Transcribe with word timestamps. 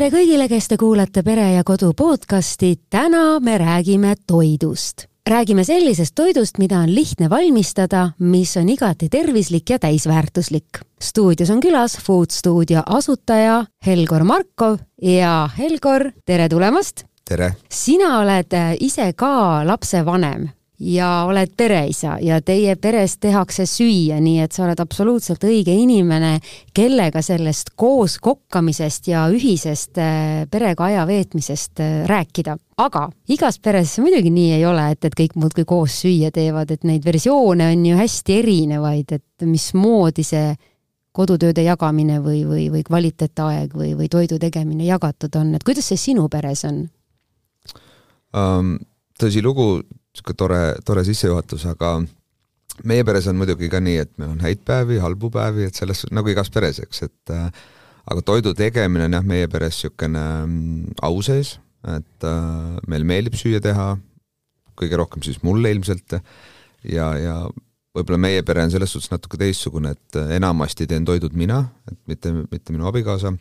tere 0.00 0.14
kõigile, 0.14 0.46
kes 0.48 0.64
te 0.70 0.76
kuulate 0.80 1.20
Pere 1.20 1.50
ja 1.52 1.64
Kodu 1.66 1.90
podcasti. 1.92 2.78
täna 2.90 3.40
me 3.40 3.58
räägime 3.58 4.14
toidust. 4.26 5.04
räägime 5.28 5.64
sellisest 5.64 6.14
toidust, 6.14 6.58
mida 6.58 6.78
on 6.78 6.94
lihtne 6.94 7.30
valmistada, 7.30 8.12
mis 8.18 8.56
on 8.56 8.68
igati 8.68 9.08
tervislik 9.08 9.70
ja 9.70 9.78
täisväärtuslik. 9.78 10.80
stuudios 11.02 11.50
on 11.50 11.60
külas 11.60 11.98
Food 11.98 12.30
Stuudio 12.30 12.82
asutaja 12.86 13.64
Helgor 13.86 14.24
Markov 14.24 14.78
ja 15.02 15.50
Helgor, 15.58 16.10
tere 16.26 16.48
tulemast! 16.48 17.04
tere! 17.28 17.52
sina 17.68 18.18
oled 18.18 18.56
ise 18.80 19.12
ka 19.12 19.66
lapsevanem 19.66 20.48
ja 20.80 21.08
oled 21.28 21.52
pereisa 21.56 22.16
ja 22.24 22.40
teie 22.42 22.74
peres 22.80 23.18
tehakse 23.20 23.66
süüa, 23.68 24.16
nii 24.22 24.40
et 24.44 24.56
sa 24.56 24.64
oled 24.64 24.80
absoluutselt 24.80 25.44
õige 25.44 25.74
inimene, 25.76 26.38
kellega 26.74 27.22
sellest 27.22 27.74
koos 27.76 28.16
kokkamisest 28.22 29.10
ja 29.12 29.26
ühisest 29.32 30.00
äh, 30.00 30.46
perega 30.50 30.88
aja 30.88 31.04
veetmisest 31.06 31.84
äh, 31.84 31.92
rääkida. 32.08 32.56
aga 32.80 33.10
igas 33.28 33.58
peres 33.60 33.98
muidugi 34.00 34.32
nii 34.32 34.52
ei 34.56 34.64
ole, 34.64 34.90
et, 34.94 35.04
et 35.04 35.16
kõik 35.16 35.36
muudkui 35.36 35.66
koos 35.68 36.00
süüa 36.00 36.30
teevad, 36.32 36.70
et 36.70 36.84
neid 36.88 37.04
versioone 37.04 37.68
on 37.74 37.86
ju 37.86 37.96
hästi 38.00 38.38
erinevaid, 38.40 39.12
et 39.12 39.46
mismoodi 39.46 40.24
see 40.24 40.54
kodutööde 41.12 41.62
jagamine 41.66 42.20
või, 42.24 42.44
või, 42.48 42.68
või 42.72 42.84
kvaliteetaeg 42.86 43.74
või, 43.76 43.92
või 43.98 44.08
toidu 44.08 44.38
tegemine 44.40 44.86
jagatud 44.88 45.36
on, 45.36 45.54
et 45.58 45.64
kuidas 45.66 45.90
see 45.92 46.00
sinu 46.08 46.28
peres 46.32 46.64
on 46.64 46.86
um,? 48.32 48.78
tõsilugu, 49.20 49.82
niisugune 50.10 50.36
tore, 50.36 50.62
tore 50.84 51.04
sissejuhatus, 51.06 51.66
aga 51.70 52.00
meie 52.84 53.04
peres 53.06 53.28
on 53.30 53.38
muidugi 53.38 53.70
ka 53.70 53.80
nii, 53.82 53.98
et 54.04 54.12
meil 54.18 54.32
on 54.34 54.42
häid 54.44 54.62
päevi, 54.66 54.98
halbu 55.02 55.30
päevi, 55.34 55.68
et 55.68 55.78
selles, 55.78 56.04
nagu 56.14 56.30
igas 56.32 56.50
peres, 56.52 56.80
eks, 56.82 57.02
et 57.06 57.34
äh, 57.34 57.48
aga 58.10 58.24
toidu 58.26 58.54
tegemine 58.56 59.06
on 59.06 59.18
jah, 59.18 59.26
meie 59.26 59.48
peres 59.50 59.78
niisugune 59.78 60.24
mm, 60.46 61.00
au 61.06 61.20
sees, 61.24 61.58
et 61.88 62.28
äh, 62.28 62.78
meil 62.90 63.06
meeldib 63.08 63.38
süüa 63.38 63.62
teha, 63.64 63.94
kõige 64.80 65.00
rohkem 65.00 65.24
siis 65.24 65.42
mulle 65.44 65.72
ilmselt, 65.74 66.18
ja, 66.88 67.10
ja 67.20 67.36
võib-olla 67.96 68.20
meie 68.22 68.44
pere 68.46 68.64
on 68.64 68.72
selles 68.72 68.94
suhtes 68.94 69.10
natuke 69.12 69.38
teistsugune, 69.40 69.92
et 69.96 70.20
enamasti 70.38 70.86
teen 70.88 71.04
toidud 71.04 71.34
mina, 71.36 71.64
et 71.90 71.98
mitte, 72.08 72.32
mitte 72.48 72.74
minu 72.74 72.88
abikaasa, 72.88 73.34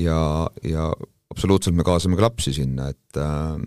ja, 0.00 0.20
ja 0.64 0.90
absoluutselt 1.32 1.76
me 1.76 1.84
kaasame 1.86 2.16
ka 2.16 2.28
lapsi 2.28 2.54
sinna, 2.56 2.88
et 2.94 3.20
äh, 3.20 3.58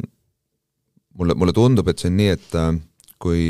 mulle, 1.20 1.36
mulle 1.36 1.56
tundub, 1.56 1.88
et 1.92 2.02
see 2.02 2.12
on 2.12 2.18
nii, 2.20 2.34
et 2.38 2.58
äh, 2.60 2.74
kui 3.22 3.44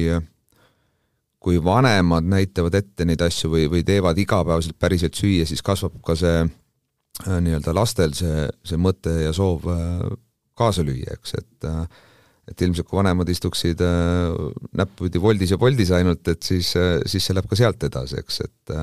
kui 1.40 1.56
vanemad 1.64 2.26
näitavad 2.28 2.76
ette 2.76 3.06
neid 3.08 3.22
asju 3.24 3.54
või, 3.54 3.70
või 3.72 3.86
teevad 3.88 4.18
igapäevaselt 4.20 4.76
päriselt 4.76 5.16
süüa, 5.16 5.46
siis 5.48 5.62
kasvab 5.64 5.96
ka 6.04 6.18
see 6.20 6.42
äh, 6.44 7.38
nii-öelda 7.46 7.74
lastel 7.78 8.16
see, 8.18 8.50
see 8.68 8.80
mõte 8.82 9.14
ja 9.22 9.32
soov 9.36 9.70
äh, 9.72 10.04
kaasa 10.60 10.84
lüüa, 10.86 11.16
eks, 11.16 11.38
et 11.40 11.74
et 12.50 12.64
ilmselt 12.66 12.88
kui 12.90 12.98
vanemad 12.98 13.30
istuksid 13.30 13.78
näppupidi 14.74 15.20
voldis 15.22 15.52
ja 15.54 15.58
voldis 15.62 15.92
ainult, 15.94 16.32
et 16.32 16.42
siis, 16.42 16.72
siis 17.06 17.28
see 17.28 17.36
läheb 17.38 17.46
ka 17.46 17.60
sealt 17.60 17.84
edasi, 17.86 18.18
eks, 18.18 18.40
et 18.42 18.74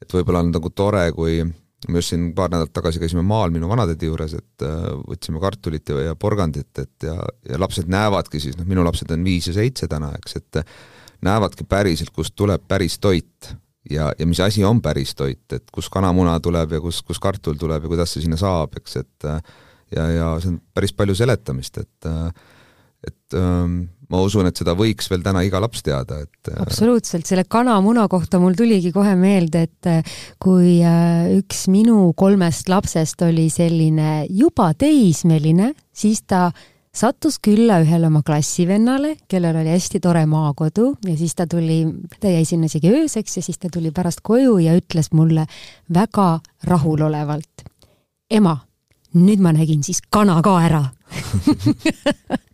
et 0.00 0.14
võib-olla 0.16 0.40
on 0.40 0.48
nagu 0.54 0.70
tore, 0.72 1.02
kui 1.12 1.42
me 1.88 2.00
just 2.00 2.12
siin 2.12 2.30
paar 2.34 2.50
nädalat 2.52 2.72
tagasi 2.74 3.00
käisime 3.02 3.22
maal 3.26 3.52
minu 3.54 3.68
vanatädi 3.68 4.08
juures, 4.08 4.34
et 4.38 4.64
äh, 4.64 4.88
võtsime 5.06 5.40
kartulit 5.42 5.92
ja, 5.92 6.08
ja 6.08 6.16
porgandit, 6.18 6.72
et 6.82 7.06
ja, 7.06 7.16
ja 7.48 7.60
lapsed 7.60 7.90
näevadki 7.92 8.40
siis, 8.42 8.56
noh, 8.58 8.68
minu 8.68 8.84
lapsed 8.86 9.10
on 9.12 9.24
viis 9.26 9.50
ja 9.50 9.56
seitse 9.56 9.88
täna, 9.90 10.12
eks, 10.18 10.38
et 10.40 10.62
näevadki 11.26 11.66
päriselt, 11.68 12.12
kust 12.16 12.36
tuleb 12.36 12.66
päris 12.68 12.98
toit. 12.98 13.54
Ja, 13.86 14.08
ja 14.18 14.26
mis 14.26 14.40
asi 14.42 14.64
on 14.66 14.80
päris 14.82 15.12
toit, 15.14 15.44
et 15.54 15.70
kust 15.70 15.92
kanamuna 15.94 16.40
tuleb 16.42 16.72
ja 16.74 16.80
kus, 16.82 17.04
kus 17.06 17.20
kartul 17.22 17.54
tuleb 17.54 17.84
ja 17.84 17.90
kuidas 17.92 18.16
see 18.16 18.24
sinna 18.24 18.38
saab, 18.40 18.74
eks, 18.80 18.96
et 18.98 19.26
ja, 19.94 20.08
ja 20.10 20.30
see 20.42 20.50
on 20.50 20.56
päris 20.74 20.90
palju 20.96 21.14
seletamist, 21.14 21.78
et 21.84 22.08
et 23.06 23.38
ähm, 23.38 23.86
ma 24.12 24.20
usun, 24.22 24.46
et 24.48 24.58
seda 24.58 24.76
võiks 24.78 25.08
veel 25.10 25.24
täna 25.24 25.42
iga 25.46 25.60
laps 25.62 25.82
teada, 25.86 26.20
et 26.22 26.50
äh, 26.50 26.60
absoluutselt, 26.62 27.26
selle 27.28 27.46
kana-muna 27.50 28.06
kohta 28.10 28.40
mul 28.42 28.56
tuligi 28.58 28.92
kohe 28.94 29.16
meelde, 29.18 29.66
et 29.66 29.90
äh, 29.90 30.16
kui 30.42 30.78
äh, 30.86 31.32
üks 31.38 31.66
minu 31.72 32.12
kolmest 32.18 32.70
lapsest 32.72 33.26
oli 33.26 33.48
selline 33.52 34.24
juba 34.30 34.72
teismeline, 34.78 35.72
siis 35.96 36.22
ta 36.28 36.48
sattus 36.96 37.40
külla 37.44 37.80
ühele 37.82 38.08
oma 38.08 38.22
klassivennale, 38.24 39.16
kellel 39.28 39.58
oli 39.60 39.74
hästi 39.74 40.00
tore 40.04 40.24
maakodu 40.30 40.94
ja 41.04 41.16
siis 41.18 41.34
ta 41.36 41.48
tuli, 41.50 41.82
ta 42.20 42.30
jäi 42.32 42.46
sinna 42.48 42.70
isegi 42.70 42.92
ööseks 42.94 43.36
ja 43.36 43.44
siis 43.44 43.60
ta 43.60 43.68
tuli 43.72 43.92
pärast 43.92 44.22
koju 44.24 44.56
ja 44.64 44.76
ütles 44.78 45.12
mulle 45.12 45.44
väga 45.92 46.38
rahulolevalt. 46.64 47.66
ema, 48.30 48.56
nüüd 49.14 49.42
ma 49.44 49.52
nägin 49.52 49.84
siis 49.86 50.00
kana 50.10 50.40
ka 50.42 50.56
ära 50.62 50.82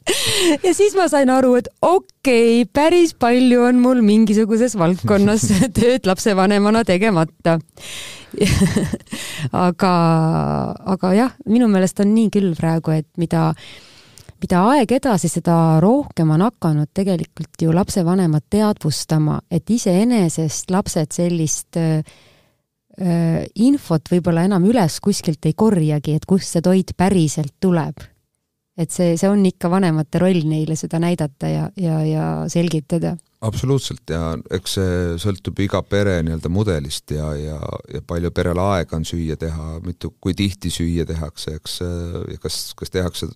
ja 0.66 0.72
siis 0.74 0.96
ma 0.98 1.06
sain 1.10 1.30
aru, 1.32 1.54
et 1.60 1.68
okei 1.82 2.62
okay,, 2.62 2.66
päris 2.72 3.14
palju 3.18 3.62
on 3.68 3.80
mul 3.82 4.02
mingisuguses 4.04 4.76
valdkonnas 4.78 5.46
tööd 5.78 6.08
lapsevanemana 6.08 6.84
tegemata. 6.88 7.58
Aga, 9.52 9.94
aga 10.88 11.08
jah, 11.12 11.32
minu 11.52 11.66
meelest 11.68 11.98
on 12.00 12.14
nii 12.14 12.30
küll 12.32 12.54
praegu, 12.56 12.94
et 12.96 13.08
mida, 13.20 13.50
mida 14.40 14.62
aeg 14.70 14.94
edasi, 14.96 15.28
seda 15.28 15.56
rohkem 15.84 16.30
on 16.32 16.46
hakanud 16.46 16.88
tegelikult 16.96 17.60
ju 17.60 17.74
lapsevanemad 17.76 18.46
teadvustama, 18.48 19.36
et 19.52 19.68
iseenesest 19.68 20.72
lapsed 20.72 21.12
sellist 21.12 21.76
äh, 21.76 22.00
infot 23.60 24.08
võib-olla 24.14 24.46
enam 24.48 24.64
üles 24.70 24.96
kuskilt 25.04 25.50
ei 25.50 25.52
korjagi, 25.52 26.16
et 26.16 26.24
kust 26.24 26.56
see 26.56 26.64
toit 26.64 26.96
päriselt 26.96 27.58
tuleb 27.60 28.00
et 28.78 28.92
see, 28.92 29.16
see 29.20 29.28
on 29.28 29.42
ikka 29.44 29.68
vanemate 29.72 30.20
roll 30.22 30.46
neile 30.48 30.76
seda 30.80 31.00
näidata 31.02 31.50
ja, 31.50 31.66
ja, 31.76 31.98
ja 32.08 32.26
selgitada. 32.52 33.14
absoluutselt 33.44 34.08
ja 34.10 34.32
eks 34.54 34.76
see 34.78 34.98
sõltub 35.20 35.60
iga 35.64 35.82
pere 35.84 36.20
nii-öelda 36.24 36.52
mudelist 36.52 37.12
ja, 37.12 37.32
ja, 37.36 37.60
ja 37.92 38.02
palju 38.06 38.32
perel 38.32 38.60
aega 38.62 38.96
on 38.96 39.04
süüa 39.08 39.36
teha, 39.36 39.78
mitu, 39.84 40.14
kui 40.20 40.36
tihti 40.38 40.72
süüa 40.72 41.06
tehakse, 41.08 41.58
eks, 41.60 41.80
ja 42.32 42.42
kas, 42.42 42.60
kas 42.78 42.94
tehakse 42.94 43.28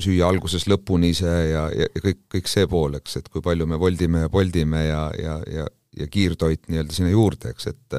süüa 0.00 0.28
algusest 0.28 0.68
lõpuni 0.70 1.12
ise 1.12 1.28
ja, 1.28 1.68
ja, 1.72 1.88
ja 1.88 2.04
kõik, 2.04 2.22
kõik 2.32 2.48
see 2.50 2.68
pool, 2.70 2.96
eks, 3.00 3.20
et 3.20 3.28
kui 3.32 3.44
palju 3.44 3.68
me 3.68 3.80
voldime 3.80 4.24
ja 4.26 4.32
poldime 4.32 4.86
ja, 4.88 5.08
ja, 5.18 5.42
ja 5.52 5.68
ja 5.98 6.06
kiirtoit 6.06 6.68
nii-öelda 6.68 6.94
sinna 6.94 7.08
juurde, 7.10 7.50
eks, 7.50 7.70
et 7.72 7.96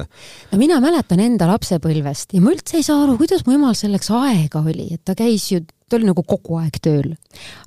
no 0.52 0.58
mina 0.60 0.78
mäletan 0.80 1.20
enda 1.20 1.48
lapsepõlvest 1.50 2.32
ja 2.32 2.40
ma 2.40 2.54
üldse 2.54 2.78
ei 2.78 2.86
saa 2.86 3.02
aru, 3.02 3.18
kuidas 3.20 3.42
mu 3.44 3.52
emal 3.56 3.74
selleks 3.76 4.08
aega 4.16 4.62
oli, 4.62 4.86
et 4.94 5.02
ta 5.04 5.16
käis 5.18 5.50
ju 5.50 5.58
ta 5.90 5.98
oli 5.98 6.08
nagu 6.10 6.22
kogu 6.22 6.60
aeg 6.62 6.78
tööl. 6.82 7.14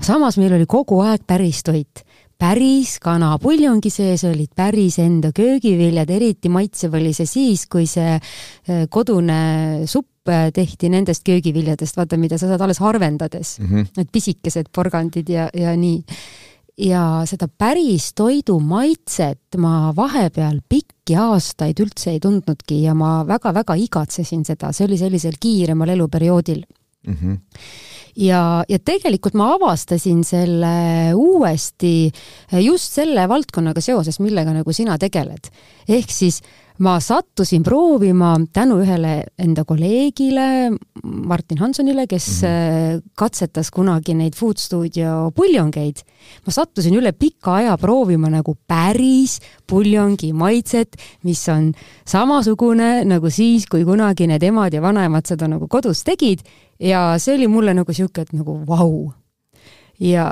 samas 0.02 0.40
meil 0.40 0.56
oli 0.56 0.68
kogu 0.70 1.02
aeg 1.04 1.26
päris 1.28 1.62
toit, 1.68 2.04
päris 2.40 2.98
kanapuljongi 3.04 3.92
sees 3.94 4.24
olid 4.28 4.52
päris 4.56 4.98
enda 5.04 5.34
köögiviljad, 5.36 6.10
eriti 6.12 6.52
maitsev 6.52 6.96
oli 7.00 7.14
see 7.16 7.30
siis, 7.30 7.68
kui 7.72 7.86
see 7.90 8.16
äh, 8.18 8.86
kodune 8.92 9.84
supp 9.90 10.32
äh, 10.32 10.50
tehti 10.56 10.92
nendest 10.94 11.26
köögiviljadest, 11.28 12.00
vaata, 12.00 12.20
mida 12.20 12.40
sa 12.40 12.52
saad 12.52 12.64
alles 12.64 12.82
harvendades 12.84 13.60
mm, 13.60 13.70
-hmm. 13.70 13.94
need 13.98 14.12
pisikesed 14.12 14.72
porgandid 14.76 15.30
ja, 15.30 15.50
ja 15.54 15.76
nii 15.78 16.02
ja 16.78 17.22
seda 17.30 17.48
päris 17.48 18.14
toidu 18.18 18.58
maitset 18.60 19.58
ma 19.62 19.94
vahepeal 19.96 20.58
pikki 20.70 21.16
aastaid 21.22 21.80
üldse 21.80 22.16
ei 22.16 22.20
tundnudki 22.20 22.82
ja 22.84 22.96
ma 22.98 23.22
väga-väga 23.28 23.76
igatsesin 23.78 24.46
seda, 24.46 24.72
see 24.74 24.88
oli 24.88 24.98
sellisel 24.98 25.38
kiiremal 25.40 25.90
eluperioodil 25.94 26.64
mm. 27.08 27.14
-hmm 27.14 27.38
ja, 28.16 28.64
ja 28.70 28.80
tegelikult 28.80 29.38
ma 29.38 29.54
avastasin 29.56 30.24
selle 30.28 30.74
uuesti 31.16 32.12
just 32.64 33.00
selle 33.00 33.28
valdkonnaga 33.30 33.82
seoses, 33.82 34.20
millega 34.24 34.54
nagu 34.54 34.74
sina 34.74 34.98
tegeled. 35.02 35.50
ehk 35.90 36.12
siis 36.12 36.42
ma 36.80 36.98
sattusin 37.00 37.64
proovima 37.64 38.34
tänu 38.54 38.80
ühele 38.82 39.14
enda 39.38 39.64
kolleegile, 39.66 40.74
Martin 41.04 41.58
Hansonile, 41.58 42.08
kes 42.08 42.42
mm 42.42 42.48
-hmm. 42.48 43.02
katsetas 43.16 43.72
kunagi 43.72 44.14
neid 44.14 44.34
Food 44.36 44.58
Studio 44.58 45.32
puljongeid. 45.36 45.98
ma 46.46 46.52
sattusin 46.52 46.96
üle 46.96 47.12
pika 47.12 47.56
aja 47.56 47.78
proovima 47.78 48.30
nagu 48.30 48.56
päris 48.68 49.40
puljongi 49.68 50.34
maitset, 50.34 50.96
mis 51.24 51.50
on 51.50 51.74
samasugune 52.06 53.06
nagu 53.06 53.30
siis, 53.30 53.66
kui 53.66 53.86
kunagi 53.86 54.28
need 54.28 54.44
emad 54.44 54.74
ja 54.74 54.82
vanaemad 54.82 55.26
seda 55.26 55.48
nagu 55.48 55.68
kodus 55.68 56.04
tegid 56.04 56.40
ja 56.80 57.20
see 57.20 57.36
oli 57.36 57.48
mulle 57.48 57.74
nagu 57.74 57.94
sihuke, 57.94 58.22
et 58.22 58.34
nagu 58.34 58.66
vau 58.68 58.90
wow 58.90 59.23
ja 60.04 60.26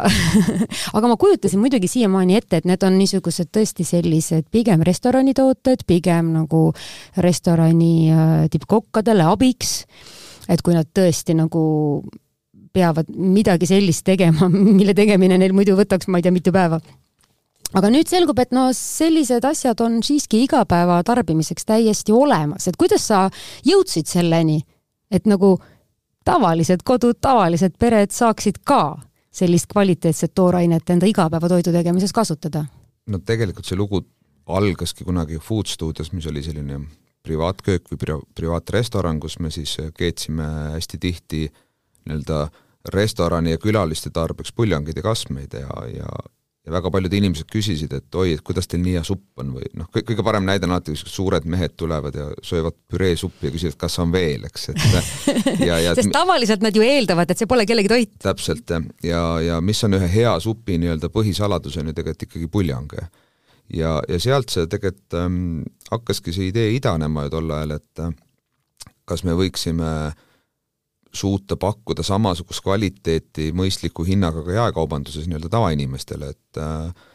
aga 0.96 1.12
ma 1.12 1.18
kujutasin 1.20 1.62
muidugi 1.62 1.90
siiamaani 1.92 2.38
ette, 2.40 2.62
et 2.62 2.68
need 2.70 2.84
on 2.84 2.98
niisugused 3.00 3.52
tõesti 3.56 3.86
sellised 3.88 4.50
pigem 4.52 4.84
restoranitooted, 4.88 5.86
pigem 5.88 6.34
nagu 6.36 6.64
restorani 7.24 7.94
äh, 8.12 8.34
tippkokkadele 8.52 9.28
abiks. 9.32 9.86
et 10.50 10.62
kui 10.62 10.76
nad 10.76 10.90
tõesti 10.92 11.36
nagu 11.38 11.62
peavad 12.74 13.12
midagi 13.16 13.68
sellist 13.70 14.06
tegema, 14.08 14.50
mille 14.80 14.96
tegemine 14.98 15.38
neil 15.40 15.56
muidu 15.56 15.78
võtaks, 15.80 16.08
ma 16.08 16.20
ei 16.20 16.28
tea, 16.28 16.36
mitu 16.36 16.54
päeva. 16.56 16.82
Aga 17.72 17.88
nüüd 17.88 18.10
selgub, 18.12 18.40
et 18.44 18.52
no 18.52 18.66
sellised 18.76 19.46
asjad 19.48 19.80
on 19.80 20.02
siiski 20.04 20.42
igapäeva 20.44 20.98
tarbimiseks 21.08 21.64
täiesti 21.70 22.12
olemas, 22.12 22.68
et 22.68 22.76
kuidas 22.76 23.06
sa 23.08 23.30
jõudsid 23.64 24.12
selleni, 24.12 24.58
et 25.08 25.24
nagu 25.30 25.54
tavalised 26.28 26.84
kodud, 26.84 27.16
tavalised 27.24 27.78
pered 27.80 28.12
saaksid 28.12 28.60
ka 28.68 29.00
sellist 29.32 29.70
kvaliteetset 29.72 30.34
toorainet 30.36 30.90
enda 30.90 31.08
igapäevatoidu 31.10 31.72
tegemises 31.72 32.14
kasutada? 32.14 32.66
no 33.08 33.20
tegelikult 33.26 33.66
see 33.66 33.78
lugu 33.78 34.04
algaski 34.48 35.06
kunagi 35.08 35.40
Food 35.40 35.70
Studios, 35.72 36.12
mis 36.12 36.28
oli 36.28 36.44
selline 36.44 36.80
privaatköök 37.24 37.92
või 37.92 38.00
pri-, 38.02 38.20
privaatrestoran, 38.36 39.20
kus 39.20 39.40
me 39.40 39.52
siis 39.54 39.78
keetsime 39.98 40.48
hästi 40.76 40.98
tihti 40.98 41.46
nii-öelda 42.06 42.48
restorani 42.94 43.54
ja 43.54 43.62
külaliste 43.62 44.10
tarbeks 44.10 44.54
puljongeid 44.58 44.98
ja 44.98 45.04
kasmeid 45.06 45.54
ja, 45.54 45.70
ja 45.94 46.10
ja 46.66 46.74
väga 46.76 46.92
paljud 46.94 47.14
inimesed 47.18 47.50
küsisid, 47.50 47.94
et 47.98 48.16
oi, 48.22 48.36
et 48.36 48.44
kuidas 48.46 48.70
teil 48.70 48.84
nii 48.84 48.94
hea 49.00 49.04
supp 49.06 49.42
on 49.42 49.50
või 49.56 49.66
noh, 49.80 49.88
kõige 49.96 50.22
parem 50.26 50.46
näide 50.46 50.68
on 50.68 50.76
alati, 50.76 50.94
suured 51.00 51.48
mehed 51.50 51.74
tulevad 51.80 52.18
ja 52.18 52.28
söövad 52.46 52.78
püreesuppi 52.92 53.50
ja 53.50 53.54
küsivad, 53.56 53.78
kas 53.82 53.98
on 54.04 54.14
veel, 54.14 54.46
eks, 54.46 54.68
et 54.74 54.84
ja, 55.70 55.80
ja 55.82 55.96
sest 55.98 56.14
tavaliselt 56.14 56.62
nad 56.62 56.78
ju 56.78 56.86
eeldavad, 56.86 57.34
et 57.34 57.42
see 57.42 57.50
pole 57.50 57.66
kellegi 57.70 57.90
toit. 57.90 58.14
täpselt, 58.22 58.76
ja, 59.06 59.24
ja 59.42 59.58
mis 59.66 59.82
on 59.88 59.98
ühe 59.98 60.10
hea 60.14 60.36
supi 60.44 60.78
nii-öelda 60.82 61.10
põhisaladus, 61.14 61.80
on 61.82 61.90
ju 61.90 61.98
tegelikult 61.98 62.28
ikkagi 62.30 62.52
puljang. 62.54 62.98
ja, 63.74 63.98
ja 64.06 64.22
sealt 64.22 64.54
see 64.54 64.70
tegelikult 64.70 65.18
ähm, 65.18 65.64
hakkaski 65.90 66.36
see 66.36 66.52
idee 66.54 66.76
idanema 66.78 67.26
ju 67.26 67.40
tol 67.40 67.56
ajal, 67.58 67.80
et 67.82 68.06
äh, 68.06 68.14
kas 69.10 69.26
me 69.26 69.34
võiksime 69.40 69.90
äh, 70.12 70.28
suuta 71.14 71.58
pakkuda 71.60 72.04
samasugust 72.04 72.64
kvaliteeti 72.64 73.52
mõistliku 73.56 74.06
hinnaga 74.08 74.44
ka 74.46 74.56
jaekaubanduses 74.56 75.28
nii-öelda 75.28 75.52
tavainimestele, 75.52 76.32
et 76.32 76.62
äh, 76.62 77.10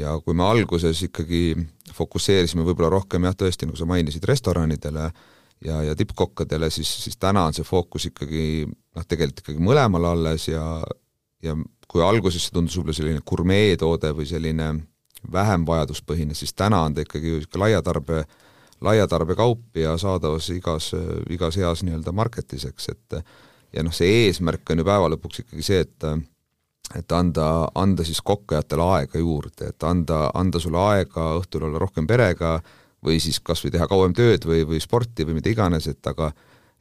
ja 0.00 0.16
kui 0.24 0.34
me 0.34 0.46
alguses 0.46 1.02
ikkagi 1.06 1.54
fokusseerisime 1.94 2.64
võib-olla 2.66 2.90
rohkem 2.96 3.28
jah, 3.28 3.36
tõesti, 3.38 3.68
nagu 3.68 3.78
sa 3.78 3.86
mainisid, 3.88 4.24
restoranidele 4.28 5.10
ja, 5.64 5.82
ja 5.90 5.94
tippkokkadele, 5.98 6.70
siis, 6.70 6.90
siis 7.04 7.20
täna 7.20 7.44
on 7.48 7.56
see 7.56 7.66
fookus 7.66 8.08
ikkagi 8.10 8.64
noh, 8.66 9.06
tegelikult 9.06 9.44
ikkagi 9.44 9.62
mõlemal 9.62 10.12
alles 10.14 10.48
ja 10.48 10.64
ja 11.44 11.52
kui 11.90 12.02
alguses 12.02 12.46
see 12.46 12.54
tundus 12.54 12.78
võib-olla 12.78 12.96
selline 12.96 13.22
gurmeetoode 13.28 14.10
või 14.16 14.26
selline 14.28 14.70
vähem 15.32 15.64
vajaduspõhine, 15.68 16.34
siis 16.36 16.54
täna 16.56 16.82
on 16.86 16.96
ta 16.96 17.04
ikkagi 17.04 17.36
ju 17.36 17.42
laia 17.60 17.82
tarbe 17.84 18.24
laiatarbekaup 18.84 19.80
ja 19.80 19.96
saadavus 20.00 20.50
igas, 20.54 20.92
igas 21.30 21.58
heas 21.60 21.82
nii-öelda 21.86 22.12
marketis, 22.12 22.66
eks, 22.68 22.88
et 22.92 23.18
ja 23.74 23.82
noh, 23.82 23.94
see 23.94 24.24
eesmärk 24.26 24.70
on 24.70 24.82
ju 24.82 24.86
päeva 24.86 25.10
lõpuks 25.14 25.44
ikkagi 25.44 25.66
see, 25.66 25.82
et 25.84 26.08
et 26.94 27.12
anda, 27.16 27.68
anda 27.80 28.04
siis 28.04 28.20
kokkajatele 28.20 28.86
aega 28.98 29.18
juurde, 29.18 29.70
et 29.72 29.86
anda, 29.88 30.28
anda 30.36 30.60
sulle 30.60 30.78
aega 30.92 31.30
õhtul 31.38 31.64
olla 31.68 31.80
rohkem 31.80 32.06
perega 32.06 32.58
või 33.04 33.16
siis 33.20 33.40
kas 33.40 33.64
või 33.64 33.72
teha 33.74 33.88
kauem 33.88 34.12
tööd 34.16 34.44
või, 34.48 34.62
või 34.68 34.80
sporti 34.84 35.24
või 35.26 35.38
mida 35.38 35.52
iganes, 35.52 35.88
et 35.88 36.06
aga 36.12 36.30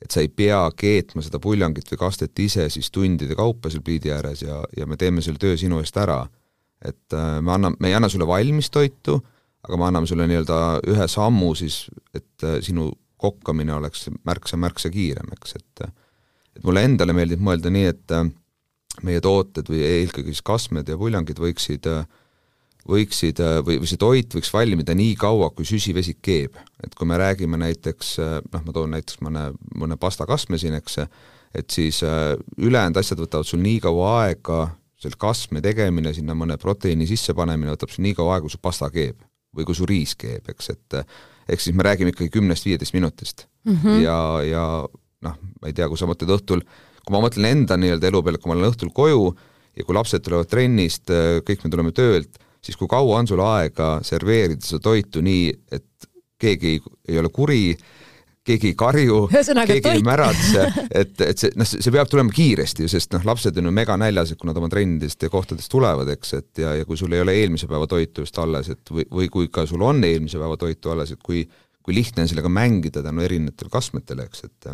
et 0.04 0.12
sa 0.12 0.20
ei 0.20 0.28
pea 0.28 0.60
keetma 0.76 1.24
seda 1.24 1.40
puljangit 1.40 1.88
või 1.94 2.00
kastet 2.02 2.40
ise 2.44 2.68
siis 2.74 2.90
tundide 2.92 3.38
kaupa 3.40 3.72
seal 3.72 3.84
pliidi 3.86 4.12
ääres 4.12 4.44
ja, 4.44 4.60
ja 4.76 4.88
me 4.90 4.98
teeme 5.00 5.24
selle 5.24 5.40
töö 5.40 5.56
sinu 5.58 5.80
eest 5.80 5.98
ära. 5.98 6.26
et 6.84 7.16
me 7.16 7.52
anname, 7.52 7.78
me 7.80 7.88
ei 7.88 7.96
anna 7.96 8.10
sulle 8.12 8.28
valmis 8.28 8.68
toitu, 8.70 9.22
aga 9.64 9.80
me 9.80 9.88
anname 9.88 10.10
sulle 10.10 10.28
nii-öelda 10.28 10.60
ühe 10.92 11.08
sammu 11.12 11.54
siis, 11.58 11.86
et 12.16 12.46
äh, 12.46 12.60
sinu 12.66 12.90
kokkamine 13.24 13.76
oleks 13.78 14.10
märksa-märksa 14.28 14.92
kiirem, 14.94 15.32
eks, 15.38 15.60
et 15.60 15.86
et 16.54 16.62
mulle 16.68 16.84
endale 16.86 17.16
meeldib 17.18 17.42
mõelda 17.42 17.72
nii, 17.74 17.86
et 17.90 18.14
äh, 18.14 18.28
meie 19.08 19.24
tooted 19.24 19.72
või 19.72 19.82
eelkõige 19.88 20.36
siis 20.36 20.44
kasmed 20.46 20.92
ja 20.92 21.00
puljangid 21.00 21.40
võiksid 21.42 21.90
äh, 21.90 22.04
võiksid 22.84 23.40
või, 23.64 23.78
või 23.80 23.88
see 23.88 24.00
toit 24.00 24.36
võiks 24.36 24.52
valmida 24.52 24.92
nii 25.00 25.16
kaua, 25.16 25.54
kui 25.56 25.64
süsivesik 25.66 26.20
keeb. 26.20 26.58
et 26.84 26.96
kui 27.00 27.08
me 27.08 27.16
räägime 27.16 27.56
näiteks, 27.62 28.18
noh, 28.52 28.66
ma 28.66 28.76
toon 28.76 28.92
näiteks 28.92 29.22
mõne, 29.24 29.46
mõne 29.80 29.96
pastakasme 29.96 30.60
siin, 30.60 30.76
eks, 30.76 31.00
et 31.56 31.72
siis 31.72 32.02
ülejäänud 32.04 33.00
asjad 33.00 33.24
võtavad 33.24 33.48
sul 33.48 33.64
nii 33.64 33.80
kaua 33.88 34.10
aega, 34.26 34.66
selle 35.00 35.16
kasme 35.16 35.64
tegemine, 35.64 36.12
sinna 36.12 36.36
mõne 36.36 36.60
proteiini 36.60 37.08
sissepanemine 37.08 37.72
võtab 37.72 37.96
sul 37.96 38.04
nii 38.04 38.20
kaua 38.20 38.36
aega, 38.36 38.50
kui 38.50 38.52
su 38.52 38.60
pasta 38.60 38.92
keeb 38.92 39.24
või 39.54 39.68
kui 39.68 39.78
su 39.78 39.88
riis 39.90 40.16
keeb, 40.20 40.48
eks, 40.50 40.70
et 40.74 41.00
ehk 41.50 41.62
siis 41.62 41.76
me 41.76 41.86
räägime 41.86 42.14
ikkagi 42.14 42.32
kümnest-viieteist 42.34 42.96
minutist 42.96 43.48
mm. 43.68 43.78
-hmm. 43.78 44.02
ja, 44.04 44.18
ja 44.48 44.66
noh, 45.28 45.40
ma 45.62 45.70
ei 45.70 45.76
tea, 45.76 45.88
kui 45.92 46.00
sa 46.00 46.08
mõtled 46.10 46.32
õhtul, 46.38 46.64
kui 47.04 47.16
ma 47.16 47.24
mõtlen 47.24 47.50
enda 47.50 47.78
nii-öelda 47.80 48.10
elu 48.10 48.24
peale, 48.24 48.40
kui 48.42 48.52
ma 48.52 48.58
olen 48.58 48.72
õhtul 48.72 48.94
koju 48.96 49.34
ja 49.78 49.86
kui 49.86 49.96
lapsed 49.96 50.24
tulevad 50.24 50.50
trennist, 50.50 51.10
kõik 51.48 51.64
me 51.64 51.72
tuleme 51.74 51.92
töölt, 51.96 52.40
siis 52.64 52.78
kui 52.80 52.88
kaua 52.88 53.20
on 53.20 53.28
sul 53.28 53.42
aega 53.44 53.98
serveerida 54.06 54.66
seda 54.66 54.84
toitu 54.90 55.24
nii, 55.26 55.52
et 55.72 56.10
keegi 56.40 56.76
ei, 56.76 56.82
ei 57.10 57.20
ole 57.20 57.32
kuri, 57.34 57.76
keegi 58.44 58.74
ei 58.74 58.78
karju, 58.78 59.20
keegi 59.32 59.82
toit. 59.82 59.90
ei 59.96 60.06
märatse, 60.06 60.66
et, 61.02 61.14
et 61.24 61.40
see, 61.40 61.54
noh, 61.60 61.68
see 61.70 61.94
peab 61.96 62.10
tulema 62.12 62.34
kiiresti, 62.36 62.88
sest 62.92 63.16
noh, 63.16 63.24
lapsed 63.28 63.58
on 63.60 63.70
ju 63.70 63.76
meganäljas, 63.76 64.34
et 64.34 64.42
kui 64.42 64.50
nad 64.50 64.60
oma 64.60 64.72
trennidest 64.72 65.24
ja 65.24 65.32
kohtadest 65.32 65.72
tulevad, 65.72 66.12
eks, 66.16 66.34
et 66.40 66.64
ja, 66.66 66.74
ja 66.80 66.88
kui 66.88 67.00
sul 67.00 67.14
ei 67.16 67.24
ole 67.24 67.38
eelmise 67.40 67.70
päeva 67.72 67.88
toitu 67.90 68.26
just 68.28 68.40
alles, 68.44 68.72
et 68.74 68.92
või, 68.92 69.08
või 69.20 69.30
kui 69.32 69.52
ka 69.54 69.68
sul 69.70 69.84
on 69.86 70.04
eelmise 70.04 70.42
päeva 70.42 70.60
toitu 70.60 70.92
alles, 70.92 71.16
et 71.16 71.24
kui 71.24 71.46
kui 71.84 71.96
lihtne 71.98 72.24
on 72.24 72.32
sellega 72.32 72.50
mängida 72.52 73.04
tänu 73.04 73.24
erinevatele 73.26 73.72
kasmetele, 73.72 74.28
eks, 74.30 74.46
et 74.48 74.74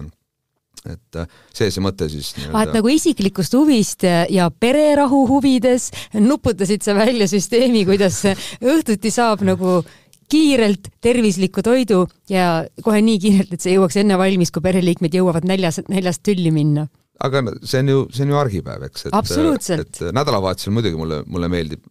et 0.87 1.17
see, 1.51 1.67
see 1.67 1.81
mõte 1.83 2.07
siis 2.07 2.29
ah, 2.53 2.61
et 2.63 2.71
nagu 2.71 2.87
isiklikust 2.87 3.55
huvist 3.57 4.05
ja 4.31 4.45
pererahu 4.47 5.25
huvides 5.27 5.89
nuputasid 6.15 6.85
sa 6.85 6.95
välja 6.95 7.27
süsteemi, 7.27 7.81
kuidas 7.89 8.21
õhtuti 8.63 9.11
saab 9.11 9.43
nagu 9.43 9.81
kiirelt 10.29 10.89
tervisliku 11.01 11.63
toidu 11.65 12.03
ja 12.29 12.63
kohe 12.85 13.01
nii 13.05 13.19
kiirelt, 13.21 13.53
et 13.55 13.65
see 13.65 13.75
jõuaks 13.75 13.99
enne 14.01 14.17
valmis, 14.19 14.51
kui 14.53 14.63
pereliikmed 14.65 15.15
jõuavad 15.19 15.47
näljas, 15.49 15.81
näljast 15.89 16.23
tülli 16.25 16.51
minna. 16.55 16.87
aga 17.19 17.41
see 17.67 17.81
on 17.83 17.93
ju, 17.93 18.03
see 18.15 18.25
on 18.25 18.33
ju 18.33 18.39
argipäev, 18.39 18.83
eks, 18.87 19.07
et, 19.09 19.71
et 19.75 20.03
nädalavahetusel 20.15 20.75
muidugi 20.75 20.99
mulle, 20.99 21.23
mulle 21.27 21.49
meeldib 21.51 21.81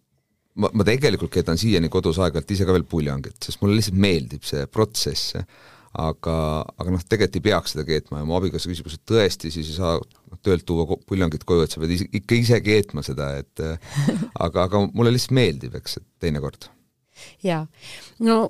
ma, 0.62 0.70
ma 0.72 0.86
tegelikult 0.86 1.32
keedan 1.34 1.60
siiani 1.60 1.90
kodus 1.92 2.20
aeg-ajalt 2.22 2.54
ise 2.54 2.68
ka 2.68 2.76
veel 2.76 2.86
puljangit, 2.88 3.36
sest 3.44 3.60
mulle 3.62 3.78
lihtsalt 3.78 3.98
meeldib 4.00 4.46
see 4.46 4.64
protsess, 4.72 5.36
aga, 5.98 6.38
aga 6.78 6.94
noh, 6.94 7.04
tegelikult 7.04 7.40
ei 7.40 7.46
peaks 7.50 7.74
seda 7.74 7.84
keetma 7.88 8.22
ja 8.22 8.28
mu 8.28 8.38
abikaasa 8.38 8.70
küsib, 8.70 8.88
kas 8.88 9.02
tõesti 9.08 9.52
siis 9.52 9.72
ei 9.72 9.78
saa 9.78 9.98
töölt 10.44 10.66
tuua 10.68 10.86
puljangit 11.08 11.44
koju, 11.48 11.66
et 11.66 11.74
sa 11.74 11.82
pead 11.82 11.94
ise, 11.96 12.08
ikka 12.14 12.38
ise 12.38 12.62
keetma 12.64 13.04
seda, 13.06 13.32
et 13.42 13.62
aga, 13.66 14.68
aga 14.68 14.86
mulle 14.92 15.14
lihtsalt 15.14 15.36
meeldib, 15.38 15.78
eks, 15.80 15.98
et 16.00 16.08
teinekord 16.22 16.70
jaa, 17.44 17.66
no 18.26 18.40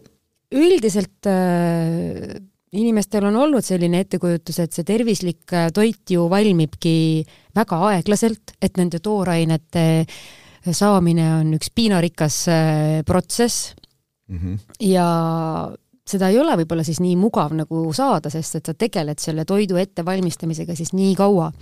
üldiselt 0.55 1.29
äh, 1.29 2.39
inimestel 2.73 3.27
on 3.29 3.37
olnud 3.45 3.65
selline 3.65 4.03
ettekujutus, 4.05 4.61
et 4.65 4.77
see 4.77 4.87
tervislik 4.89 5.57
äh, 5.57 5.69
toit 5.75 6.11
ju 6.13 6.29
valmibki 6.31 7.25
väga 7.57 7.81
aeglaselt, 7.93 8.57
et 8.63 8.77
nende 8.81 9.01
toorainete 9.05 9.85
saamine 10.75 11.29
on 11.39 11.53
üks 11.57 11.71
piinarikas 11.75 12.41
äh, 12.53 13.03
protsess 13.07 13.75
mm. 14.29 14.39
-hmm. 14.39 14.59
ja 14.89 15.07
seda 16.09 16.31
ei 16.33 16.39
ole 16.41 16.57
võib-olla 16.63 16.85
siis 16.85 17.01
nii 17.05 17.17
mugav 17.21 17.55
nagu 17.57 17.85
saada, 17.97 18.31
sest 18.33 18.61
et 18.61 18.71
sa 18.71 18.75
tegeled 18.75 19.21
selle 19.21 19.45
toidu 19.45 19.77
ettevalmistamisega 19.77 20.77
siis 20.77 20.93
nii 20.93 21.15
kaua. 21.17 21.53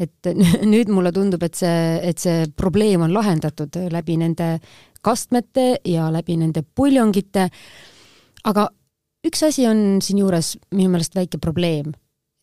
et 0.00 0.26
nüüd 0.72 0.88
mulle 0.88 1.12
tundub, 1.12 1.42
et 1.42 1.54
see, 1.54 2.00
et 2.02 2.18
see 2.18 2.46
probleem 2.56 3.02
on 3.02 3.12
lahendatud 3.14 3.76
läbi 3.92 4.16
nende 4.16 4.58
kastmete 5.02 5.80
ja 5.84 6.10
läbi 6.12 6.38
nende 6.40 6.62
puljongite. 6.62 7.48
aga 8.44 8.68
üks 9.26 9.44
asi 9.46 9.66
on 9.70 10.00
siinjuures 10.02 10.56
minu 10.74 10.90
meelest 10.90 11.14
väike 11.14 11.38
probleem, 11.38 11.92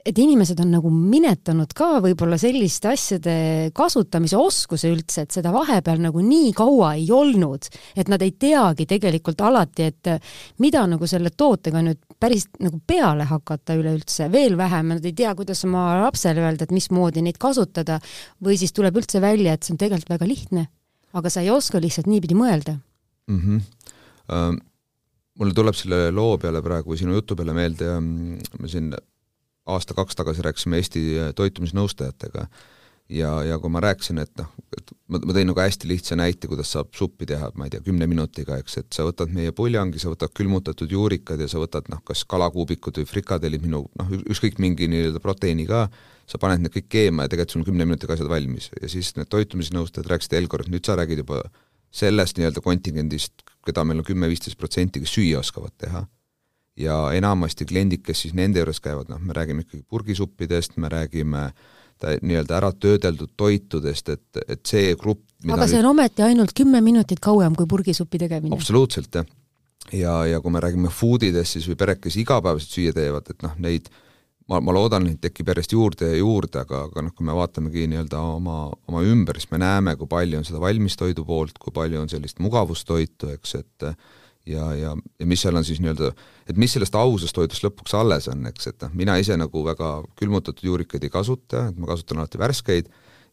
et 0.05 0.17
inimesed 0.17 0.59
on 0.63 0.71
nagu 0.71 0.89
minetanud 0.93 1.73
ka 1.75 1.89
võib-olla 2.03 2.37
selliste 2.39 2.87
asjade 2.93 3.33
kasutamise 3.75 4.37
oskuse 4.39 4.91
üldse, 4.93 5.25
et 5.25 5.35
seda 5.35 5.51
vahepeal 5.53 5.99
nagu 6.01 6.23
nii 6.23 6.53
kaua 6.57 6.93
ei 6.97 7.09
olnud, 7.13 7.67
et 7.99 8.11
nad 8.11 8.23
ei 8.23 8.31
teagi 8.39 8.87
tegelikult 8.89 9.43
alati, 9.43 9.89
et 9.91 10.11
mida 10.63 10.85
nagu 10.87 11.09
selle 11.09 11.33
tootega 11.35 11.83
nüüd 11.85 12.01
päris 12.19 12.47
nagu 12.63 12.79
peale 12.87 13.27
hakata 13.27 13.75
üleüldse, 13.79 14.31
veel 14.31 14.57
vähem, 14.59 14.95
nad 14.95 15.05
ei 15.05 15.15
tea, 15.15 15.35
kuidas 15.35 15.65
oma 15.67 15.85
lapsele 16.05 16.47
öelda, 16.47 16.65
et 16.65 16.75
mismoodi 16.75 17.23
neid 17.25 17.39
kasutada, 17.39 17.99
või 18.43 18.59
siis 18.59 18.75
tuleb 18.75 19.03
üldse 19.03 19.21
välja, 19.23 19.53
et 19.55 19.67
see 19.67 19.75
on 19.75 19.83
tegelikult 19.83 20.15
väga 20.15 20.31
lihtne 20.31 20.67
aga 21.13 21.29
sa 21.29 21.41
ei 21.41 21.51
oska 21.53 21.81
lihtsalt 21.81 22.09
niipidi 22.09 22.37
mõelda 22.37 22.77
mm. 23.27 23.39
-hmm. 23.39 23.61
Uh, 24.29 24.53
mulle 25.39 25.55
tuleb 25.57 25.73
selle 25.73 26.11
loo 26.13 26.37
peale 26.37 26.61
praegu, 26.61 26.97
sinu 26.97 27.15
jutu 27.15 27.35
peale 27.35 27.53
meelde, 27.53 27.87
me 27.99 28.67
siin 28.69 28.91
aasta-kaks 29.65 30.17
tagasi 30.19 30.43
rääkisime 30.45 30.77
Eesti 30.77 31.01
toitumisnõustajatega 31.35 32.45
ja, 33.09 33.31
ja 33.43 33.57
kui 33.59 33.71
ma 33.73 33.81
rääkisin, 33.83 34.21
et 34.21 34.31
noh, 34.39 34.51
et 34.77 34.93
ma, 35.07 35.17
ma 35.17 35.35
tõin 35.35 35.49
nagu 35.49 35.61
hästi 35.61 35.89
lihtsa 35.89 36.17
näite, 36.19 36.49
kuidas 36.51 36.71
saab 36.75 36.91
suppi 36.97 37.27
teha, 37.29 37.51
ma 37.57 37.67
ei 37.67 37.73
tea, 37.73 37.83
kümne 37.85 38.07
minutiga, 38.09 38.59
eks, 38.61 38.77
et 38.83 38.89
sa 38.95 39.05
võtad 39.07 39.33
meie 39.33 39.53
puljangi, 39.55 40.01
sa 40.01 40.13
võtad 40.13 40.33
külmutatud 40.37 40.91
juurikad 40.93 41.41
ja 41.41 41.49
sa 41.51 41.61
võtad 41.61 41.89
noh, 41.91 42.03
kas 42.05 42.25
kalakuubikud 42.29 43.01
või 43.01 43.09
frikadellid, 43.09 43.65
minu 43.65 43.85
noh, 43.89 44.15
ükskõik 44.29 44.61
mingi 44.61 44.89
nii-öelda 44.91 45.23
proteiini 45.23 45.65
ka, 45.69 45.87
sa 46.29 46.37
paned 46.41 46.61
need 46.63 46.73
kõik 46.75 46.89
keema 46.93 47.25
ja 47.25 47.31
tegelikult 47.31 47.55
sul 47.55 47.63
on 47.63 47.69
kümne 47.71 47.87
minutiga 47.89 48.13
asjad 48.15 48.29
valmis 48.29 48.69
ja 48.77 48.91
siis 48.91 49.15
need 49.17 49.29
toitumisnõustajad 49.33 50.11
rääkisid 50.11 50.37
Elgor, 50.39 50.65
et 50.65 50.71
nüüd 50.73 50.85
sa 50.85 50.97
räägid 50.99 51.23
juba 51.23 51.41
sellest 51.89 52.37
nii-öelda 52.37 52.61
kontingendist, 52.61 53.41
keda 53.65 53.83
meil 53.87 54.03
on 54.03 54.05
kümme-viisteist 54.05 54.59
protsenti, 54.59 55.01
kes 55.01 55.15
süüa 55.17 55.41
oskavad 55.41 55.73
teha. 55.77 56.05
ja 56.79 56.95
enamasti 57.11 57.65
kliendid, 57.67 57.99
kes 58.05 58.21
siis 58.23 58.35
nende 58.37 58.61
juures 58.61 58.77
käivad, 58.79 59.09
noh, 59.11 59.19
me 59.19 59.33
räägime 59.35 59.65
ikkagi 59.65 59.83
purgisuppidest, 59.89 60.77
me 60.77 60.87
räägime 60.89 61.49
nii-öelda 61.99 62.55
ära 62.55 62.69
töödeldud 62.71 63.33
toitudest, 63.35 64.09
et, 64.13 64.39
et 64.47 64.61
see 64.63 64.93
grupp 64.95 65.25
aga 65.47 65.67
see 65.67 65.81
on 65.81 65.89
ometi 65.91 66.23
ainult 66.23 66.53
kümme 66.55 66.79
minutit 66.83 67.19
kauem 67.23 67.55
kui 67.55 67.67
purgisupi 67.67 68.21
tegemine. 68.21 68.55
absoluutselt, 68.55 69.11
jah. 69.15 69.25
ja, 69.91 70.13
ja 70.25 70.39
kui 70.39 70.51
me 70.55 70.61
räägime 70.63 70.91
food 70.93 71.25
idest 71.27 71.57
siis 71.57 71.67
või 71.67 71.75
pered, 71.79 71.99
kes 72.03 72.15
igapäevaselt 72.21 72.77
süüa 72.77 72.95
teevad, 72.95 73.27
et 73.33 73.43
noh, 73.43 73.57
neid 73.59 73.89
ma, 74.49 74.59
ma 74.63 74.75
loodan, 74.75 75.05
neid 75.07 75.21
tekib 75.23 75.51
järjest 75.53 75.75
juurde 75.75 76.13
ja 76.13 76.19
juurde, 76.19 76.63
aga, 76.63 76.85
aga 76.89 77.03
noh, 77.05 77.15
kui 77.15 77.27
me 77.27 77.35
vaatamegi 77.37 77.87
nii-öelda 77.91 78.21
oma, 78.35 78.61
oma 78.89 79.03
ümber, 79.05 79.39
siis 79.39 79.51
me 79.53 79.61
näeme, 79.61 79.95
kui 79.99 80.09
palju 80.09 80.39
on 80.39 80.47
seda 80.47 80.61
valmistoidu 80.63 81.25
poolt, 81.27 81.59
kui 81.61 81.75
palju 81.75 82.01
on 82.01 82.09
sellist 82.11 82.41
mugavustoitu, 82.43 83.33
eks, 83.35 83.55
et 83.61 83.89
ja, 84.49 84.71
ja, 84.77 84.95
ja 84.95 85.27
mis 85.29 85.43
seal 85.43 85.59
on 85.59 85.67
siis 85.67 85.81
nii-öelda, 85.83 86.13
et 86.49 86.57
mis 86.59 86.73
sellest 86.75 86.97
ausast 86.97 87.37
toidust 87.37 87.65
lõpuks 87.65 87.93
alles 87.99 88.29
on, 88.31 88.47
eks, 88.49 88.71
et 88.71 88.87
noh, 88.87 88.95
mina 88.97 89.19
ise 89.21 89.37
nagu 89.39 89.63
väga 89.67 89.99
külmutatud 90.19 90.65
juurikaid 90.71 91.05
ei 91.05 91.13
kasuta, 91.13 91.69
et 91.69 91.79
ma 91.79 91.91
kasutan 91.91 92.21
alati 92.21 92.41
värskeid 92.41 92.89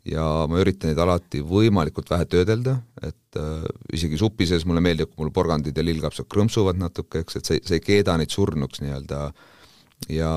ja 0.06 0.22
ma 0.50 0.60
üritan 0.62 0.92
neid 0.92 1.00
alati 1.02 1.40
võimalikult 1.42 2.10
vähe 2.12 2.28
töödelda, 2.30 2.76
et 3.02 3.40
äh, 3.40 3.66
isegi 3.96 4.18
supi 4.20 4.46
sees 4.46 4.66
mulle 4.68 4.84
meeldib, 4.84 5.10
kui 5.10 5.24
mul 5.24 5.34
porgandid 5.34 5.76
ja 5.76 5.84
lillkapsad 5.86 6.28
krõmpsuvad 6.30 6.78
natuke, 6.78 7.24
eks, 7.24 7.40
et 7.40 7.50
see, 7.50 7.62
see 7.66 7.80
ei 7.80 7.84
keeda 7.84 8.14
neid 8.20 8.30
surnuks 8.34 8.84
nii-öelda. 8.84 9.26
Ja 10.12 10.30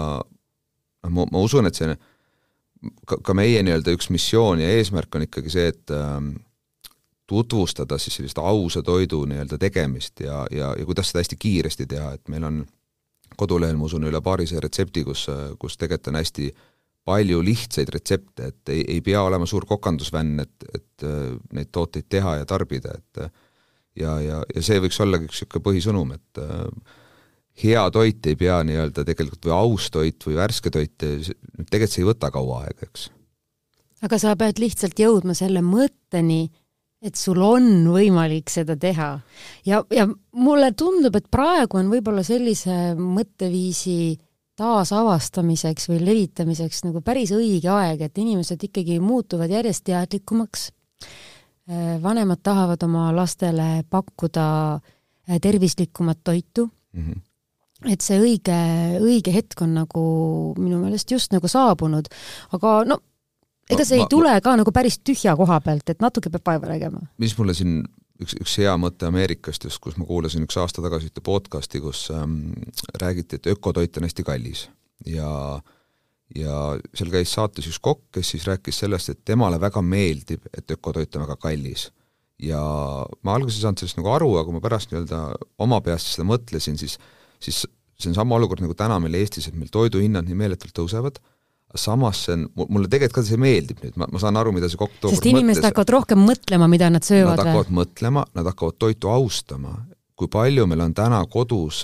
ma, 1.08 1.25
ma 1.32 1.41
usun, 1.44 1.70
et 1.70 1.77
see 1.77 1.94
ka, 3.08 3.20
ka 3.24 3.36
meie 3.38 3.62
nii-öelda 3.63 3.94
üks 3.96 4.10
missioon 4.13 4.63
ja 4.63 4.70
eesmärk 4.77 5.15
on 5.15 5.27
ikkagi 5.27 5.51
see, 5.53 5.68
et 5.74 5.94
äh, 5.96 6.18
tutvustada 7.29 7.98
siis 8.01 8.18
sellist 8.20 8.39
ausa 8.41 8.82
toidu 8.84 9.22
nii-öelda 9.29 9.60
tegemist 9.62 10.24
ja, 10.25 10.46
ja, 10.51 10.74
ja 10.77 10.86
kuidas 10.86 11.12
seda 11.12 11.24
hästi 11.24 11.38
kiiresti 11.39 11.86
teha, 11.89 12.13
et 12.18 12.32
meil 12.32 12.48
on 12.48 12.63
kodulehel, 13.39 13.77
ma 13.77 13.86
usun, 13.86 14.08
üle 14.10 14.22
paarisaja 14.25 14.63
retsepti, 14.65 15.03
kus, 15.08 15.27
kus 15.62 15.77
tegelikult 15.77 16.12
on 16.12 16.20
hästi 16.20 16.50
palju 17.10 17.41
lihtsaid 17.46 17.91
retsepte, 17.94 18.50
et 18.51 18.72
ei, 18.74 18.82
ei 18.96 19.03
pea 19.06 19.22
olema 19.25 19.46
suur 19.50 19.65
kokandusvänn, 19.70 20.41
et, 20.44 20.65
et 20.74 21.06
neid 21.56 21.70
tooteid 21.72 22.10
teha 22.10 22.36
ja 22.41 22.50
tarbida, 22.50 22.96
et 22.98 23.22
ja, 24.00 24.18
ja, 24.22 24.41
ja 24.56 24.65
see 24.65 24.82
võiks 24.82 25.00
ollagi 25.06 25.29
üks 25.29 25.44
niisugune 25.44 25.65
põhisõnum, 25.70 26.12
et 26.18 26.41
hea 27.63 27.83
toit 27.91 28.25
ei 28.29 28.37
pea 28.39 28.61
nii-öelda 28.65 29.03
tegelikult 29.07 29.49
või 29.49 29.55
aus 29.55 29.89
toit 29.93 30.25
või 30.27 30.37
värske 30.39 30.71
toit, 30.73 30.95
tegelikult 30.99 31.93
see 31.93 32.03
ei 32.03 32.07
võta 32.09 32.31
kaua 32.33 32.63
aega, 32.65 32.87
eks. 32.87 33.09
aga 34.05 34.19
sa 34.21 34.35
pead 34.39 34.61
lihtsalt 34.61 34.99
jõudma 34.99 35.35
selle 35.37 35.63
mõtteni, 35.65 36.47
et 37.03 37.19
sul 37.19 37.39
on 37.43 37.69
võimalik 37.91 38.51
seda 38.51 38.75
teha. 38.79 39.11
ja, 39.67 39.83
ja 39.91 40.07
mulle 40.31 40.71
tundub, 40.77 41.15
et 41.15 41.29
praegu 41.31 41.79
on 41.81 41.91
võib-olla 41.91 42.23
sellise 42.27 42.95
mõtteviisi 42.99 44.17
taasavastamiseks 44.59 45.87
või 45.87 46.01
levitamiseks 46.03 46.83
nagu 46.83 47.01
päris 47.01 47.31
õige 47.31 47.71
aeg, 47.71 48.01
et 48.03 48.17
inimesed 48.19 48.59
ikkagi 48.67 48.99
muutuvad 48.99 49.51
järjest 49.51 49.85
teadlikumaks. 49.87 50.65
Vanemad 52.03 52.41
tahavad 52.43 52.81
oma 52.83 53.05
lastele 53.15 53.85
pakkuda 53.89 54.45
tervislikumat 55.39 56.19
toitu 56.25 56.65
mm. 56.67 57.03
-hmm 57.05 57.28
et 57.88 58.03
see 58.03 58.19
õige, 58.19 58.57
õige 59.00 59.33
hetk 59.33 59.62
on 59.63 59.77
nagu 59.77 60.03
minu 60.57 60.81
meelest 60.81 61.12
just 61.12 61.31
nagu 61.36 61.48
saabunud, 61.48 62.09
aga 62.57 62.74
no 62.89 63.00
ega 63.69 63.86
see 63.86 64.00
ma, 64.00 64.03
ei 64.03 64.12
tule 64.12 64.33
ma, 64.36 64.43
ka 64.43 64.57
nagu 64.59 64.74
päris 64.75 65.00
tühja 65.05 65.36
koha 65.39 65.62
pealt, 65.63 65.88
et 65.91 66.03
natuke 66.03 66.31
peab 66.33 66.51
vaeva 66.51 66.74
nägema. 66.74 67.05
mis 67.21 67.36
mulle 67.38 67.55
siin 67.55 67.81
üks, 68.19 68.36
üks 68.41 68.57
hea 68.62 68.75
mõte 68.81 69.07
Ameerikast 69.07 69.67
just, 69.67 69.79
kus 69.83 69.98
ma 70.00 70.07
kuulasin 70.09 70.43
üks 70.48 70.57
aasta 70.59 70.83
tagasi 70.83 71.12
ühte 71.12 71.24
podcasti, 71.24 71.81
kus 71.83 72.07
ähm, 72.15 72.51
räägiti, 73.00 73.39
et 73.39 73.51
ökotoit 73.53 74.00
on 74.00 74.09
hästi 74.09 74.25
kallis 74.27 74.67
ja 75.07 75.29
ja 76.36 76.55
seal 76.93 77.09
käis 77.13 77.31
saates 77.33 77.65
üks 77.69 77.79
kokk, 77.81 78.03
kes 78.13 78.36
siis 78.36 78.43
rääkis 78.45 78.83
sellest, 78.83 79.09
et 79.09 79.24
temale 79.25 79.57
väga 79.62 79.81
meeldib, 79.81 80.43
et 80.53 80.75
ökotoit 80.75 81.15
on 81.15 81.25
väga 81.25 81.39
kallis. 81.41 81.89
ja 82.39 82.59
ma 83.24 83.33
alguses 83.36 83.57
ei 83.57 83.65
saanud 83.65 83.81
sellest 83.81 83.98
nagu 84.00 84.12
aru, 84.13 84.29
aga 84.38 84.45
kui 84.48 84.55
ma 84.55 84.62
pärast 84.63 84.91
nii-öelda 84.91 85.17
oma 85.65 85.81
peast 85.83 86.13
seda 86.13 86.27
mõtlesin, 86.29 86.77
siis 86.79 87.00
siis 87.43 87.65
see 88.00 88.12
on 88.12 88.15
sama 88.15 88.38
olukord 88.39 88.63
nagu 88.63 88.75
täna 88.77 89.00
meil 89.03 89.19
Eestis, 89.19 89.50
et 89.50 89.58
meil 89.60 89.72
toiduhinnad 89.74 90.27
nii 90.27 90.38
meeletult 90.39 90.74
tõusevad, 90.75 91.19
samas 91.77 92.24
see 92.25 92.36
on, 92.38 92.48
mulle 92.72 92.89
tegelikult 92.89 93.19
ka 93.19 93.25
see 93.27 93.39
meeldib 93.41 93.84
nüüd, 93.84 93.96
ma, 94.00 94.08
ma 94.10 94.22
saan 94.22 94.39
aru, 94.39 94.53
mida 94.55 94.69
see 94.72 94.79
kokk 94.79 94.96
tookord 94.98 95.17
sest 95.17 95.27
inimesed 95.29 95.60
mõtles. 95.60 95.69
hakkavad 95.69 95.93
rohkem 95.98 96.24
mõtlema, 96.25 96.69
mida 96.72 96.89
nad 96.93 97.05
söövad. 97.05 97.38
Nad 97.38 97.51
hakkavad 97.51 97.74
mõtlema, 97.81 98.25
nad 98.38 98.50
hakkavad 98.50 98.79
toitu 98.81 99.12
austama, 99.13 99.75
kui 100.19 100.31
palju 100.31 100.65
meil 100.67 100.81
on 100.84 100.96
täna 100.98 101.19
kodus, 101.31 101.84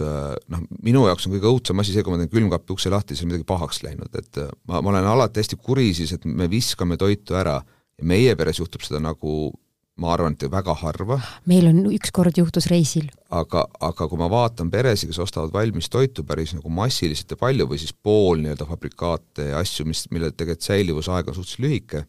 noh, 0.52 0.64
minu 0.84 1.06
jaoks 1.08 1.28
on 1.28 1.36
kõige 1.36 1.52
õudsem 1.52 1.84
asi 1.84 1.94
see, 1.96 2.04
kui 2.04 2.16
ma 2.16 2.20
teen 2.20 2.32
külmkapi 2.34 2.76
ukse 2.76 2.92
lahti, 2.92 3.16
siis 3.16 3.28
on 3.28 3.32
midagi 3.32 3.48
pahaks 3.48 3.84
läinud, 3.86 4.10
et 4.18 4.42
ma, 4.66 4.82
ma 4.82 4.96
olen 4.96 5.08
alati 5.12 5.44
hästi 5.44 5.60
kuri 5.62 5.92
siis, 5.96 6.16
et 6.18 6.26
me 6.28 6.50
viskame 6.52 6.98
toitu 7.00 7.38
ära 7.38 7.60
ja 7.62 8.08
meie 8.08 8.34
peres 8.40 8.60
juhtub 8.60 8.84
seda 8.84 9.00
nagu 9.04 9.54
ma 10.02 10.12
arvan, 10.12 10.36
et 10.36 10.44
väga 10.52 10.74
harva. 10.82 11.20
meil 11.48 11.70
on 11.70 11.86
ükskord 11.96 12.36
juhtus 12.38 12.68
reisil. 12.72 13.08
aga, 13.30 13.66
aga 13.80 14.08
kui 14.12 14.20
ma 14.20 14.28
vaatan 14.32 14.72
peresid, 14.72 15.10
kes 15.12 15.22
ostavad 15.24 15.54
valmis 15.54 15.90
toitu 15.90 16.26
päris 16.28 16.56
nagu 16.58 16.70
massiliselt 16.70 17.32
ja 17.32 17.40
palju 17.40 17.68
või 17.70 17.80
siis 17.80 17.94
pool 17.94 18.42
nii-öelda 18.44 18.68
fabrikaate 18.68 19.52
ja 19.54 19.62
asju, 19.64 19.88
mis, 19.88 20.06
mille 20.12 20.32
tegelikult 20.32 20.68
säilivusaeg 20.68 21.32
on 21.32 21.38
suhteliselt 21.38 21.66
lühike, 21.66 22.04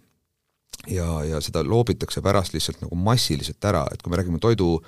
ja, 0.90 1.09
ja 1.25 1.40
seda 1.45 1.62
loobitakse 1.66 2.23
pärast 2.25 2.57
lihtsalt 2.57 2.83
nagu 2.85 2.99
massiliselt 2.99 3.71
ära, 3.71 3.87
et 3.93 4.02
kui 4.02 4.12
me 4.12 4.21
räägime 4.21 4.43
toidu 4.43 4.81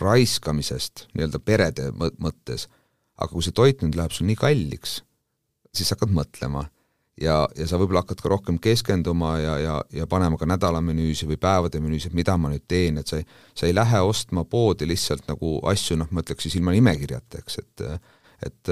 raiskamisest 0.00 1.08
nii-öelda 1.16 1.40
perede 1.44 1.90
mõttes, 1.96 2.68
aga 3.16 3.32
kui 3.32 3.44
see 3.44 3.56
toit 3.56 3.82
nüüd 3.84 3.96
läheb 3.96 4.12
sul 4.12 4.28
nii 4.28 4.38
kalliks, 4.40 5.00
siis 5.72 5.92
hakkad 5.94 6.12
mõtlema 6.12 6.66
ja, 7.20 7.36
ja 7.58 7.66
sa 7.68 7.78
võib-olla 7.80 8.02
hakkad 8.04 8.22
ka 8.22 8.30
rohkem 8.32 8.58
keskenduma 8.62 9.34
ja, 9.40 9.56
ja, 9.60 9.76
ja 9.92 10.06
panema 10.10 10.38
ka 10.40 10.48
nädalamenüüsi 10.48 11.28
või 11.28 11.38
päevade 11.40 11.80
menüüsi, 11.82 12.10
et 12.10 12.16
mida 12.16 12.36
ma 12.40 12.52
nüüd 12.52 12.64
teen, 12.68 12.98
et 13.02 13.08
sa 13.08 13.20
ei, 13.20 13.26
sa 13.58 13.68
ei 13.68 13.76
lähe 13.76 14.00
ostma 14.06 14.44
poodi 14.48 14.88
lihtsalt 14.88 15.28
nagu 15.28 15.58
asju, 15.68 15.98
noh, 16.00 16.10
ma 16.10 16.24
ütleks 16.24 16.48
siis 16.48 16.58
ilma 16.60 16.74
nimekirjata, 16.76 17.42
eks, 17.42 17.62
et 17.62 17.86
et 18.42 18.70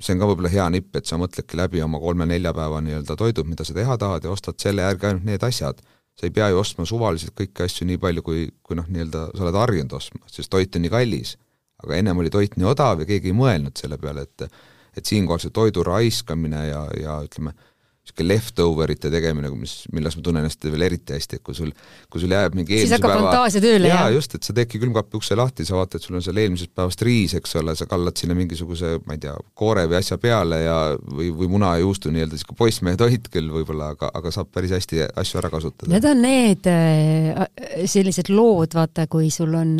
see 0.00 0.14
on 0.14 0.20
ka 0.22 0.26
võib-olla 0.30 0.48
hea 0.48 0.66
nipp, 0.72 0.94
et 0.96 1.04
sa 1.04 1.18
mõtledki 1.20 1.58
läbi 1.58 1.82
oma 1.84 1.98
kolme-nelja 2.00 2.54
päeva 2.56 2.78
nii-öelda 2.80 3.16
toidud, 3.20 3.48
mida 3.50 3.66
sa 3.68 3.74
teha 3.76 3.96
tahad 4.00 4.24
ja 4.24 4.32
ostad 4.32 4.56
selle 4.62 4.86
järgi 4.86 5.10
ainult 5.10 5.26
need 5.28 5.44
asjad. 5.44 5.82
sa 6.16 6.26
ei 6.26 6.32
pea 6.36 6.50
ju 6.52 6.58
ostma 6.60 6.84
suvaliselt 6.84 7.32
kõiki 7.36 7.64
asju 7.64 7.86
nii 7.88 7.98
palju, 8.00 8.22
kui, 8.24 8.48
kui 8.62 8.76
noh, 8.76 8.84
nii-öelda 8.88 9.26
sa 9.36 9.44
oled 9.44 9.56
harjunud 9.56 9.92
ostma, 9.96 10.20
sest 10.28 10.50
toit 10.52 10.76
on 10.76 10.82
nii 10.84 10.92
kallis. 10.92 11.36
aga 11.84 11.96
ennem 11.96 12.18
oli 12.18 12.30
toit 12.30 12.56
nii 12.56 12.66
odav 12.68 13.00
ja 13.00 13.06
keegi 13.08 13.28
ei 13.28 13.36
mõelnud 13.36 13.76
selle 13.76 13.98
peale, 13.98 14.22
et 14.22 14.48
et 14.96 15.06
siinkohal 15.06 15.38
see 15.38 15.52
toidu 15.54 15.84
raiskamine 15.86 16.64
ja, 16.66 16.80
ja 16.98 17.20
ütleme, 17.24 17.52
niisugune 18.00 18.28
leftover 18.32 18.90
ite 18.90 19.10
tegemine, 19.12 19.50
mis, 19.54 19.84
milles 19.92 20.16
ma 20.16 20.22
tunnen 20.24 20.44
ennast 20.44 20.64
veel 20.64 20.82
eriti 20.86 21.12
hästi, 21.12 21.36
et 21.36 21.42
kui 21.44 21.54
sul, 21.54 21.70
kui 22.10 22.22
sul 22.22 22.32
jääb 22.32 22.56
mingi 22.56 22.78
siis 22.80 22.94
hakkab 22.96 23.12
fantaasia 23.12 23.60
tööle, 23.60 23.90
jah? 23.90 24.08
just, 24.14 24.34
et 24.34 24.46
sa 24.46 24.54
teedki 24.56 24.80
külmkapi 24.80 25.18
ukse 25.18 25.36
lahti, 25.36 25.66
sa 25.68 25.76
vaatad, 25.76 26.02
sul 26.02 26.16
on 26.16 26.24
seal 26.24 26.40
eelmisest 26.40 26.72
päevast 26.74 27.04
riis, 27.04 27.34
eks 27.36 27.54
ole, 27.60 27.74
sa 27.76 27.86
kallad 27.90 28.16
sinna 28.16 28.36
mingisuguse, 28.38 28.96
ma 29.04 29.16
ei 29.16 29.22
tea, 29.26 29.34
koore 29.54 29.84
või 29.90 30.00
asja 30.00 30.18
peale 30.22 30.62
ja 30.64 30.78
või, 30.96 31.28
või 31.42 31.50
muna 31.52 31.74
ja 31.76 31.84
juustu 31.84 32.12
nii-öelda 32.14 32.38
niisugune 32.38 32.60
poissmehe 32.62 33.00
toit 33.00 33.28
küll 33.34 33.52
võib-olla, 33.52 33.92
aga, 33.94 34.10
aga 34.16 34.34
saab 34.34 34.50
päris 34.54 34.74
hästi 34.78 35.04
asju 35.20 35.42
ära 35.42 35.52
kasutada. 35.52 35.92
Need 35.92 36.10
on 36.10 36.24
need 36.24 36.72
äh, 36.72 37.44
sellised 37.84 38.32
lood, 38.32 38.74
vaata, 38.80 39.06
kui 39.12 39.30
sul 39.34 39.54
on, 39.60 39.76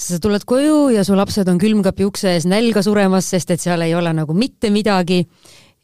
sa 0.00 0.18
tuled 0.22 0.48
koju 0.48 0.90
ja 0.96 1.04
su 1.06 1.18
lapsed 1.18 1.48
on 1.52 1.60
külmkapi 1.60 2.08
ukse 2.08 2.34
ees 2.34 2.48
nälga 2.48 2.82
suremas, 2.86 3.30
sest 3.36 3.52
et 3.52 3.62
seal 3.62 3.84
ei 3.84 3.94
ole 3.94 4.16
nagu 4.16 4.34
mitte 4.36 4.72
midagi 4.72 5.26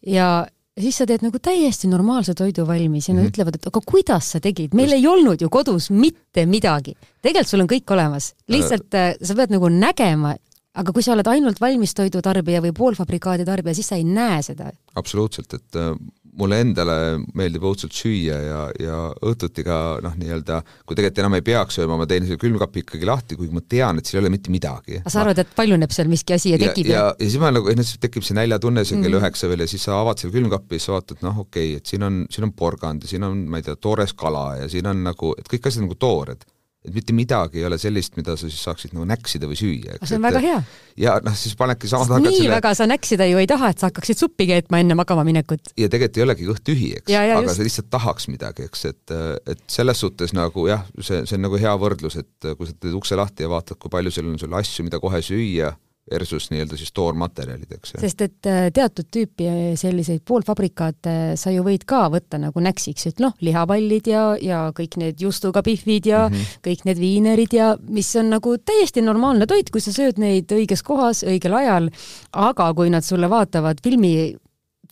ja 0.07 0.47
ja 0.77 0.85
siis 0.85 0.99
sa 1.01 1.07
teed 1.09 1.25
nagu 1.25 1.41
täiesti 1.43 1.89
normaalse 1.89 2.35
toidu 2.37 2.67
valmis 2.69 3.09
ja 3.09 3.15
nad 3.15 3.23
mm 3.23 3.27
-hmm. 3.27 3.33
ütlevad, 3.33 3.55
et 3.57 3.67
aga 3.67 3.81
kuidas 3.87 4.31
sa 4.33 4.41
tegid, 4.41 4.75
meil 4.75 4.91
Just. 4.91 4.99
ei 4.99 5.07
olnud 5.07 5.41
ju 5.41 5.49
kodus 5.51 5.91
mitte 5.91 6.47
midagi. 6.47 6.97
tegelikult 7.23 7.49
sul 7.49 7.61
on 7.61 7.69
kõik 7.69 7.93
olemas, 7.93 8.35
lihtsalt 8.49 8.95
äh, 8.95 9.15
sa 9.23 9.35
pead 9.35 9.51
nagu 9.51 9.69
nägema, 9.69 10.37
aga 10.75 10.93
kui 10.93 11.03
sa 11.03 11.13
oled 11.13 11.27
ainult 11.27 11.61
valmistoidu 11.61 12.23
tarbija 12.23 12.61
või 12.61 12.73
poolfabrikaadi 12.73 13.45
tarbija, 13.45 13.75
siis 13.75 13.89
sa 13.89 13.97
ei 13.97 14.05
näe 14.05 14.43
seda. 14.43 14.71
absoluutselt, 14.95 15.55
et 15.55 15.77
äh, 15.77 15.97
mulle 16.41 16.61
endale 16.65 16.97
meeldib 17.37 17.65
õudselt 17.67 17.95
süüa 17.97 18.39
ja, 18.43 18.61
ja 18.81 18.99
õhtuti 19.27 19.65
ka 19.67 19.99
noh, 20.05 20.17
nii-öelda 20.21 20.61
kui 20.85 20.97
tegelikult 20.97 21.23
enam 21.23 21.37
ei 21.39 21.45
peaks 21.47 21.79
sööma, 21.79 21.99
ma 22.01 22.09
teen 22.11 22.27
selle 22.29 22.41
külmkapi 22.41 22.85
ikkagi 22.85 23.09
lahti, 23.09 23.39
kuigi 23.39 23.57
ma 23.57 23.63
tean, 23.63 24.01
et 24.01 24.09
seal 24.09 24.21
ei 24.21 24.27
ole 24.27 24.33
mitte 24.37 24.53
midagi. 24.55 25.01
aga 25.03 25.13
sa 25.13 25.23
arvad, 25.23 25.43
et 25.43 25.55
paljuneb 25.57 25.95
seal 25.95 26.11
miski 26.13 26.37
asi 26.37 26.55
ja 26.55 26.61
tekib? 26.61 26.91
ja, 26.91 27.07
ja, 27.07 27.15
ja 27.15 27.31
siis 27.31 27.39
ma 27.43 27.53
nagu, 27.55 27.73
noh, 27.77 27.95
tekib 28.07 28.27
see 28.27 28.39
näljatunne 28.39 28.85
seal 28.85 29.01
kell 29.03 29.17
mhm. 29.17 29.23
üheksa 29.23 29.47
mm. 29.47 29.55
veel 29.55 29.65
ja 29.65 29.71
siis 29.75 29.87
sa 29.89 30.01
avad 30.01 30.23
selle 30.23 30.37
külmkapi 30.37 30.79
ja 30.79 30.85
siis 30.85 30.95
vaatad, 30.97 31.23
noh, 31.27 31.41
okei 31.47 31.73
okay,, 31.73 31.81
et 31.81 31.95
siin 31.95 32.07
on, 32.07 32.21
siin 32.33 32.49
on 32.49 32.55
porgand 32.57 33.07
ja 33.07 33.15
siin 33.15 33.27
on, 33.27 33.47
ma 33.51 33.63
ei 33.63 33.67
tea, 33.67 33.79
toores 33.81 34.17
kala 34.19 34.49
ja 34.63 34.69
siin 34.73 34.89
on 34.91 35.03
nagu, 35.07 35.33
et 35.39 35.49
kõik 35.51 35.71
asjad 35.71 35.87
nagu 35.87 35.99
toored 36.01 36.45
et 36.87 36.95
mitte 36.95 37.15
midagi 37.17 37.61
ei 37.61 37.67
ole 37.69 37.79
sellist, 37.81 38.15
mida 38.19 38.37
sa 38.39 38.49
siis 38.49 38.63
saaksid 38.63 38.95
nagu 38.95 39.07
näksida 39.09 39.49
või 39.51 39.59
süüa. 39.59 39.97
see 40.03 40.17
on 40.17 40.23
et, 40.23 40.27
väga 40.29 40.43
hea. 40.45 40.59
ja 41.03 41.17
noh, 41.25 41.37
siis 41.39 41.57
panedki 41.59 41.91
samas 41.91 42.11
nii 42.15 42.39
selle... 42.39 42.53
väga 42.55 42.73
sa 42.79 42.87
näksida 42.89 43.27
ju 43.31 43.41
ei 43.43 43.49
taha, 43.51 43.73
et 43.75 43.83
sa 43.83 43.91
hakkaksid 43.91 44.21
suppi 44.21 44.49
keetma 44.51 44.81
enne 44.83 44.99
magama 44.99 45.25
minekut. 45.27 45.73
ja 45.77 45.91
tegelikult 45.93 46.21
ei 46.21 46.27
olegi 46.27 46.51
kõht 46.51 46.65
tühi, 46.67 46.93
eks, 47.01 47.11
aga 47.11 47.41
just. 47.43 47.59
sa 47.59 47.67
lihtsalt 47.69 47.91
tahaks 47.93 48.31
midagi, 48.33 48.69
eks, 48.71 48.85
et, 48.93 49.17
et 49.55 49.65
selles 49.79 50.05
suhtes 50.05 50.37
nagu 50.37 50.69
jah, 50.71 50.87
see, 51.01 51.25
see 51.27 51.39
on 51.39 51.47
nagu 51.49 51.61
hea 51.61 51.75
võrdlus, 51.81 52.21
et 52.23 52.53
kui 52.53 52.69
sa 52.69 52.77
teed 52.77 52.95
ukse 52.99 53.19
lahti 53.19 53.47
ja 53.47 53.51
vaatad, 53.53 53.81
kui 53.83 53.93
palju 53.93 54.15
seal 54.15 54.31
on 54.31 54.39
sul 54.41 54.55
asju, 54.59 54.87
mida 54.87 55.03
kohe 55.03 55.23
süüa, 55.25 55.75
versus 56.11 56.51
nii-öelda 56.53 56.77
siis 56.79 56.93
toormaterjalid, 56.95 57.73
eks 57.75 57.95
ju. 57.95 58.01
sest 58.05 58.23
et 58.23 58.49
äh, 58.51 58.69
teatud 58.75 59.09
tüüpi 59.11 59.49
selliseid 59.79 60.23
poolfabrikaate 60.27 61.17
sa 61.41 61.51
ju 61.51 61.65
võid 61.67 61.87
ka 61.89 62.05
võtta 62.13 62.39
nagu 62.41 62.63
näksiks, 62.63 63.09
et 63.11 63.23
noh, 63.23 63.35
lihapallid 63.43 64.11
ja, 64.11 64.25
ja 64.43 64.61
kõik 64.77 64.99
need 65.03 65.23
juustuga 65.23 65.65
pihvid 65.67 66.07
ja 66.07 66.27
mm 66.29 66.35
-hmm. 66.35 66.63
kõik 66.69 66.87
need 66.87 67.03
viinerid 67.03 67.59
ja 67.59 67.75
mis 67.89 68.15
on 68.17 68.31
nagu 68.31 68.57
täiesti 68.59 69.03
normaalne 69.03 69.47
toit, 69.47 69.71
kui 69.71 69.81
sa 69.81 69.93
sööd 69.93 70.19
neid 70.23 70.53
õiges 70.53 70.83
kohas, 70.87 71.25
õigel 71.27 71.55
ajal, 71.59 71.91
aga 72.33 72.73
kui 72.75 72.91
nad 72.91 73.05
sulle 73.05 73.31
vaatavad 73.31 73.83
filmi 73.83 74.37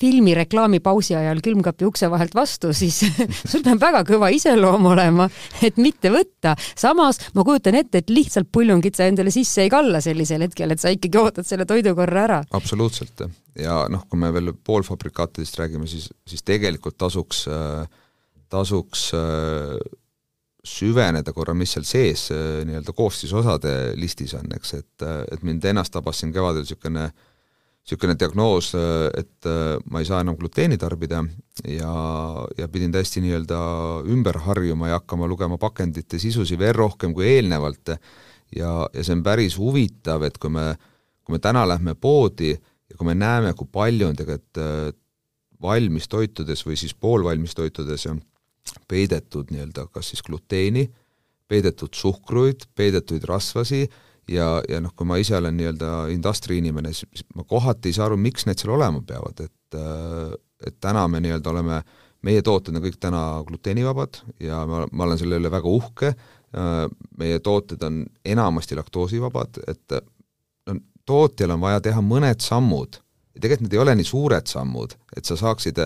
filmi 0.01 0.35
reklaamipausi 0.37 1.17
ajal 1.19 1.41
külmkapi 1.45 1.87
ukse 1.89 2.09
vahelt 2.11 2.35
vastu, 2.37 2.73
siis 2.77 3.01
sul 3.51 3.65
peab 3.65 3.81
väga 3.83 4.03
kõva 4.09 4.31
iseloom 4.35 4.91
olema, 4.93 5.29
et 5.65 5.79
mitte 5.83 6.13
võtta. 6.15 6.55
samas 6.77 7.21
ma 7.35 7.45
kujutan 7.47 7.79
ette, 7.79 8.03
et 8.03 8.13
lihtsalt 8.13 8.51
puljungit 8.53 8.97
sa 8.97 9.09
endale 9.11 9.33
sisse 9.35 9.65
ei 9.65 9.73
kalla 9.73 10.01
sellisel 10.05 10.47
hetkel, 10.47 10.75
et 10.75 10.83
sa 10.83 10.93
ikkagi 10.95 11.21
ootad 11.21 11.49
selle 11.49 11.67
toidukorra 11.69 12.25
ära. 12.29 12.41
absoluutselt 12.53 13.27
ja 13.59 13.85
noh, 13.91 14.07
kui 14.11 14.21
me 14.21 14.33
veel 14.35 14.55
poolfabrikaatidest 14.67 15.61
räägime, 15.61 15.87
siis, 15.91 16.09
siis 16.27 16.43
tegelikult 16.47 16.99
tasuks, 16.99 17.45
tasuks 18.51 19.11
süveneda 20.65 21.35
korra, 21.37 21.53
mis 21.55 21.75
seal 21.77 21.85
sees 21.85 22.31
nii-öelda 22.33 22.95
koostisosade 22.97 23.75
listis 24.01 24.33
on, 24.39 24.49
eks, 24.57 24.75
et, 24.81 25.07
et 25.33 25.45
mind 25.45 25.65
ennast 25.69 25.93
tabas 25.93 26.23
siin 26.23 26.33
kevadel 26.33 26.65
niisugune 26.65 27.05
äh, 27.05 27.33
niisugune 27.85 28.15
diagnoos, 28.17 28.71
et 29.13 29.47
äh, 29.47 29.77
ma 29.93 30.01
ei 30.01 30.07
saa 30.09 30.23
enam 30.25 30.39
gluteeni 30.41 30.79
tarbida 30.81 31.21
ja, 31.69 31.93
ja 32.57 32.69
pidin 32.73 32.95
täiesti 32.95 33.21
nii-öelda 33.21 33.59
ümber 34.09 34.39
harjuma 34.47 34.89
ja 34.89 35.01
hakkama 35.03 35.29
lugema 35.29 35.59
pakendite 35.61 36.19
sisusi 36.19 36.57
veel 36.59 36.73
rohkem 36.79 37.13
kui 37.13 37.29
eelnevalt. 37.29 37.93
ja, 38.57 38.89
ja 38.89 39.05
see 39.05 39.13
on 39.13 39.23
päris 39.23 39.59
huvitav, 39.61 40.25
et 40.25 40.39
kui 40.41 40.51
me, 40.51 40.73
kui 41.25 41.37
me 41.37 41.43
täna 41.45 41.67
lähme 41.69 41.95
poodi 41.95 42.55
ja 42.55 42.97
kui 42.97 43.07
me 43.07 43.15
näeme, 43.15 43.53
kui 43.53 43.69
palju 43.69 44.09
on 44.09 44.17
tegelikult 44.17 44.63
äh, 44.65 44.93
valmistoitudes 45.61 46.65
või 46.67 46.77
siis 46.81 46.95
poolvalmis 46.95 47.55
toitudes 47.55 48.09
peidetud 48.89 49.53
nii-öelda 49.53 49.91
kas 49.93 50.13
siis 50.13 50.25
gluteeni, 50.25 50.89
peidetud 51.49 51.93
suhkruid, 51.93 52.65
peidetuid 52.75 53.25
rasvasi 53.29 53.85
ja, 54.31 54.49
ja 54.69 54.81
noh, 54.81 54.95
kui 54.97 55.09
ma 55.09 55.19
ise 55.21 55.37
olen 55.39 55.57
nii-öelda 55.59 55.91
industry 56.15 56.59
inimene, 56.61 56.93
siis 56.97 57.27
ma 57.35 57.45
kohati 57.49 57.91
ei 57.91 57.97
saa 57.97 58.09
aru, 58.09 58.19
miks 58.21 58.49
need 58.49 58.61
seal 58.61 58.75
olema 58.77 59.03
peavad, 59.07 59.45
et 59.47 59.79
äh, 59.81 60.35
et 60.65 60.79
täna 60.81 61.05
me 61.13 61.21
nii-öelda 61.21 61.51
oleme, 61.51 61.83
meie 62.25 62.41
tooted 62.43 62.73
on 62.73 62.81
kõik 62.81 62.97
täna 63.03 63.21
gluteenivabad 63.45 64.23
ja 64.41 64.63
ma, 64.69 64.87
ma 64.89 65.05
olen 65.05 65.21
selle 65.21 65.37
üle 65.37 65.51
väga 65.53 65.69
uhke, 65.69 66.15
äh, 66.57 66.85
meie 67.21 67.41
tooted 67.45 67.83
on 67.85 68.05
enamasti 68.25 68.79
laktoosivabad, 68.79 69.61
et 69.69 69.99
no 70.71 70.79
tootjal 71.05 71.53
on 71.57 71.65
vaja 71.67 71.83
teha 71.85 72.01
mõned 72.01 72.41
sammud 72.41 73.03
tegelikult 73.41 73.67
need 73.67 73.77
ei 73.77 73.83
ole 73.83 73.95
nii 73.99 74.09
suured 74.09 74.51
sammud, 74.51 74.95
et 75.17 75.27
sa 75.27 75.37
saaksid 75.39 75.81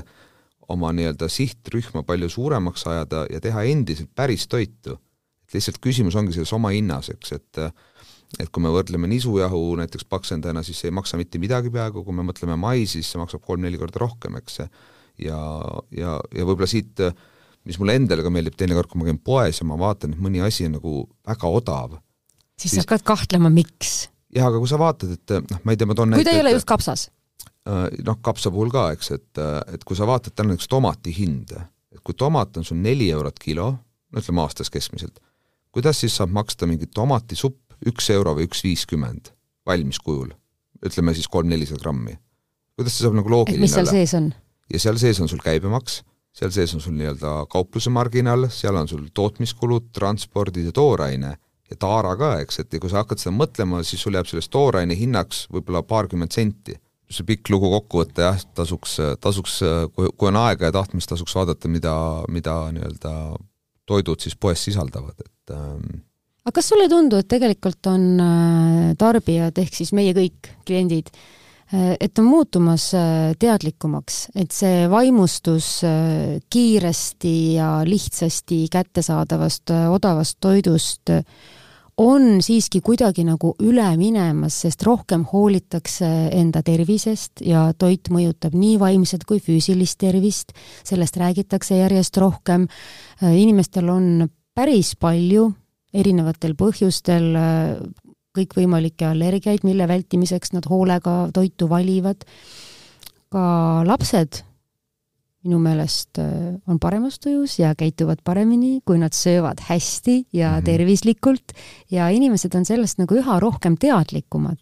oma 0.72 0.90
nii-öelda 0.96 1.30
sihtrühma 1.32 2.04
palju 2.08 2.28
suuremaks 2.32 2.84
ajada 2.90 3.24
ja 3.32 3.40
teha 3.40 3.64
endiselt 3.70 4.10
päris 4.14 4.46
toitu. 4.48 4.98
et 5.48 5.54
lihtsalt 5.54 5.78
küsimus 5.80 6.16
ongi 6.16 6.34
selles 6.36 6.52
oma 6.52 6.68
hinnas, 6.74 7.08
eks, 7.08 7.32
et 7.32 7.60
et 8.36 8.50
kui 8.52 8.62
me 8.62 8.72
võrdleme 8.72 9.08
nisujahu 9.08 9.60
näiteks 9.80 10.04
paksendajana, 10.10 10.62
siis 10.66 10.82
ei 10.84 10.92
maksa 10.94 11.16
mitte 11.20 11.40
midagi 11.40 11.72
peaaegu, 11.72 12.02
kui 12.04 12.16
me 12.16 12.26
mõtleme 12.26 12.58
maisi, 12.60 12.98
siis 12.98 13.14
see 13.14 13.20
maksab 13.20 13.44
kolm-neli 13.46 13.80
korda 13.80 14.02
rohkem, 14.02 14.36
eks. 14.42 14.60
ja, 15.24 15.38
ja, 15.96 16.18
ja 16.36 16.44
võib-olla 16.44 16.68
siit, 16.68 17.00
mis 17.68 17.78
mulle 17.80 17.96
endale 17.98 18.24
ka 18.26 18.32
meeldib 18.32 18.58
teinekord, 18.58 18.90
kui 18.90 19.00
ma 19.00 19.08
käin 19.08 19.20
poes 19.24 19.62
ja 19.62 19.68
ma 19.68 19.78
vaatan, 19.80 20.14
et 20.14 20.24
mõni 20.24 20.44
asi 20.44 20.68
on 20.68 20.76
nagu 20.76 20.94
väga 21.28 21.52
odav. 21.60 21.96
siis 22.60 22.76
sa 22.76 22.84
hakkad 22.84 23.06
kahtlema, 23.14 23.52
miks? 23.52 24.10
jah, 24.34 24.50
aga 24.50 24.60
kui 24.60 24.68
sa 24.68 24.80
vaatad, 24.80 25.14
et 25.16 25.38
noh, 25.48 25.62
ma 25.64 25.72
ei 25.72 25.80
tea, 25.80 25.88
ma 25.88 25.96
toon 25.96 26.18
kui 26.18 26.28
ta 26.28 26.36
ei 26.36 26.44
ole 26.44 26.52
just 26.52 26.68
kapsas? 26.68 27.08
Äh, 27.68 27.86
noh, 28.04 28.20
kapsa 28.24 28.52
puhul 28.52 28.72
ka, 28.74 28.90
eks, 28.96 29.14
et, 29.16 29.40
et 29.72 29.88
kui 29.88 29.96
sa 29.96 30.08
vaatad 30.08 30.36
täna 30.36 30.52
näiteks 30.52 30.68
tomati 30.68 31.14
hinda, 31.16 31.64
et 31.94 32.04
kui 32.04 32.16
tomat 32.16 32.60
on 32.60 32.68
sul 32.68 32.76
neli 32.84 33.08
eurot 33.14 33.40
kilo, 33.40 33.70
no 34.12 34.20
ütleme 34.20 34.44
aastas 34.44 34.68
keskmiselt, 34.72 35.16
kuidas 35.72 36.00
siis 36.04 36.16
saab 36.20 36.32
maksta 36.36 36.68
mingit 36.68 36.92
tomatisupp 36.96 37.67
üks 37.86 38.10
euro 38.14 38.34
või 38.38 38.48
üks 38.48 38.64
viiskümmend 38.64 39.32
valmis 39.68 40.00
kujul, 40.02 40.32
ütleme 40.84 41.14
siis 41.14 41.28
kolm-nelisada 41.30 41.82
grammi. 41.82 42.18
kuidas 42.78 42.96
see 42.96 43.06
saab 43.06 43.18
nagu 43.18 43.30
loogiline 43.30 43.60
olla? 43.60 43.68
mis 43.68 43.76
seal 43.76 43.90
sees 43.90 44.14
on? 44.18 44.30
ja 44.72 44.80
seal 44.82 45.00
sees 45.00 45.20
on 45.20 45.30
sul 45.30 45.42
käibemaks, 45.44 46.00
seal 46.34 46.52
sees 46.54 46.74
on 46.76 46.82
sul 46.84 46.96
nii-öelda 46.98 47.34
kaupluse 47.52 47.92
marginaal, 47.92 48.48
seal 48.54 48.78
on 48.78 48.88
sul 48.88 49.06
tootmiskulud, 49.14 49.92
transpordid 49.96 50.70
ja 50.70 50.74
tooraine 50.74 51.36
ja 51.68 51.76
taara 51.80 52.14
ka, 52.16 52.34
eks, 52.42 52.62
et 52.62 52.76
kui 52.80 52.90
sa 52.90 53.02
hakkad 53.02 53.20
seda 53.20 53.34
mõtlema, 53.36 53.82
siis 53.84 54.02
sul 54.02 54.16
jääb 54.16 54.28
sellest 54.30 54.52
tooraine 54.54 54.96
hinnaks 54.96 55.46
võib-olla 55.52 55.84
paarkümmend 55.86 56.34
senti. 56.34 56.78
see 57.08 57.24
pikk 57.24 57.48
lugu 57.48 57.70
kokku 57.72 58.02
võtta 58.02 58.26
jah, 58.26 58.42
tasuks, 58.52 58.98
tasuks, 59.20 59.54
kui, 59.96 60.10
kui 60.12 60.28
on 60.28 60.36
aega 60.36 60.68
ja 60.68 60.74
tahtmist, 60.76 61.08
tasuks 61.08 61.32
vaadata, 61.34 61.68
mida, 61.72 61.94
mida 62.28 62.56
nii-öelda 62.76 63.12
toidud 63.88 64.20
siis 64.20 64.36
poes 64.36 64.60
sisaldavad, 64.64 65.16
et 65.24 65.54
ähm, 65.56 66.02
aga 66.48 66.62
kas 66.62 66.70
sulle 66.70 66.86
ei 66.86 66.92
tundu, 66.92 67.18
et 67.20 67.28
tegelikult 67.28 67.90
on 67.90 68.04
äh, 68.24 68.94
tarbijad 68.96 69.58
ehk 69.60 69.74
siis 69.76 69.92
meie 69.92 70.14
kõik 70.16 70.48
kliendid, 70.64 71.10
äh, 71.74 71.92
et 72.00 72.16
on 72.16 72.24
muutumas 72.24 72.86
äh, 72.96 73.34
teadlikumaks, 73.36 74.30
et 74.32 74.56
see 74.56 74.86
vaimustus 74.88 75.82
kiiresti 76.48 77.34
ja 77.58 77.68
lihtsasti 77.84 78.62
kättesaadavast 78.72 79.74
odavast 79.92 80.40
toidust 80.40 81.12
on 81.98 82.40
siiski 82.40 82.80
kuidagi 82.80 83.26
nagu 83.28 83.52
üle 83.60 83.90
minemas, 84.00 84.62
sest 84.64 84.86
rohkem 84.88 85.26
hoolitakse 85.28 86.08
enda 86.32 86.62
tervisest 86.64 87.44
ja 87.44 87.68
toit 87.76 88.08
mõjutab 88.14 88.56
nii 88.56 88.80
vaimset 88.80 89.28
kui 89.28 89.42
füüsilist 89.42 90.00
tervist, 90.00 90.56
sellest 90.86 91.20
räägitakse 91.20 91.82
järjest 91.82 92.16
rohkem. 92.22 92.68
inimestel 93.20 93.90
on 93.92 94.28
päris 94.54 94.94
palju 94.96 95.50
erinevatel 95.94 96.54
põhjustel 96.58 97.30
äh, 97.38 97.78
kõikvõimalikke 98.38 99.08
allergiaid, 99.08 99.64
mille 99.66 99.88
vältimiseks 99.88 100.52
nad 100.54 100.68
hoolega 100.70 101.28
toitu 101.34 101.68
valivad. 101.70 102.24
ka 103.28 103.84
lapsed 103.84 104.38
minu 105.44 105.58
meelest 105.60 106.18
äh, 106.18 106.56
on 106.68 106.78
paremas 106.80 107.18
tujus 107.22 107.58
ja 107.58 107.74
käituvad 107.78 108.22
paremini, 108.24 108.80
kui 108.84 108.98
nad 108.98 109.12
söövad 109.12 109.60
hästi 109.68 110.26
ja 110.32 110.50
mm 110.50 110.58
-hmm. 110.58 110.64
tervislikult 110.64 111.52
ja 111.90 112.08
inimesed 112.08 112.54
on 112.54 112.64
sellest 112.64 112.98
nagu 112.98 113.14
üha 113.14 113.40
rohkem 113.40 113.76
teadlikumad. 113.76 114.58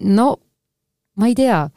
no 0.00 0.36
ma 1.16 1.26
ei 1.26 1.34
tea, 1.34 1.68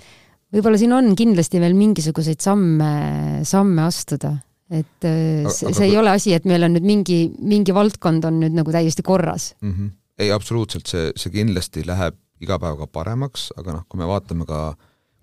võib-olla 0.54 0.78
siin 0.78 0.94
on 0.94 1.16
kindlasti 1.16 1.60
veel 1.60 1.74
mingisuguseid 1.74 2.40
samme, 2.40 3.40
samme 3.44 3.82
astuda 3.82 4.38
et 4.74 5.06
äh, 5.06 5.46
see, 5.54 5.74
see 5.74 5.90
ei 5.92 5.98
ole 5.98 6.10
asi, 6.16 6.34
et 6.34 6.46
meil 6.50 6.66
on 6.66 6.74
nüüd 6.74 6.86
mingi, 6.88 7.20
mingi 7.38 7.74
valdkond 7.76 8.26
on 8.26 8.40
nüüd 8.42 8.56
nagu 8.58 8.74
täiesti 8.74 9.06
korras 9.06 9.54
mm. 9.62 9.72
-hmm. 9.72 9.92
ei, 10.20 10.32
absoluutselt, 10.32 10.88
see, 10.90 11.12
see 11.16 11.34
kindlasti 11.34 11.86
läheb 11.86 12.18
iga 12.42 12.58
päevaga 12.60 12.88
paremaks, 12.88 13.52
aga 13.58 13.78
noh, 13.78 13.84
kui 13.90 14.00
me 14.02 14.08
vaatame 14.10 14.48
ka, 14.50 14.76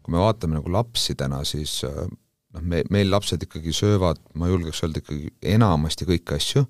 kui 0.03 0.15
me 0.15 0.23
vaatame 0.23 0.59
nagu 0.59 0.73
lapsi 0.73 1.15
täna, 1.19 1.43
siis 1.45 1.83
äh, 1.85 2.07
noh, 2.55 2.63
me, 2.63 2.85
meil 2.91 3.11
lapsed 3.11 3.43
ikkagi 3.43 3.75
söövad, 3.77 4.23
ma 4.35 4.49
julgeks 4.49 4.85
öelda 4.85 5.03
ikkagi 5.03 5.35
enamasti 5.57 6.09
kõiki 6.09 6.39
asju, 6.39 6.65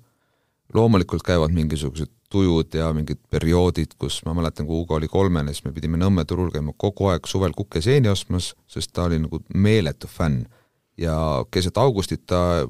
loomulikult 0.73 1.23
käivad 1.23 1.53
mingisugused 1.53 2.09
tujud 2.33 2.73
ja 2.73 2.89
mingid 2.97 3.21
perioodid, 3.29 3.93
kus 4.01 4.23
ma 4.25 4.33
mäletan, 4.33 4.65
kui 4.65 4.79
Hugo 4.79 4.97
oli 4.97 5.07
kolmene, 5.11 5.53
siis 5.53 5.67
me 5.67 5.73
pidime 5.75 5.99
Nõmme 6.01 6.25
turul 6.25 6.49
käima 6.51 6.73
kogu 6.77 7.11
aeg 7.11 7.29
suvel 7.29 7.53
kukeseeni 7.53 8.09
ostmas, 8.09 8.55
sest 8.67 8.89
ta 8.93 9.05
oli 9.05 9.21
nagu 9.21 9.43
meeletu 9.53 10.09
fänn 10.09 10.47
ja 10.97 11.15
keset 11.51 11.77
augustit 11.81 12.25
ta, 12.29 12.65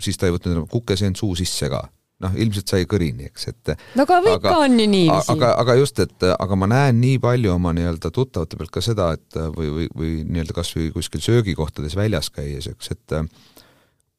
siis 0.00 0.18
ta 0.18 0.28
ei 0.28 0.34
võtnud 0.36 0.54
enam 0.54 0.68
kukeseent 0.70 1.18
suu 1.20 1.34
sisse 1.38 1.70
ka. 1.72 1.88
noh, 2.20 2.34
ilmselt 2.36 2.68
sai 2.68 2.84
kõrini, 2.84 3.30
eks, 3.30 3.46
et 3.48 3.70
no 3.96 4.04
aga 4.04 4.34
ikka 4.34 4.50
on 4.66 4.74
ju 4.76 4.88
niiviisi. 4.92 5.32
aga, 5.32 5.54
aga 5.62 5.76
just, 5.78 6.02
et 6.04 6.26
aga 6.28 6.58
ma 6.60 6.68
näen 6.68 6.98
nii 7.00 7.16
palju 7.22 7.54
oma 7.54 7.72
nii-öelda 7.72 8.10
tuttavate 8.12 8.58
pealt 8.60 8.74
ka 8.74 8.82
seda, 8.84 9.12
et 9.16 9.38
või, 9.56 9.70
või, 9.72 9.86
või 9.96 10.10
nii-öelda 10.26 10.56
kas 10.58 10.74
või 10.76 10.90
kuskil 10.92 11.24
söögikohtades 11.24 11.96
väljas 11.96 12.28
käies, 12.34 12.68
eks, 12.68 12.92
et 12.92 13.16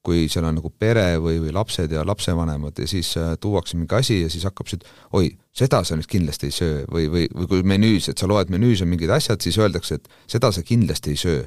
kui 0.05 0.25
seal 0.31 0.47
on 0.49 0.57
nagu 0.57 0.71
pere 0.81 1.05
või, 1.21 1.37
või 1.43 1.53
lapsed 1.53 1.91
ja 1.93 2.03
lapsevanemad 2.07 2.79
ja 2.81 2.87
siis 2.89 3.13
äh, 3.21 3.35
tuuakse 3.41 3.77
mingi 3.77 3.95
asi 3.95 4.21
ja 4.23 4.29
siis 4.33 4.47
hakkab 4.49 4.69
siit, 4.69 4.85
oi, 5.17 5.29
seda 5.53 5.83
sa 5.85 5.97
nüüd 5.97 6.09
kindlasti 6.09 6.49
ei 6.49 6.55
söö 6.55 6.79
või, 6.89 7.05
või, 7.13 7.27
või 7.35 7.49
kui 7.51 7.65
menüüs, 7.73 8.09
et 8.09 8.21
sa 8.21 8.29
loed 8.29 8.49
menüüs 8.53 8.81
on 8.81 8.89
mingid 8.89 9.13
asjad, 9.13 9.41
siis 9.45 9.59
öeldakse, 9.61 9.99
et 9.99 10.09
seda 10.31 10.49
sa 10.51 10.65
kindlasti 10.65 11.13
ei 11.13 11.21
söö. 11.21 11.43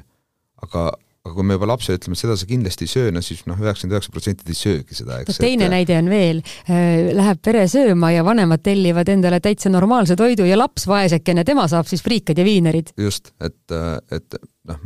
aga, 0.63 0.93
aga 1.25 1.33
kui 1.33 1.47
me 1.49 1.57
juba 1.57 1.69
lapsele 1.71 1.97
ütleme, 1.99 2.17
seda 2.19 2.35
sa 2.37 2.47
kindlasti 2.49 2.85
ei 2.85 2.91
söö, 2.91 3.13
no 3.13 3.21
siis 3.25 3.41
noh, 3.49 3.57
üheksakümmend 3.57 3.97
üheksa 3.97 4.13
protsenti 4.13 4.53
ei 4.53 4.59
söögi 4.59 4.97
seda, 4.97 5.19
eks. 5.23 5.39
teine 5.41 5.65
et... 5.67 5.73
näide 5.73 5.97
on 5.97 6.09
veel, 6.11 6.41
äh, 6.69 7.11
läheb 7.17 7.41
pere 7.45 7.65
sööma 7.71 8.11
ja 8.13 8.25
vanemad 8.27 8.61
tellivad 8.65 9.09
endale 9.09 9.41
täitsa 9.43 9.71
normaalse 9.73 10.17
toidu 10.19 10.45
ja 10.45 10.59
laps, 10.59 10.85
vaesekene, 10.89 11.45
tema 11.47 11.65
saab 11.71 11.89
siis 11.89 12.05
friikad 12.05 12.37
ja 12.37 12.45
viinerid. 12.45 12.93
just, 13.01 13.33
et, 13.41 13.57
et 14.13 14.37
noh, 14.69 14.83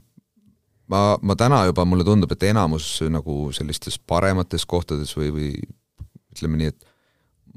ma, 0.93 1.03
ma 1.21 1.35
täna 1.39 1.65
juba, 1.69 1.85
mulle 1.87 2.07
tundub, 2.07 2.31
et 2.35 2.47
enamus 2.49 2.87
nagu 3.11 3.49
sellistes 3.55 3.99
paremates 3.99 4.63
kohtades 4.69 5.11
või, 5.19 5.33
või 5.35 5.51
ütleme 6.35 6.61
nii, 6.61 6.71
et 6.71 6.88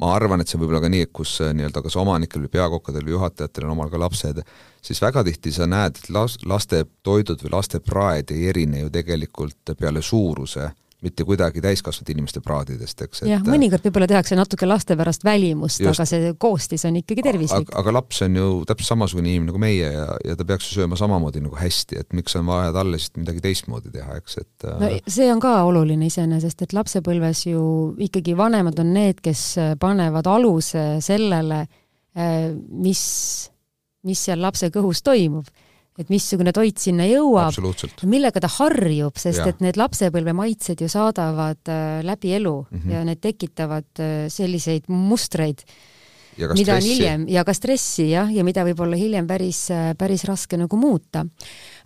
ma 0.01 0.13
arvan, 0.17 0.41
et 0.41 0.49
see 0.49 0.61
võib 0.61 0.73
olla 0.73 0.83
ka 0.85 0.91
nii, 0.93 1.07
et 1.07 1.13
kus 1.15 1.35
äh, 1.45 1.53
nii-öelda 1.57 1.83
kas 1.85 1.97
omanikel 2.01 2.45
või 2.45 2.53
peakokkadel 2.57 3.07
või 3.07 3.17
juhatajatel 3.17 3.67
on 3.69 3.75
omal 3.77 3.91
ka 3.93 4.01
lapsed, 4.01 4.43
siis 4.83 5.03
väga 5.03 5.25
tihti 5.27 5.53
sa 5.53 5.69
näed, 5.71 5.99
et 5.99 6.13
las-, 6.15 6.39
laste 6.49 6.85
toidud 7.03 7.43
või 7.45 7.57
laste 7.57 7.83
praed 7.85 8.33
ei 8.35 8.49
erine 8.53 8.85
ju 8.85 8.93
tegelikult 8.95 9.75
peale 9.79 10.03
suuruse 10.03 10.71
mitte 11.03 11.25
kuidagi 11.27 11.63
täiskasvanud 11.63 12.11
inimeste 12.15 12.41
praadidest, 12.45 13.01
eks. 13.07 13.23
jah, 13.27 13.43
mõnikord 13.47 13.85
võib-olla 13.87 14.09
tehakse 14.11 14.37
natuke 14.39 14.69
laste 14.69 14.97
pärast 14.99 15.25
välimust, 15.27 15.83
aga 15.89 16.07
see 16.09 16.33
koostis 16.41 16.87
on 16.89 16.99
ikkagi 17.01 17.25
tervislik. 17.27 17.73
aga 17.79 17.95
laps 17.99 18.23
on 18.27 18.39
ju 18.39 18.49
täpselt 18.69 18.93
samasugune 18.93 19.33
inimene 19.33 19.51
nagu 19.51 19.63
meie 19.63 19.89
ja, 19.95 20.07
ja 20.27 20.37
ta 20.39 20.47
peaks 20.49 20.71
ju 20.71 20.81
sööma 20.81 20.99
samamoodi 20.99 21.43
nagu 21.43 21.59
hästi, 21.59 21.99
et 22.05 22.17
miks 22.17 22.37
on 22.39 22.47
vaja 22.51 22.71
talle 22.77 23.01
siis 23.03 23.15
midagi 23.19 23.43
teistmoodi 23.45 23.93
teha, 23.95 24.19
eks, 24.23 24.39
et 24.45 24.69
no 24.83 24.93
see 25.17 25.29
on 25.33 25.43
ka 25.43 25.57
oluline 25.67 26.07
iseenesest, 26.11 26.67
et 26.67 26.77
lapsepõlves 26.77 27.47
ju 27.51 27.65
ikkagi 28.07 28.37
vanemad 28.39 28.79
on 28.83 28.95
need, 28.95 29.23
kes 29.25 29.47
panevad 29.83 30.31
aluse 30.31 30.87
sellele, 31.03 31.65
eh, 32.15 32.53
mis, 32.55 33.03
mis 34.07 34.27
seal 34.31 34.43
lapse 34.45 34.71
kõhus 34.75 35.03
toimub 35.03 35.51
et 36.01 36.09
missugune 36.09 36.53
toit 36.57 36.79
sinna 36.81 37.05
jõuab, 37.05 37.57
millega 38.09 38.41
ta 38.41 38.49
harjub, 38.55 39.19
sest 39.21 39.43
ja. 39.43 39.51
et 39.53 39.61
need 39.65 39.77
lapsepõlve 39.81 40.33
maitsed 40.37 40.81
ju 40.81 40.89
saadavad 40.89 41.69
äh, 41.69 42.01
läbi 42.07 42.33
elu 42.39 42.55
mm 42.63 42.79
-hmm. 42.79 42.93
ja 42.95 43.05
need 43.05 43.21
tekitavad 43.21 44.01
äh, 44.01 44.29
selliseid 44.33 44.89
mustreid, 44.89 45.65
mida 46.39 46.77
on 46.77 46.87
hiljem 46.87 47.27
ja 47.31 47.45
ka 47.45 47.55
stressi 47.57 48.09
jah, 48.11 48.31
ja 48.33 48.45
mida 48.45 48.65
võib 48.67 48.81
olla 48.85 48.99
hiljem 48.99 49.27
päris, 49.29 49.67
päris 49.99 50.25
raske 50.29 50.59
nagu 50.61 50.79
muuta. 50.81 51.25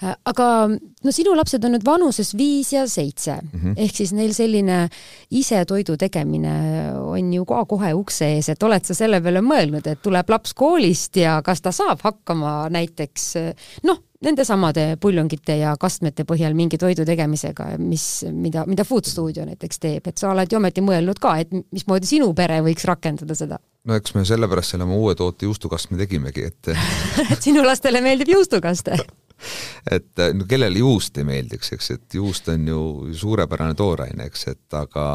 Aga 0.02 0.46
no 0.70 1.14
sinu 1.14 1.34
lapsed 1.36 1.64
on 1.64 1.76
nüüd 1.76 1.86
vanuses 1.86 2.34
viis 2.36 2.72
ja 2.74 2.84
seitse 2.88 3.38
mm 3.40 3.60
-hmm. 3.60 3.74
ehk 3.76 3.96
siis 3.96 4.12
neil 4.12 4.34
selline 4.34 4.88
ise 5.30 5.64
toidu 5.64 5.96
tegemine 5.96 6.92
on 7.00 7.32
ju 7.32 7.44
ka 7.44 7.64
kohe 7.64 7.92
ukse 7.94 8.28
ees, 8.36 8.48
et 8.48 8.62
oled 8.62 8.84
sa 8.84 8.94
selle 8.94 9.20
peale 9.20 9.40
mõelnud, 9.40 9.86
et 9.86 10.02
tuleb 10.02 10.30
laps 10.30 10.54
koolist 10.54 11.16
ja 11.16 11.40
kas 11.42 11.60
ta 11.60 11.72
saab 11.72 12.00
hakkama 12.02 12.68
näiteks 12.68 13.34
noh, 13.82 14.02
nendesamade 14.24 14.96
puljongite 15.00 15.58
ja 15.60 15.74
kastmete 15.80 16.24
põhjal 16.28 16.54
mingi 16.56 16.78
toidu 16.80 17.04
tegemisega, 17.08 17.72
mis, 17.78 18.24
mida, 18.32 18.64
mida 18.68 18.84
Food 18.84 19.08
Studio 19.08 19.44
näiteks 19.48 19.82
teeb, 19.82 20.06
et 20.08 20.18
sa 20.18 20.30
oled 20.32 20.52
ju 20.52 20.60
ometi 20.60 20.84
mõelnud 20.84 21.20
ka, 21.22 21.36
et 21.42 21.52
mismoodi 21.74 22.08
sinu 22.08 22.32
pere 22.36 22.62
võiks 22.66 22.88
rakendada 22.88 23.36
seda? 23.38 23.60
no 23.86 23.94
eks 23.94 24.16
me 24.16 24.24
sellepärast 24.26 24.74
selle 24.74 24.86
oma 24.86 24.96
uue 24.98 25.14
toote 25.14 25.46
juustukastme 25.46 25.98
tegimegi, 26.00 26.46
et 26.48 26.72
et 27.32 27.42
sinu 27.42 27.64
lastele 27.66 28.02
meeldib 28.04 28.32
juustukaste 28.34 28.96
et 29.96 30.24
no 30.34 30.46
kellele 30.48 30.80
juust 30.82 31.18
ei 31.20 31.28
meeldiks, 31.28 31.74
eks, 31.76 31.92
et 31.98 32.18
juust 32.20 32.48
on 32.52 32.68
ju 32.72 32.80
suurepärane 33.16 33.76
tooraine, 33.78 34.30
eks, 34.30 34.48
et 34.54 34.80
aga 34.80 35.06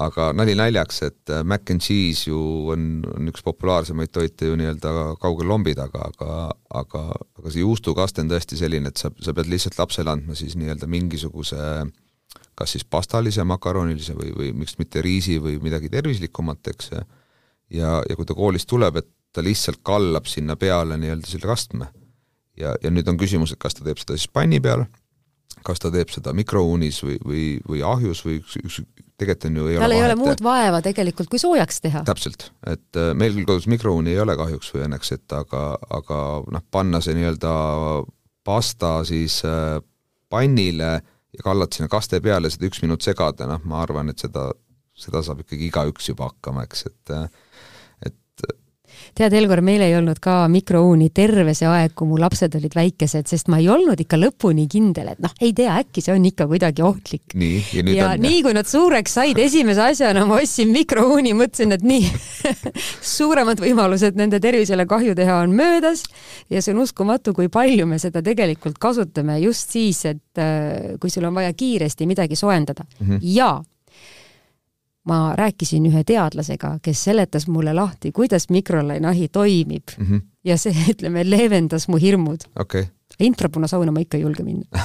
aga 0.00 0.28
nali 0.36 0.54
naljaks, 0.54 1.00
et 1.02 1.32
mac 1.44 1.70
and 1.72 1.82
cheese 1.82 2.28
ju 2.28 2.38
on, 2.70 3.00
on 3.10 3.30
üks 3.32 3.42
populaarsemaid 3.42 4.12
toite 4.14 4.46
ju 4.46 4.58
nii-öelda 4.58 5.16
kaugel 5.22 5.50
lombi 5.50 5.74
taga, 5.74 6.06
aga 6.12 6.36
aga, 6.82 7.02
aga 7.40 7.50
see 7.50 7.64
juustukaste 7.64 8.22
on 8.22 8.30
tõesti 8.30 8.60
selline, 8.60 8.92
et 8.92 9.02
sa, 9.02 9.10
sa 9.18 9.34
pead 9.34 9.50
lihtsalt 9.50 9.78
lapsele 9.80 10.14
andma 10.14 10.38
siis 10.38 10.54
nii-öelda 10.60 10.86
mingisuguse 10.90 11.58
kas 12.60 12.76
siis 12.76 12.84
pastalise, 12.84 13.44
makaronilise 13.48 14.14
või, 14.14 14.34
või 14.36 14.50
miks 14.62 14.76
mitte 14.78 15.02
riisi 15.02 15.38
või 15.42 15.56
midagi 15.64 15.90
tervislikumat, 15.92 16.70
eks, 16.74 16.92
ja, 17.72 17.96
ja 18.04 18.18
kui 18.18 18.28
ta 18.28 18.36
koolist 18.36 18.68
tuleb, 18.70 19.00
et 19.00 19.08
ta 19.32 19.44
lihtsalt 19.44 19.80
kallab 19.86 20.28
sinna 20.28 20.56
peale 20.60 20.98
nii-öelda 21.00 21.30
selle 21.30 21.48
kastme. 21.48 21.90
Ja, 22.58 22.74
ja 22.82 22.90
nüüd 22.92 23.08
on 23.08 23.18
küsimus, 23.20 23.54
et 23.54 23.60
kas 23.62 23.76
ta 23.76 23.86
teeb 23.86 24.00
seda 24.02 24.18
siis 24.18 24.28
panni 24.28 24.60
peal, 24.60 24.84
kas 25.66 25.82
ta 25.82 25.90
teeb 25.92 26.10
seda 26.12 26.32
mikrouunis 26.36 27.02
või, 27.04 27.18
või, 27.24 27.44
või 27.68 27.82
ahjus 27.86 28.22
või 28.26 28.38
üks, 28.40 28.56
üks, 28.60 28.80
tegelikult 29.20 29.48
on 29.50 29.58
ju 29.60 29.68
ei 29.68 29.80
tal 29.82 29.94
ei 29.94 30.04
ole 30.04 30.16
muud 30.18 30.42
vaeva 30.44 30.80
tegelikult, 30.84 31.28
kui 31.32 31.40
soojaks 31.42 31.82
teha. 31.84 32.02
täpselt, 32.08 32.48
et 32.70 33.00
äh, 33.00 33.12
meil 33.18 33.36
küll 33.36 33.48
kodus 33.48 33.68
mikrouuni 33.70 34.14
ei 34.14 34.22
ole 34.22 34.36
kahjuks 34.38 34.72
või 34.74 34.86
õnneks, 34.86 35.14
et 35.16 35.36
aga, 35.36 35.64
aga 36.00 36.20
noh, 36.56 36.66
panna 36.72 37.02
see 37.04 37.16
nii-öelda 37.18 37.54
pasta 38.46 39.00
siis 39.08 39.40
äh, 39.48 39.78
pannile 40.32 40.92
ja 41.36 41.44
kallad 41.44 41.74
sinna 41.74 41.90
kaste 41.92 42.20
peale, 42.24 42.50
seda 42.50 42.68
üks 42.70 42.82
minut 42.84 43.04
segada, 43.06 43.48
noh, 43.50 43.62
ma 43.68 43.84
arvan, 43.84 44.10
et 44.12 44.22
seda, 44.22 44.48
seda 44.98 45.22
saab 45.26 45.44
ikkagi 45.44 45.68
igaüks 45.68 46.10
juba 46.10 46.30
hakkama, 46.30 46.64
eks, 46.66 46.86
et 46.90 47.14
tead, 49.18 49.34
Elgor, 49.36 49.62
meil 49.64 49.82
ei 49.84 49.94
olnud 49.98 50.20
ka 50.22 50.42
mikrouuni 50.50 51.10
terve 51.14 51.54
see 51.56 51.68
aeg, 51.68 51.94
kui 51.96 52.08
mu 52.10 52.18
lapsed 52.20 52.54
olid 52.58 52.74
väikesed, 52.76 53.28
sest 53.30 53.50
ma 53.52 53.60
ei 53.60 53.68
olnud 53.72 54.00
ikka 54.00 54.18
lõpuni 54.20 54.66
kindel, 54.70 55.12
et 55.14 55.22
noh, 55.22 55.34
ei 55.40 55.52
tea, 55.56 55.76
äkki 55.82 56.04
see 56.04 56.14
on 56.14 56.26
ikka 56.30 56.46
kuidagi 56.50 56.84
ohtlik. 56.86 57.34
nii, 57.34 57.62
ja 57.76 57.84
nüüd 57.86 57.98
ja 57.98 58.10
on. 58.14 58.24
nii 58.24 58.42
kui 58.46 58.56
nad 58.56 58.68
suureks 58.70 59.16
said, 59.18 59.40
esimese 59.40 59.84
asjana 59.90 60.24
ma 60.28 60.40
ostsin 60.40 60.72
mikrouuni, 60.74 61.34
mõtlesin, 61.38 61.74
et 61.76 61.86
nii 61.86 62.10
suuremad 63.16 63.62
võimalused 63.62 64.18
nende 64.18 64.40
tervisele 64.42 64.86
kahju 64.90 65.16
teha 65.18 65.40
on 65.44 65.56
möödas 65.56 66.04
ja 66.50 66.62
see 66.62 66.74
on 66.74 66.84
uskumatu, 66.84 67.34
kui 67.36 67.50
palju 67.52 67.88
me 67.90 68.00
seda 68.02 68.22
tegelikult 68.24 68.78
kasutame 68.80 69.40
just 69.44 69.74
siis, 69.74 70.04
et 70.08 70.40
äh, 70.40 70.96
kui 71.00 71.12
sul 71.12 71.26
on 71.28 71.36
vaja 71.36 71.52
kiiresti 71.56 72.08
midagi 72.10 72.38
soojendada 72.38 72.84
mm 72.84 73.06
-hmm. 73.06 73.18
ja 73.22 73.52
ma 75.10 75.20
rääkisin 75.38 75.86
ühe 75.90 76.04
teadlasega, 76.06 76.76
kes 76.82 77.04
seletas 77.10 77.48
mulle 77.50 77.74
lahti, 77.76 78.12
kuidas 78.16 78.48
mikrolaineahi 78.50 79.28
toimib 79.28 79.96
mm. 79.98 80.06
-hmm. 80.06 80.22
ja 80.44 80.58
see, 80.58 80.74
ütleme, 80.94 81.24
leevendas 81.30 81.88
mu 81.88 82.00
hirmud 82.00 82.46
okay.. 82.58 82.86
infrapunasauna 83.20 83.92
ma 83.92 84.06
ikka 84.06 84.20
ei 84.20 84.26
julge 84.28 84.46
minna 84.46 84.84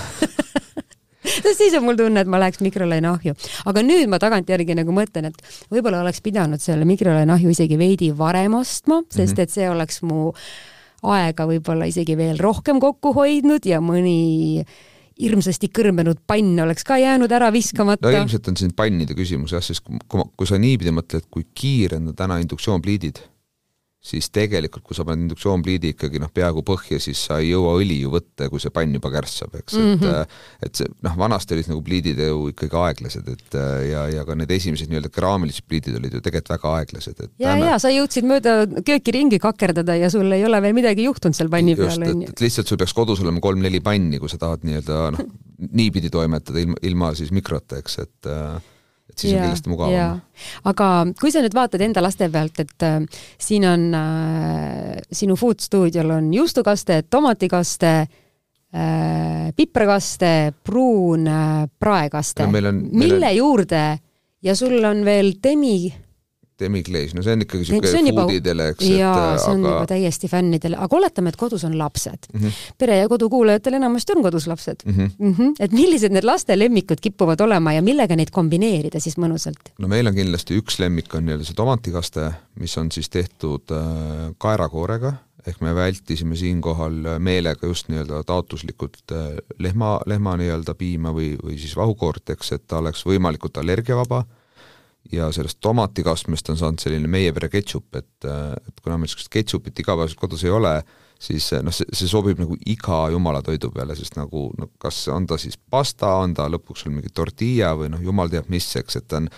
sest 1.44 1.58
siis 1.58 1.74
on 1.78 1.86
mul 1.86 1.98
tunne, 2.00 2.22
et 2.22 2.30
ma 2.32 2.40
läheks 2.42 2.62
mikrolaineahju. 2.64 3.34
aga 3.66 3.84
nüüd 3.86 4.10
ma 4.12 4.20
tagantjärgi 4.22 4.78
nagu 4.78 4.94
mõtlen, 4.96 5.30
et 5.32 5.70
võib-olla 5.74 6.02
oleks 6.06 6.22
pidanud 6.26 6.62
selle 6.62 6.86
mikrolaineahju 6.86 7.54
isegi 7.54 7.78
veidi 7.78 8.12
varem 8.18 8.54
ostma, 8.62 9.02
sest 9.10 9.36
-hmm. 9.36 9.44
et 9.44 9.50
see 9.50 9.70
oleks 9.70 10.02
mu 10.02 10.34
aega 11.04 11.46
võib-olla 11.50 11.88
isegi 11.90 12.18
veel 12.18 12.40
rohkem 12.42 12.80
kokku 12.80 13.14
hoidnud 13.14 13.66
ja 13.66 13.82
mõni 13.82 14.66
hirmsasti 15.22 15.70
kõrbenud 15.76 16.20
pann 16.28 16.60
oleks 16.66 16.84
ka 16.88 16.98
jäänud 17.00 17.32
ära 17.32 17.52
viskamata. 17.54 18.08
no 18.08 18.18
ilmselt 18.18 18.50
on 18.52 18.58
siin 18.60 18.74
pannide 18.76 19.16
küsimus 19.18 19.56
jah, 19.56 19.64
sest 19.64 19.86
kui, 19.86 20.26
kui 20.36 20.50
sa 20.50 20.60
niipidi 20.60 20.92
mõtled, 20.96 21.30
kui 21.32 21.48
kiire 21.56 22.02
on 22.02 22.12
täna 22.18 22.40
induktsioonpliidid 22.44 23.22
siis 24.06 24.28
tegelikult, 24.34 24.84
kui 24.86 24.98
sa 24.98 25.06
paned 25.08 25.26
induktsioonpliidi 25.26 25.94
ikkagi 25.96 26.20
noh, 26.22 26.30
peaaegu 26.34 26.62
põhja, 26.66 27.00
siis 27.02 27.24
sa 27.28 27.40
ei 27.42 27.50
jõua 27.50 27.74
õli 27.80 27.98
ju 28.04 28.12
võtta, 28.14 28.50
kui 28.52 28.62
see 28.62 28.74
pann 28.74 28.94
juba 28.94 29.10
kärssab, 29.16 29.56
eks 29.58 29.78
mm, 29.80 29.96
-hmm. 29.96 29.96
et 29.96 30.10
mhm. 30.12 30.68
et 30.68 30.82
see 30.82 30.92
noh, 31.08 31.16
vanasti 31.18 31.56
olid 31.58 31.72
nagu 31.72 31.82
pliidid 31.86 32.22
ju 32.22 32.52
ikkagi 32.52 32.80
aeglased, 32.82 33.32
et 33.34 33.58
ja, 33.90 34.06
ja 34.14 34.26
ka 34.28 34.38
need 34.38 34.54
esimesed 34.54 34.92
nii-öelda 34.92 35.12
keraamilised 35.16 35.66
pliidid 35.66 35.98
olid 36.00 36.14
ju 36.14 36.22
tegelikult 36.22 36.54
väga 36.54 36.76
aeglased, 36.82 37.18
et 37.18 37.32
ja 37.42 37.56
täna..., 37.56 37.72
ja 37.72 37.80
sa 37.82 37.94
jõudsid 37.94 38.30
mööda 38.30 38.56
kööki 38.86 39.16
ringi 39.16 39.42
kakerdada 39.42 39.98
ja 39.98 40.12
sul 40.14 40.30
ei 40.38 40.46
ole 40.46 40.62
veel 40.62 40.78
midagi 40.78 41.10
juhtunud 41.10 41.38
seal 41.38 41.50
panni 41.50 41.76
peal, 41.80 41.98
on 41.98 42.26
ju. 42.28 42.30
et 42.30 42.46
lihtsalt 42.46 42.70
sul 42.70 42.82
peaks 42.82 42.94
kodus 42.94 43.26
olema 43.26 43.42
kolm-neli 43.42 43.82
panni, 43.86 44.22
kui 44.22 44.30
sa 44.30 44.38
tahad 44.42 44.68
nii-öelda 44.68 45.02
noh, 45.18 45.26
niipidi 45.82 46.14
toimetada 46.14 46.62
ilma, 46.62 46.78
ilma 46.86 47.14
siis 47.18 47.34
mikrota, 47.34 47.82
eks, 47.82 48.00
et 48.06 48.30
äh, 48.30 48.62
et 49.10 49.18
siis 49.18 49.34
ja, 49.34 49.40
on 49.40 49.48
kindlasti 49.48 49.72
mugavam. 49.72 50.22
aga 50.72 50.90
kui 51.20 51.34
sa 51.34 51.44
nüüd 51.44 51.56
vaatad 51.56 51.84
enda 51.86 52.04
laste 52.04 52.30
pealt, 52.34 52.60
et 52.64 52.86
äh, 52.88 53.00
siin 53.42 53.68
on 53.70 53.88
äh,, 53.98 55.02
sinu 55.12 55.38
food 55.40 55.64
stuudiol 55.64 56.16
on 56.18 56.32
juustukaste, 56.34 57.04
tomatikaste 57.10 57.94
äh,, 58.02 59.52
piprakaste, 59.56 60.34
pruun 60.64 61.28
äh, 61.28 61.62
praekaste, 61.80 62.50
mille 62.52 62.74
on... 63.32 63.38
juurde? 63.38 63.86
Ja 64.46 64.54
sul 64.54 64.78
on 64.86 65.00
veel 65.06 65.38
demi 66.60 66.80
Demi-Glaze, 66.80 67.16
no 67.16 67.24
see 67.24 67.36
on 67.36 67.44
ikkagi 67.44 67.66
niisugune 67.66 68.14
foodidele, 68.16 68.68
eks. 68.74 68.88
jaa, 68.88 69.36
see 69.42 69.52
on 69.52 69.64
aga... 69.64 69.74
juba 69.74 69.88
täiesti 69.90 70.30
fännidele, 70.32 70.78
aga 70.80 70.98
oletame, 70.98 71.34
et 71.34 71.40
kodus 71.40 71.66
on 71.68 71.76
lapsed 71.80 72.30
mm. 72.32 72.42
-hmm. 72.42 72.62
pere 72.78 72.98
ja 73.02 73.10
kodu 73.12 73.30
kuulajatel 73.30 73.78
enamasti 73.80 74.16
on 74.16 74.24
kodus 74.24 74.48
lapsed 74.48 74.86
mm. 74.86 74.94
-hmm. 74.94 75.12
Mm 75.18 75.34
-hmm. 75.34 75.54
et 75.60 75.72
millised 75.72 76.16
need 76.16 76.24
laste 76.24 76.60
lemmikud 76.60 77.02
kipuvad 77.02 77.42
olema 77.42 77.74
ja 77.74 77.82
millega 77.82 78.16
neid 78.16 78.32
kombineerida 78.32 79.00
siis 79.00 79.18
mõnusalt? 79.18 79.72
no 79.80 79.88
meil 79.88 80.08
on 80.08 80.16
kindlasti 80.16 80.60
üks 80.60 80.80
lemmik 80.80 81.14
on 81.16 81.26
nii-öelda 81.26 81.46
see 81.46 81.56
tomatikaste, 81.56 82.32
mis 82.60 82.78
on 82.78 82.92
siis 82.92 83.10
tehtud 83.10 83.72
äh, 83.72 84.32
kaerakoorega, 84.38 85.14
ehk 85.48 85.62
me 85.62 85.76
vältisime 85.76 86.36
siinkohal 86.36 87.20
meelega 87.20 87.68
just 87.68 87.90
nii-öelda 87.90 88.24
taotluslikult 88.24 89.12
äh, 89.12 89.38
lehma, 89.60 90.00
lehma 90.06 90.38
nii-öelda 90.38 90.74
piima 90.74 91.12
või, 91.12 91.36
või 91.44 91.60
siis 91.60 91.76
vahukoort, 91.76 92.30
eks, 92.30 92.52
et 92.52 92.68
ta 92.68 92.78
oleks 92.78 93.06
võimalikult 93.06 93.58
allergiavaba 93.58 94.24
ja 95.12 95.32
sellest 95.32 95.60
tomatikastmest 95.62 96.50
on 96.50 96.58
saanud 96.60 96.82
selline 96.82 97.10
meie 97.12 97.34
pere 97.36 97.50
ketšup, 97.54 97.88
et, 98.00 98.28
et 98.28 98.82
kuna 98.82 98.98
meil 98.98 99.10
niisugust 99.10 99.32
ketšupit 99.34 99.84
igapäevaselt 99.84 100.20
kodus 100.20 100.46
ei 100.46 100.54
ole, 100.54 100.74
siis 101.22 101.52
noh, 101.64 101.74
see, 101.76 101.88
see 101.96 102.10
sobib 102.10 102.40
nagu 102.42 102.58
iga 102.66 103.06
jumala 103.14 103.42
toidu 103.46 103.72
peale, 103.74 103.96
sest 103.98 104.18
nagu 104.20 104.48
noh, 104.60 104.72
kas 104.82 105.04
on 105.14 105.28
ta 105.30 105.38
siis 105.42 105.58
pasta, 105.58 106.16
on 106.24 106.34
ta 106.38 106.48
lõpuks 106.52 106.86
veel 106.86 106.98
mingi 106.98 107.14
tortilla 107.14 107.76
või 107.78 107.92
noh, 107.94 108.02
jumal 108.04 108.32
teab 108.34 108.50
mis, 108.54 108.68
eks, 108.82 109.02
et 109.02 109.08
ta 109.12 109.22
on 109.22 109.30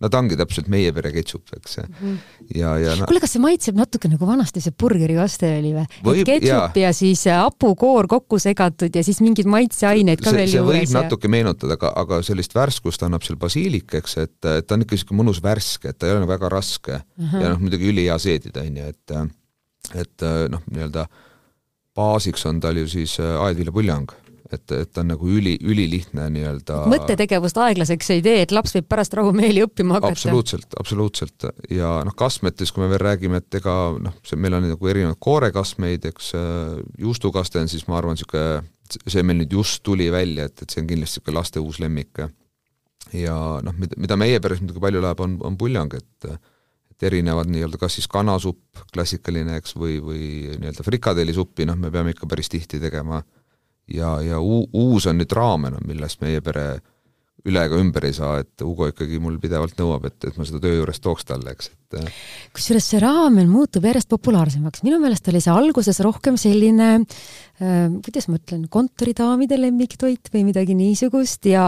ta 0.00 0.20
ongi 0.20 0.36
täpselt 0.38 0.68
meie 0.72 0.92
pere 0.96 1.12
ketšup, 1.14 1.52
eks 1.56 1.78
mm. 1.82 1.94
-hmm. 2.00 2.16
ja, 2.58 2.74
ja 2.82 2.94
no, 2.98 3.08
kuule, 3.08 3.20
kas 3.22 3.34
see 3.36 3.42
maitseb 3.42 3.78
natuke 3.78 4.10
nagu 4.12 4.28
vanasti 4.28 4.62
see 4.64 4.74
burgerikaste 4.78 5.50
oli 5.58 5.72
või? 5.76 5.86
et 6.12 6.30
ketšup 6.30 6.80
ja. 6.82 6.92
siis 6.96 7.24
hapukoor 7.30 8.08
kokku 8.10 8.38
segatud 8.42 8.94
ja 8.96 9.04
siis 9.06 9.20
mingeid 9.24 9.48
maitseaineid 9.50 10.22
ka 10.22 10.30
see, 10.30 10.40
veel 10.40 10.50
see 10.52 10.60
juures. 10.60 10.72
see 10.72 10.82
võib 10.86 10.94
ja... 10.94 11.02
natuke 11.02 11.32
meenutada, 11.32 11.78
aga, 11.80 11.92
aga 12.04 12.20
sellist 12.26 12.56
värskust 12.56 13.06
annab 13.06 13.24
seal 13.26 13.38
basiilik, 13.40 13.88
eks, 14.00 14.18
et, 14.22 14.36
et 14.52 14.66
ta 14.66 14.76
on 14.76 14.84
ikka 14.84 14.96
niisugune 14.96 15.22
mõnus 15.22 15.42
värske, 15.44 15.92
et 15.92 15.98
ta 15.98 16.08
ei 16.08 16.16
ole 16.16 16.24
nagu 16.24 16.34
väga 16.34 16.52
raske 16.52 17.00
uh 17.00 17.24
-huh. 17.24 17.42
ja 17.42 17.54
noh, 17.54 17.62
muidugi 17.62 17.88
ülihea 17.92 18.18
seedida, 18.18 18.60
on 18.66 18.76
ju, 18.82 18.92
et 18.92 19.16
et 19.94 20.22
noh, 20.50 20.62
nii-öelda 20.66 21.06
baasiks 21.96 22.46
on 22.46 22.60
tal 22.60 22.76
ju 22.76 22.88
siis 22.88 23.20
äh, 23.22 23.36
aedviljapuljang 23.40 24.12
et, 24.52 24.72
et 24.72 24.90
ta 24.92 25.02
on 25.02 25.10
nagu 25.10 25.28
üli, 25.30 25.56
ülilihtne 25.66 26.28
nii-öelda 26.34 26.78
mõttetegevust 26.90 27.58
aeglaseks 27.62 28.12
ei 28.14 28.22
tee, 28.24 28.38
et 28.44 28.54
laps 28.54 28.76
võib 28.76 28.88
pärast 28.90 29.16
rahumeeli 29.18 29.64
õppima 29.66 29.98
hakata? 29.98 30.14
absoluutselt, 30.16 30.78
absoluutselt 30.80 31.48
ja 31.72 31.96
noh, 32.06 32.16
kastmetes, 32.18 32.72
kui 32.74 32.84
me 32.84 32.90
veel 32.92 33.02
räägime, 33.02 33.42
et 33.42 33.58
ega 33.60 33.76
noh, 34.02 34.16
see, 34.26 34.38
meil 34.40 34.58
on 34.58 34.68
nagu 34.70 34.90
erinevaid 34.92 35.20
koorekastmeid, 35.26 36.08
eks 36.12 36.32
äh, 36.38 36.74
juustukaste 37.02 37.62
on 37.62 37.70
siis 37.72 37.86
ma 37.90 38.00
arvan, 38.00 38.18
niisugune, 38.18 38.66
see 39.02 39.24
meil 39.26 39.42
nüüd 39.42 39.56
just 39.58 39.82
tuli 39.86 40.10
välja, 40.14 40.48
et, 40.50 40.62
et 40.62 40.72
see 40.72 40.82
on 40.84 40.90
kindlasti 40.90 41.20
niisugune 41.20 41.40
laste 41.40 41.62
uus 41.62 41.80
lemmik. 41.82 42.26
ja 43.14 43.38
noh, 43.62 43.78
mida, 43.78 43.98
mida 44.02 44.18
meie 44.20 44.42
peres 44.42 44.62
muidugi 44.62 44.82
palju 44.82 45.02
läheb, 45.02 45.24
on, 45.26 45.40
on 45.46 45.58
puljang, 45.58 45.96
et 45.98 46.36
et 46.96 47.10
erinevad 47.10 47.50
nii-öelda 47.52 47.76
kas 47.76 47.98
siis 47.98 48.06
kanasupp, 48.08 48.78
klassikaline, 48.88 49.58
eks, 49.60 49.74
või, 49.76 49.98
või 50.00 50.20
nii-öelda 50.56 50.84
frikadellisuppi, 50.86 51.66
noh, 51.68 51.76
me 51.76 51.90
peame 51.92 52.14
ikka 52.14 52.24
päris 52.30 52.48
tihti 52.48 52.80
tegema 52.80 53.20
ja, 53.92 54.16
ja 54.24 54.42
uu-, 54.42 54.66
uus 54.72 55.06
on 55.06 55.20
nüüd 55.20 55.32
raamen, 55.36 55.78
millest 55.86 56.22
meie 56.24 56.42
pere 56.44 56.66
üle 57.46 57.62
ega 57.68 57.78
ümber 57.78 58.06
ei 58.08 58.14
saa, 58.16 58.40
et 58.42 58.62
Ugo 58.66 58.88
ikkagi 58.90 59.20
mul 59.22 59.36
pidevalt 59.42 59.76
nõuab, 59.78 60.08
et, 60.08 60.16
et 60.26 60.38
ma 60.38 60.46
seda 60.48 60.58
töö 60.62 60.80
juures 60.80 60.98
tooks 61.02 61.28
talle, 61.28 61.52
eks, 61.54 61.70
et 61.70 61.98
äh. 62.00 62.18
kusjuures 62.56 62.88
see 62.90 63.00
raamen 63.02 63.46
muutub 63.50 63.86
järjest 63.86 64.10
populaarsemaks, 64.10 64.82
minu 64.86 64.98
meelest 65.02 65.30
oli 65.30 65.42
see 65.44 65.54
alguses 65.54 66.02
rohkem 66.02 66.38
selline 66.40 66.90
äh, 66.98 67.86
kuidas 68.02 68.26
ma 68.32 68.40
ütlen, 68.40 68.66
kontoridaamide 68.72 69.60
lemmiktoit 69.60 70.32
või 70.34 70.46
midagi 70.50 70.74
niisugust 70.78 71.46
ja 71.52 71.66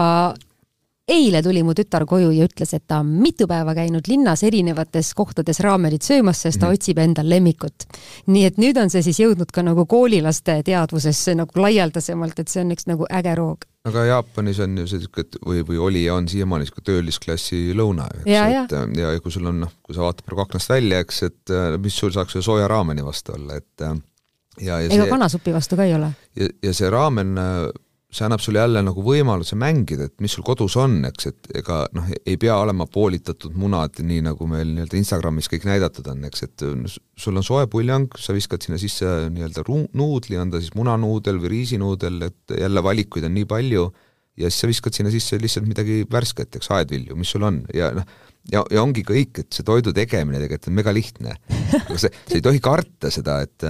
eile 1.09 1.41
tuli 1.43 1.63
mu 1.65 1.73
tütar 1.77 2.05
koju 2.09 2.31
ja 2.35 2.47
ütles, 2.47 2.73
et 2.75 2.85
ta 2.87 3.01
on 3.03 3.09
mitu 3.21 3.47
päeva 3.49 3.73
käinud 3.77 4.07
linnas 4.09 4.43
erinevates 4.47 5.11
kohtades 5.17 5.61
raamenit 5.65 6.05
söömas, 6.05 6.43
sest 6.45 6.59
ta 6.59 6.67
mm 6.67 6.77
otsib 6.79 6.99
endal 7.01 7.25
lemmikut. 7.29 7.87
nii 8.27 8.45
et 8.45 8.59
nüüd 8.61 8.77
on 8.77 8.91
see 8.93 9.01
siis 9.03 9.19
jõudnud 9.19 9.49
ka 9.51 9.63
nagu 9.65 9.85
koolilaste 9.89 10.59
teadvusesse 10.63 11.33
nagu 11.35 11.61
laialdasemalt, 11.61 12.39
et 12.39 12.51
see 12.51 12.61
on 12.61 12.75
üks 12.75 12.85
nagu 12.87 13.07
äge 13.09 13.33
roog. 13.35 13.65
aga 13.89 14.05
Jaapanis 14.05 14.59
on 14.63 14.77
ju 14.77 14.85
see 14.87 15.01
niisugune, 15.01 15.41
või, 15.45 15.63
või 15.65 15.81
oli 15.87 16.03
ja 16.05 16.15
on 16.15 16.27
siiamaani 16.29 16.67
niisugune 16.67 16.85
töölisklassi 16.91 17.61
lõuna, 17.73 18.05
eks, 18.19 18.29
et 18.29 18.77
ja, 18.99 19.11
ja 19.15 19.23
kui 19.23 19.33
sul 19.33 19.49
on 19.49 19.63
noh, 19.65 19.73
kui 19.83 19.97
sa 19.97 20.05
vaatad 20.05 20.27
praegu 20.27 20.45
aknast 20.45 20.69
välja, 20.69 21.01
eks, 21.03 21.23
et 21.25 21.55
mis 21.81 21.97
sul 21.97 22.13
saaks 22.13 22.37
ju 22.37 22.45
sooja 22.45 22.69
raameni 22.69 23.05
vastu 23.05 23.33
olla, 23.33 23.57
et 23.57 23.85
ja, 24.61 24.77
ja 24.77 24.79
ega 24.85 25.03
see, 25.03 25.11
kanasupi 25.11 25.55
vastu 25.55 25.79
ka 25.79 25.89
ei 25.89 25.97
ole. 25.97 26.13
ja, 26.37 26.49
ja 26.69 26.73
see 26.75 26.89
raamen 26.93 27.33
see 28.09 28.25
annab 28.25 28.41
sulle 28.41 28.61
jälle 28.63 28.81
nagu 28.81 29.03
võimaluse 29.05 29.53
mängida, 29.59 30.07
et 30.09 30.15
mis 30.23 30.33
sul 30.33 30.45
kodus 30.45 30.73
on, 30.81 30.97
eks, 31.05 31.29
et 31.29 31.49
ega 31.61 31.83
noh, 31.93 32.07
ei 32.25 32.39
pea 32.41 32.55
olema 32.57 32.87
poolitatud 32.89 33.53
munad, 33.59 33.99
nii 34.01 34.23
nagu 34.25 34.47
meil 34.49 34.71
nii-öelda 34.71 34.97
Instagramis 34.97 35.49
kõik 35.51 35.67
näidatud 35.69 36.09
on, 36.09 36.25
eks, 36.25 36.45
et 36.47 36.65
sul 37.21 37.37
on 37.37 37.45
soe 37.45 37.67
puljang, 37.69 38.17
sa 38.17 38.33
viskad 38.33 38.65
sinna 38.65 38.81
sisse 38.81 39.29
nii-öelda 39.29 39.65
nuudli, 39.69 40.39
on 40.41 40.53
ta 40.53 40.61
siis 40.61 40.73
munanuudel 40.77 41.37
või 41.43 41.53
riisinuudel, 41.59 42.21
et 42.31 42.57
jälle 42.57 42.83
valikuid 42.85 43.29
on 43.29 43.37
nii 43.37 43.49
palju, 43.49 43.85
ja 44.39 44.49
siis 44.49 44.63
sa 44.63 44.71
viskad 44.71 44.97
sinna 44.97 45.13
sisse 45.13 45.37
lihtsalt 45.37 45.69
midagi 45.69 46.01
värsket, 46.09 46.57
eks, 46.57 46.73
aedvilju, 46.79 47.17
mis 47.19 47.29
sul 47.35 47.45
on 47.45 47.61
ja 47.75 47.91
noh, 47.93 48.09
ja, 48.49 48.63
ja 48.73 48.81
ongi 48.81 49.03
kõik, 49.05 49.43
et 49.43 49.53
see 49.53 49.65
toidu 49.67 49.93
tegemine 49.95 50.41
tegelikult 50.41 50.71
on 50.71 50.77
mega 50.79 50.93
lihtne. 50.95 51.35
sa, 51.93 52.09
sa 52.09 52.37
ei 52.37 52.41
tohi 52.41 52.61
karta 52.63 53.11
seda, 53.13 53.41
et 53.45 53.67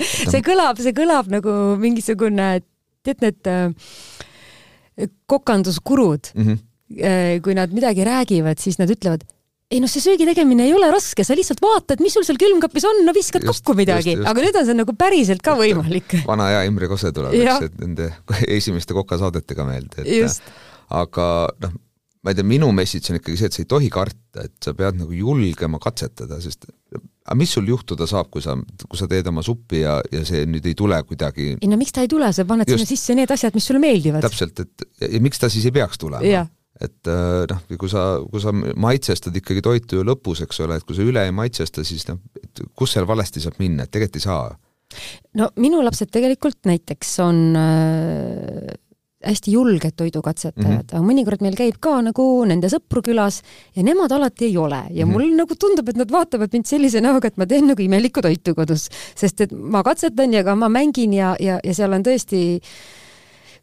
et 0.00 0.32
see 0.32 0.42
kõlab, 0.44 0.80
see 0.80 0.94
kõlab 0.96 1.28
nagu 1.32 1.54
mingisugune 1.80 2.52
tead 3.06 3.24
need 3.24 3.50
äh, 3.50 5.08
kokanduskurud? 5.30 6.32
Mm, 6.34 6.46
-hmm. 6.46 6.66
kui 7.44 7.54
nad 7.54 7.70
midagi 7.70 8.04
räägivad, 8.04 8.58
siis 8.58 8.80
nad 8.80 8.90
ütlevad, 8.90 9.22
ei 9.70 9.78
noh, 9.78 9.90
see 9.90 10.02
söögi 10.02 10.26
tegemine 10.26 10.64
ei 10.66 10.72
ole 10.74 10.88
raske, 10.90 11.22
sa 11.26 11.36
lihtsalt 11.38 11.60
vaatad, 11.62 12.00
mis 12.02 12.16
sul 12.16 12.24
seal 12.26 12.38
külmkapis 12.40 12.86
on, 12.90 13.04
no 13.06 13.14
viskad 13.14 13.44
just, 13.46 13.62
kokku 13.62 13.76
midagi, 13.78 14.16
aga 14.18 14.42
nüüd 14.42 14.56
on 14.58 14.66
see 14.66 14.78
nagu 14.80 14.94
päriselt 14.98 15.44
ka 15.46 15.54
võimalik. 15.58 16.16
vana 16.30 16.48
hea 16.50 16.64
Imre 16.66 16.88
Kose 16.90 17.12
tuleb, 17.14 17.36
eks, 17.38 17.68
et 17.68 17.78
nende 17.78 18.10
esimeste 18.58 18.96
kokasaadetega 18.96 19.68
meelde, 19.68 20.02
et 20.02 20.50
aga 20.90 21.28
noh, 21.62 21.78
ma 22.20 22.34
ei 22.34 22.40
tea, 22.40 22.48
minu 22.50 22.72
message 22.74 23.14
on 23.14 23.20
ikkagi 23.20 23.38
see, 23.38 23.52
et 23.52 23.56
sa 23.56 23.62
ei 23.62 23.70
tohi 23.70 23.92
karta, 23.94 24.48
et 24.48 24.56
sa 24.64 24.74
pead 24.76 24.98
nagu 24.98 25.14
julgema 25.14 25.78
katsetada, 25.82 26.40
sest 26.42 26.66
aga 27.26 27.36
mis 27.38 27.52
sul 27.54 27.68
juhtuda 27.68 28.06
saab, 28.08 28.30
kui 28.32 28.42
sa, 28.44 28.56
kui 28.86 28.98
sa 28.98 29.08
teed 29.10 29.28
oma 29.30 29.42
suppi 29.44 29.82
ja, 29.82 29.98
ja 30.12 30.22
see 30.26 30.46
nüüd 30.48 30.64
ei 30.70 30.76
tule 30.78 31.00
kuidagi 31.06 31.52
ei 31.58 31.68
no 31.70 31.78
miks 31.80 31.94
ta 31.96 32.04
ei 32.04 32.10
tule, 32.10 32.30
sa 32.36 32.46
paned 32.48 32.68
Just, 32.68 32.80
sinna 32.80 32.90
sisse 32.90 33.16
need 33.18 33.34
asjad, 33.34 33.56
mis 33.56 33.68
sulle 33.68 33.82
meeldivad. 33.82 34.24
täpselt, 34.24 34.64
et 34.64 34.86
ja, 35.04 35.20
miks 35.22 35.42
ta 35.42 35.52
siis 35.52 35.68
ei 35.68 35.74
peaks 35.76 36.00
tulema? 36.00 36.46
et 36.80 37.10
äh, 37.12 37.44
noh, 37.50 37.62
kui 37.76 37.92
sa, 37.92 38.04
kui 38.24 38.40
sa 38.40 38.54
maitsestad 38.56 39.36
ikkagi 39.36 39.60
toitu 39.64 40.00
ju 40.00 40.06
lõpus, 40.06 40.40
eks 40.46 40.62
ole, 40.64 40.80
et 40.80 40.86
kui 40.88 40.96
sa 40.96 41.04
üle 41.04 41.26
ei 41.28 41.34
maitsesta, 41.36 41.84
siis 41.84 42.06
noh, 42.08 42.22
et 42.40 42.62
kus 42.72 42.96
seal 42.96 43.08
valesti 43.08 43.42
saab 43.44 43.60
minna, 43.60 43.84
et 43.84 43.92
tegelikult 43.92 44.16
ei 44.16 44.24
saa. 44.24 44.46
no 45.36 45.50
minu 45.60 45.84
lapsed 45.84 46.08
tegelikult 46.12 46.64
näiteks 46.70 47.18
on 47.26 47.42
äh 47.60 48.78
hästi 49.20 49.52
julged 49.52 49.92
toidukatsetajad 49.96 50.66
mm, 50.66 50.76
-hmm. 50.80 50.96
aga 50.96 51.04
mõnikord 51.04 51.42
meil 51.44 51.56
käib 51.56 51.76
ka 51.80 51.98
nagu 52.02 52.24
nende 52.48 52.70
sõpru 52.72 53.02
külas 53.04 53.42
ja 53.76 53.84
nemad 53.84 54.12
alati 54.16 54.46
ei 54.48 54.56
ole 54.56 54.80
ja 54.90 55.06
mm 55.06 55.12
-hmm. 55.12 55.12
mul 55.12 55.36
nagu 55.36 55.56
tundub, 55.60 55.88
et 55.88 55.96
nad 55.96 56.12
vaatavad 56.12 56.48
mind 56.52 56.66
sellise 56.66 57.00
näoga, 57.00 57.28
et 57.28 57.36
ma 57.36 57.46
teen 57.46 57.66
nagu 57.66 57.82
imelikku 57.82 58.22
toitu 58.22 58.54
kodus, 58.54 58.88
sest 59.14 59.40
et 59.40 59.52
ma 59.52 59.82
katsetan 59.82 60.32
ja 60.32 60.44
ka 60.44 60.54
ma 60.56 60.68
mängin 60.68 61.12
ja, 61.12 61.36
ja, 61.40 61.60
ja 61.64 61.74
seal 61.74 61.92
on 61.92 62.02
tõesti 62.02 62.62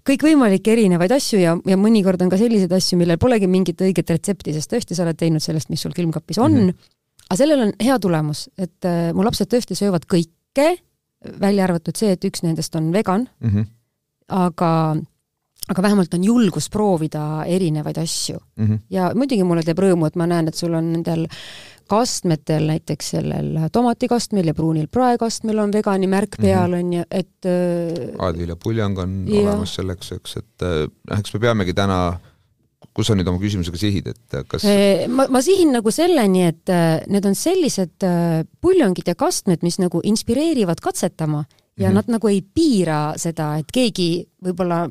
kõikvõimalikke 0.07 0.71
erinevaid 0.71 1.11
asju 1.11 1.39
ja, 1.39 1.57
ja 1.65 1.77
mõnikord 1.77 2.21
on 2.21 2.29
ka 2.29 2.37
selliseid 2.37 2.71
asju, 2.71 2.97
millel 2.97 3.17
polegi 3.17 3.47
mingit 3.47 3.81
õiget 3.81 4.09
retsepti, 4.09 4.53
sest 4.53 4.71
tõesti 4.71 4.95
sa 4.95 5.03
oled 5.03 5.17
teinud 5.17 5.43
sellest, 5.43 5.69
mis 5.69 5.81
sul 5.81 5.91
külmkapis 5.97 6.37
on 6.37 6.53
mm. 6.53 6.69
-hmm. 6.69 6.93
aga 7.29 7.35
sellel 7.35 7.65
on 7.67 7.73
hea 7.83 7.99
tulemus, 7.99 8.49
et 8.57 8.85
äh, 8.85 9.13
mu 9.13 9.25
lapsed 9.25 9.49
tõesti 9.49 9.75
söövad 9.75 10.05
kõike, 10.05 10.77
välja 11.41 11.63
arvatud 11.63 11.97
see, 11.97 12.11
et 12.11 12.23
üks 12.23 12.43
nendest 12.43 12.75
on 12.75 12.91
vegan 12.93 13.27
mm, 13.39 13.49
-hmm. 13.49 13.65
aga 14.27 14.97
aga 15.67 15.83
vähemalt 15.83 16.13
on 16.13 16.23
julgus 16.23 16.69
proovida 16.69 17.45
erinevaid 17.45 17.97
asju 17.97 18.37
mm. 18.39 18.67
-hmm. 18.67 18.79
ja 18.89 19.11
muidugi 19.15 19.43
mulle 19.43 19.63
teeb 19.63 19.79
rõõmu, 19.79 20.07
et 20.07 20.15
ma 20.15 20.27
näen, 20.27 20.47
et 20.47 20.55
sul 20.55 20.73
on 20.73 20.93
nendel 20.93 21.27
kastmetel, 21.87 22.67
näiteks 22.67 23.11
sellel 23.15 23.51
tomatikastmel 23.71 24.51
ja 24.51 24.53
pruunil 24.53 24.87
praekastmel 24.91 25.59
on 25.63 25.73
vegani 25.73 26.07
märk 26.07 26.37
mhm. 26.37 26.45
peal, 26.45 26.73
on 26.73 26.93
ju, 26.93 27.03
et 27.11 27.47
äh, 27.47 28.15
aadviljapuljang 28.19 28.97
on 28.99 29.19
ja. 29.27 29.43
olemas 29.43 29.75
selleks, 29.79 30.11
eks, 30.19 30.37
et 30.41 30.67
äh, 30.67 30.81
noh, 30.87 31.21
eks 31.21 31.33
me 31.33 31.43
peamegi 31.47 31.75
täna 31.77 32.01
kus 32.97 33.11
sa 33.11 33.15
nüüd 33.15 33.29
oma 33.29 33.39
küsimusega 33.39 33.77
sihid, 33.79 34.07
et 34.09 34.35
äh, 34.35 34.43
kas 34.49 34.65
ma, 35.13 35.27
ma 35.31 35.41
sihin 35.45 35.71
nagu 35.75 35.91
selleni, 35.93 36.47
et 36.49 36.73
need 37.07 37.25
on 37.29 37.37
sellised 37.37 38.05
puljongid 38.61 39.07
ja 39.07 39.15
kastmed, 39.15 39.63
mis 39.63 39.79
nagu 39.79 40.01
inspireerivad 40.03 40.81
katsetama 40.83 41.45
ja 41.77 41.87
mm 41.87 41.91
-hmm. 41.91 41.95
nad 41.95 42.15
nagu 42.17 42.27
ei 42.27 42.41
piira 42.41 43.13
seda, 43.17 43.55
et 43.57 43.71
keegi 43.71 44.27
võib-olla 44.43 44.87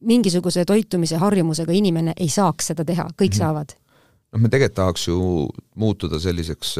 mingisuguse 0.00 0.64
toitumise 0.68 1.20
harjumusega 1.20 1.72
inimene 1.72 2.16
ei 2.16 2.28
saaks 2.32 2.72
seda 2.72 2.84
teha, 2.84 3.08
kõik 3.14 3.32
mm 3.32 3.34
-hmm. 3.34 3.38
saavad. 3.38 3.76
noh, 4.32 4.40
me 4.40 4.48
tegelikult 4.48 4.76
tahaks 4.76 5.08
ju 5.08 5.48
muutuda 5.74 6.20
selliseks 6.20 6.76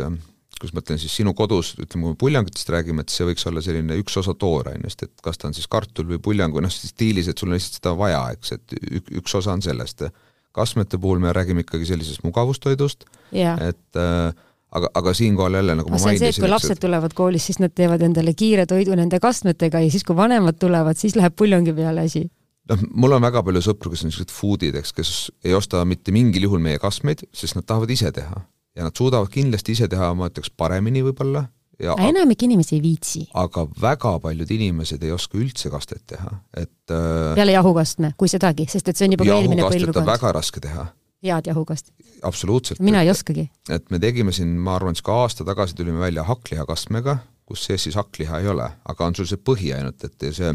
kuidas 0.59 0.75
ma 0.75 0.83
ütlen 0.83 0.99
siis, 0.99 1.15
sinu 1.15 1.35
kodus, 1.39 1.75
ütleme, 1.79 2.03
kui 2.03 2.15
me 2.15 2.19
puljangutest 2.19 2.71
räägime, 2.75 3.05
et 3.05 3.15
see 3.15 3.27
võiks 3.29 3.47
olla 3.47 3.63
selline 3.63 3.99
üks 4.03 4.17
osa 4.19 4.35
toorainest, 4.35 5.05
et 5.07 5.13
kas 5.23 5.39
ta 5.39 5.49
on 5.49 5.55
siis 5.55 5.69
kartul 5.71 6.09
või 6.11 6.19
puljang 6.23 6.55
või 6.55 6.65
noh, 6.67 6.73
stiilis, 6.73 7.29
et 7.31 7.39
sul 7.39 7.53
on 7.53 7.55
lihtsalt 7.55 7.79
seda 7.79 7.95
vaja, 7.99 8.25
eks, 8.35 8.53
et 8.53 8.75
üks 9.21 9.35
osa 9.39 9.53
on 9.53 9.63
sellest. 9.63 10.09
kastmete 10.53 10.99
puhul 10.99 11.21
me 11.23 11.33
räägime 11.33 11.63
ikkagi 11.63 11.87
sellisest 11.87 12.25
mugavustoidust, 12.25 13.05
et 13.33 13.97
äh, 13.97 14.33
aga, 14.71 14.89
aga 14.95 15.15
siinkohal 15.15 15.55
jälle 15.55 15.77
nagu 15.79 15.91
ma 15.91 15.99
see 15.99 16.17
on 16.17 16.19
see, 16.19 16.33
et 16.33 16.41
kui 16.41 16.51
lapsed 16.51 16.75
et... 16.75 16.81
tulevad 16.81 17.15
koolis, 17.15 17.47
siis 17.47 17.61
nad 17.63 17.75
teevad 17.75 18.03
endale 18.03 18.35
kiire 18.35 18.67
toidu 18.67 18.97
nende 18.99 19.21
kastmetega 19.23 19.85
ja 19.85 19.91
siis, 19.93 20.03
kui 20.05 20.17
vanemad 20.17 20.59
tulevad, 20.59 20.99
siis 20.99 21.15
läheb 21.17 21.37
puljongi 21.37 21.77
peale 21.77 22.09
asi 22.09 22.25
noh, 22.69 22.87
mul 22.95 23.17
on 23.17 23.25
väga 23.25 23.43
palju 23.47 23.65
sõpru, 23.71 23.93
kes 23.93 24.05
on 24.05 24.13
niisugused 24.13 24.35
food'id, 24.35 24.79
eks, 24.81 24.95
kes 24.97 25.13
ei 25.47 25.57
osta 25.57 25.85
mitte 25.89 26.15
mingil 26.15 26.49
juhul 26.49 26.63
meie 26.63 26.81
kastmeid, 26.83 27.27
sest 27.35 27.59
nad 27.59 27.67
tahavad 27.69 27.91
ise 27.95 28.13
teha. 28.15 28.45
ja 28.79 28.87
nad 28.87 28.95
suudavad 28.95 29.31
kindlasti 29.33 29.75
ise 29.75 29.89
teha, 29.91 30.13
ma 30.15 30.29
ütleks, 30.31 30.53
paremini 30.55 31.03
võib-olla 31.03 31.49
ja 31.83 31.95
enamik 32.09 32.43
inimesi 32.43 32.77
ei 32.77 32.83
viitsi. 32.83 33.25
aga 33.35 33.67
väga 33.81 34.19
paljud 34.23 34.51
inimesed 34.51 35.03
ei 35.03 35.13
oska 35.15 35.39
üldse 35.39 35.71
kastet 35.71 36.05
teha, 36.11 36.31
et 36.57 36.95
äh, 36.95 37.35
peale 37.39 37.55
jahukastme, 37.55 38.13
kui 38.19 38.31
sedagi, 38.31 38.69
sest 38.71 38.91
et 38.91 38.99
see 38.99 39.09
on 39.09 39.17
juba 39.17 39.29
eelmine 39.29 39.67
põlvkond. 39.67 40.07
väga 40.07 40.33
raske 40.35 40.63
teha. 40.65 40.89
head 41.25 41.51
jahukast. 41.51 41.93
absoluutselt. 42.23 42.83
mina 42.85 43.03
ei 43.03 43.11
oskagi. 43.11 43.49
et 43.71 43.91
me 43.91 44.03
tegime 44.03 44.35
siin, 44.35 44.57
ma 44.59 44.77
arvan, 44.79 44.99
siis 44.99 45.07
ka 45.07 45.21
aasta 45.25 45.47
tagasi 45.47 45.79
tulime 45.79 46.03
välja 46.03 46.27
hakklihakastmega, 46.27 47.19
kus 47.49 47.65
sees 47.71 47.87
siis 47.87 47.99
hakkliha 47.99 48.43
ei 48.43 48.51
ole, 48.55 48.71
aga 48.85 49.07
on 49.07 49.15
sul 49.15 49.31
see 49.31 49.41
põhi 49.41 49.73
ainult, 49.77 50.05
et 50.05 50.31
see 50.35 50.53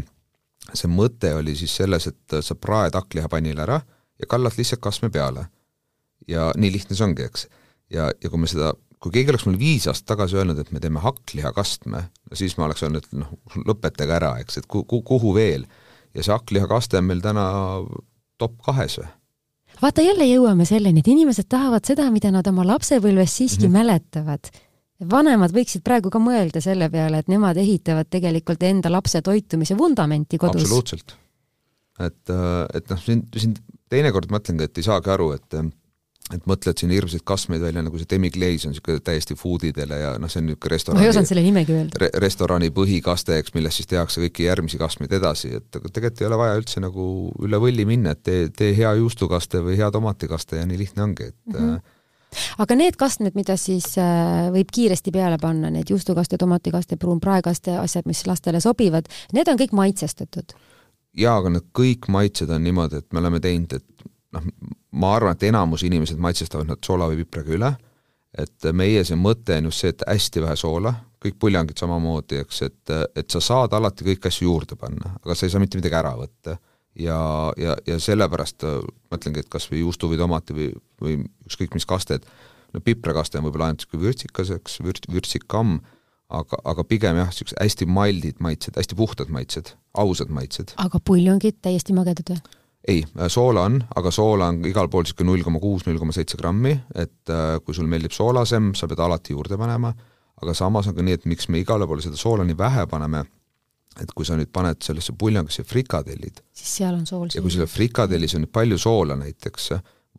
see 0.72 0.88
mõte 0.90 1.34
oli 1.36 1.56
siis 1.58 1.74
selles, 1.76 2.06
et 2.08 2.36
sa 2.40 2.54
praed 2.54 2.96
hakkliha 2.96 3.28
pannile 3.28 3.62
ära 3.66 3.80
ja 4.20 4.28
kallad 4.30 4.56
lihtsalt 4.56 4.80
kastme 4.80 5.10
peale. 5.10 5.46
ja 6.28 6.52
nii 6.56 6.72
lihtne 6.72 6.96
see 6.96 7.04
ongi, 7.04 7.26
eks. 7.26 7.48
ja, 7.92 8.08
ja 8.22 8.30
kui 8.30 8.40
me 8.40 8.48
seda, 8.48 8.72
kui 9.02 9.12
keegi 9.12 9.34
oleks 9.34 9.44
mulle 9.44 9.60
viis 9.60 9.86
aastat 9.90 10.14
tagasi 10.14 10.38
öelnud, 10.40 10.58
et 10.58 10.70
me 10.72 10.80
teeme 10.80 11.02
hakklihakastme, 11.04 12.06
siis 12.32 12.56
ma 12.56 12.64
oleks 12.68 12.82
öelnud, 12.86 13.04
et 13.04 13.18
noh, 13.20 13.34
lõpetage 13.66 14.16
ära, 14.16 14.38
eks, 14.40 14.62
et 14.62 14.66
ku-, 14.70 14.86
ku-, 14.88 15.02
kuhu 15.04 15.34
veel. 15.36 15.66
ja 16.14 16.22
see 16.22 16.32
hakklihakaste 16.32 16.98
on 17.02 17.10
meil 17.10 17.20
täna 17.20 17.44
top 18.38 18.56
kahes 18.64 19.00
või 19.02 19.10
vaata, 19.82 20.04
jälle 20.04 20.26
jõuame 20.28 20.64
selleni, 20.68 21.02
et 21.02 21.08
inimesed 21.10 21.48
tahavad 21.50 21.84
seda, 21.86 22.06
mida 22.14 22.30
nad 22.32 22.46
oma 22.46 22.64
lapsepõlvest 22.66 23.40
siiski 23.40 23.66
mm 23.66 23.74
-hmm. 23.74 23.78
mäletavad. 23.78 24.50
Vanemad 25.00 25.54
võiksid 25.54 25.84
praegu 25.86 26.10
ka 26.12 26.20
mõelda 26.22 26.62
selle 26.64 26.88
peale, 26.92 27.22
et 27.22 27.30
nemad 27.32 27.58
ehitavad 27.60 28.10
tegelikult 28.10 28.62
enda 28.66 28.92
lapse 28.92 29.22
toitumise 29.24 29.76
vundamenti 29.78 30.38
kodus. 30.38 30.62
absoluutselt. 30.62 31.16
et, 31.98 32.30
äh, 32.30 32.66
et 32.74 32.90
noh, 32.90 33.00
siin, 33.00 33.24
siin 33.36 33.56
teinekord 33.90 34.30
mõtlengi, 34.30 34.68
et 34.68 34.78
ei 34.78 34.86
saagi 34.86 35.10
aru, 35.10 35.32
et 35.32 35.64
et 36.32 36.46
mõtled 36.48 36.78
siin 36.80 36.88
hirmsaid 36.88 37.20
kastmeid 37.28 37.60
välja, 37.60 37.82
nagu 37.84 37.98
see 38.00 38.08
demi-glaze 38.08 38.64
on 38.64 38.72
niisugune 38.72 39.02
täiesti 39.04 39.34
food 39.36 39.66
idele 39.68 39.98
ja 40.00 40.14
noh, 40.16 40.30
see 40.32 40.40
on 40.40 40.46
niisugune 40.48 40.72
restorani 40.72 41.02
ma 41.02 41.04
ei 41.04 41.10
osanud 41.12 41.28
selle 41.28 41.42
nimegi 41.44 41.74
öelda 41.76 42.00
re. 42.00 42.08
restorani 42.24 42.70
põhikaste, 42.72 43.36
eks, 43.42 43.52
millest 43.52 43.82
siis 43.82 43.90
tehakse 43.90 44.22
kõiki 44.22 44.46
järgmisi 44.46 44.80
kastmeid 44.80 45.12
edasi, 45.18 45.52
et 45.58 45.68
tegelikult 45.74 46.22
ei 46.22 46.28
ole 46.30 46.38
vaja 46.40 46.54
üldse 46.62 46.80
nagu 46.80 47.08
üle 47.44 47.60
võlli 47.60 47.84
minna, 47.90 48.14
et 48.16 48.24
tee, 48.24 48.46
tee 48.56 48.72
hea 48.78 48.94
juustukaste 49.02 49.60
või 49.66 49.76
hea 49.82 49.90
tomatikaste 49.92 50.62
ja 50.62 50.64
nii 50.70 50.80
lihtne 50.80 51.04
ongi, 51.04 51.28
et 51.34 51.52
mm 51.52 51.60
-hmm 51.60 51.93
aga 52.58 52.78
need 52.78 52.98
kastmed, 53.00 53.34
mida 53.38 53.56
siis 53.60 53.94
äh, 54.00 54.50
võib 54.54 54.72
kiiresti 54.74 55.12
peale 55.14 55.38
panna, 55.42 55.70
need 55.74 55.90
juustukaste, 55.90 56.38
tomatikaste, 56.40 56.98
pruunpraekaste 57.00 57.78
asjad, 57.80 58.08
mis 58.10 58.24
lastele 58.26 58.62
sobivad, 58.64 59.10
need 59.36 59.50
on 59.50 59.60
kõik 59.60 59.76
maitsestatud? 59.76 60.56
jaa, 61.14 61.38
aga 61.38 61.52
need 61.56 61.70
kõik 61.76 62.08
maitsed 62.10 62.50
on 62.50 62.64
niimoodi, 62.64 63.00
et 63.00 63.12
me 63.14 63.22
oleme 63.22 63.40
teinud, 63.42 63.76
et 63.78 64.06
noh, 64.34 64.46
ma 64.98 65.14
arvan, 65.16 65.36
et 65.36 65.48
enamus 65.48 65.84
inimesed 65.86 66.20
maitsestavad 66.22 66.68
nad 66.68 66.82
soola 66.84 67.08
või 67.10 67.22
pipraga 67.22 67.54
üle, 67.54 67.72
et 68.38 68.68
meie 68.74 69.04
see 69.06 69.18
mõte 69.18 69.58
on 69.60 69.70
just 69.70 69.84
see, 69.84 69.94
et 69.94 70.04
hästi 70.08 70.42
vähe 70.42 70.56
soola, 70.58 70.94
kõik 71.24 71.38
puljangid 71.40 71.80
samamoodi, 71.80 72.40
eks, 72.42 72.62
et, 72.66 72.94
et 73.16 73.30
sa 73.30 73.40
saad 73.42 73.74
alati 73.76 74.06
kõiki 74.10 74.30
asju 74.30 74.48
juurde 74.48 74.78
panna, 74.80 75.14
aga 75.22 75.36
sa 75.36 75.46
ei 75.46 75.54
saa 75.54 75.62
mitte 75.62 75.78
midagi 75.80 75.98
ära 76.00 76.14
võtta. 76.18 76.58
Ja, 76.98 77.18
ja, 77.60 77.76
ja 77.86 77.98
sellepärast 78.00 78.66
mõtlengi, 79.12 79.44
et 79.44 79.50
kas 79.52 79.68
või 79.70 79.84
juustu 79.84 80.10
või 80.10 80.20
tomati 80.20 80.56
või, 80.56 80.70
või 81.02 81.18
ükskõik 81.48 81.74
mis 81.76 81.86
kasted, 81.88 82.26
no 82.74 82.82
piprakaste 82.84 83.38
on 83.38 83.48
võib-olla 83.48 83.70
ainult 83.70 83.84
niisugune 83.84 84.08
vürtsikas, 84.08 84.52
eks, 84.54 84.80
vürts, 84.84 85.10
vürtsikamm, 85.10 85.78
aga, 86.34 86.58
aga 86.72 86.84
pigem 86.88 87.20
jah, 87.20 87.30
niisugused 87.30 87.60
hästi 87.60 87.88
maldid 87.90 88.42
maitsed, 88.44 88.76
hästi 88.78 88.98
puhtad 88.98 89.32
maitsed, 89.34 89.74
ausad 90.00 90.32
maitsed. 90.34 90.74
aga 90.80 91.00
puljongid 91.04 91.60
täiesti 91.64 91.96
magedad 91.96 92.34
või? 92.34 92.42
ei, 92.88 93.04
äh, 93.18 93.28
soola 93.32 93.68
on, 93.68 93.78
aga 93.96 94.10
soola 94.12 94.50
on 94.52 94.64
igal 94.68 94.90
pool 94.92 95.06
niisugune 95.06 95.30
null 95.30 95.44
koma 95.46 95.62
kuus, 95.62 95.86
null 95.86 96.00
koma 96.00 96.14
seitse 96.16 96.38
grammi, 96.40 96.74
et 96.94 97.32
äh, 97.32 97.56
kui 97.64 97.76
sul 97.76 97.88
meeldib 97.90 98.14
soolasem, 98.16 98.74
sa 98.78 98.88
pead 98.90 99.00
alati 99.04 99.36
juurde 99.36 99.58
panema, 99.60 99.94
aga 100.42 100.54
samas 100.56 100.90
on 100.90 100.96
ka 100.96 101.04
nii, 101.04 101.16
et 101.20 101.24
miks 101.30 101.48
me 101.48 101.62
igale 101.62 101.88
poole 101.88 102.04
seda 102.04 102.18
soola 102.20 102.44
nii 102.46 102.58
vähe 102.58 102.86
paneme, 102.90 103.24
et 104.02 104.10
kui 104.14 104.26
sa 104.26 104.36
nüüd 104.38 104.50
paned 104.52 104.82
sellesse 104.82 105.14
puljangusse 105.18 105.64
frikadellid, 105.68 106.40
siis 106.52 106.76
seal 106.80 106.96
on 106.96 107.06
sool 107.06 107.28
sees. 107.28 107.38
ja 107.38 107.44
kui 107.44 107.54
selle 107.54 107.68
frikadellis 107.70 108.34
on 108.34 108.44
nüüd 108.44 108.54
palju 108.54 108.78
soola 108.80 109.16
näiteks 109.20 109.70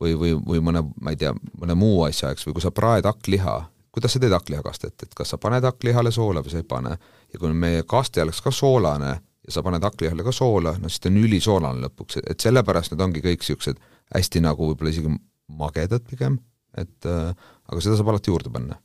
või, 0.02 0.16
või, 0.20 0.34
või 0.36 0.64
mõne, 0.64 0.84
ma 1.02 1.14
ei 1.14 1.20
tea, 1.20 1.34
mõne 1.60 1.78
muu 1.80 2.04
asja, 2.08 2.32
eks, 2.34 2.48
või 2.48 2.58
kui 2.58 2.66
sa 2.66 2.72
praed 2.76 3.08
hakkliha, 3.08 3.56
kuidas 3.96 4.16
sa 4.16 4.22
teed 4.24 4.36
hakklihakastet, 4.36 4.96
et 5.04 5.16
kas 5.16 5.32
sa 5.34 5.40
paned 5.42 5.64
hakklihale 5.64 6.12
soola 6.12 6.44
või 6.44 6.54
sa 6.54 6.62
ei 6.62 6.68
pane, 6.68 6.98
ja 7.32 7.40
kui 7.42 7.54
meie 7.56 7.86
kaste 7.88 8.24
oleks 8.24 8.42
ka 8.44 8.54
soolane, 8.56 9.14
ja 9.46 9.54
sa 9.54 9.64
paned 9.66 9.84
hakklihale 9.86 10.26
ka 10.26 10.34
soola, 10.36 10.76
no 10.82 10.92
siis 10.92 11.04
ta 11.04 11.12
on 11.12 11.22
ülisoolane 11.22 11.86
lõpuks, 11.86 12.20
et 12.26 12.44
sellepärast 12.44 12.94
need 12.94 13.06
ongi 13.06 13.24
kõik 13.24 13.44
niisugused 13.44 13.80
hästi 14.16 14.42
nagu 14.44 14.72
võib-olla 14.72 14.94
isegi 14.94 15.14
magedad 15.56 16.04
pigem, 16.10 16.40
et 16.78 17.08
äh, 17.10 17.32
aga 17.70 17.84
seda 17.84 17.98
saab 18.00 18.12
alati 18.14 18.34
juurde 18.34 18.52
panna. 18.54 18.80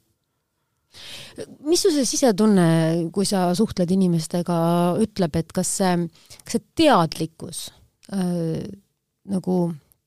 Mis 1.66 1.82
su 1.82 1.92
see 1.94 2.06
sisetunne, 2.08 3.10
kui 3.14 3.28
sa 3.28 3.48
suhtled 3.56 3.90
inimestega, 3.94 4.56
ütleb, 5.02 5.36
et 5.40 5.52
kas 5.56 5.70
see, 5.80 5.92
kas 6.42 6.56
see 6.58 6.64
teadlikkus 6.82 7.68
äh, 8.14 8.64
nagu 9.30 9.60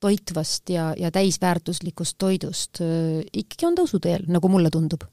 toitvast 0.04 0.68
ja, 0.74 0.90
ja 1.00 1.10
täisväärtuslikust 1.14 2.18
toidust 2.20 2.82
äh, 2.84 3.22
ikkagi 3.32 3.70
on 3.70 3.78
tõusuteel, 3.80 4.28
nagu 4.32 4.50
mulle 4.52 4.72
tundub 4.74 5.06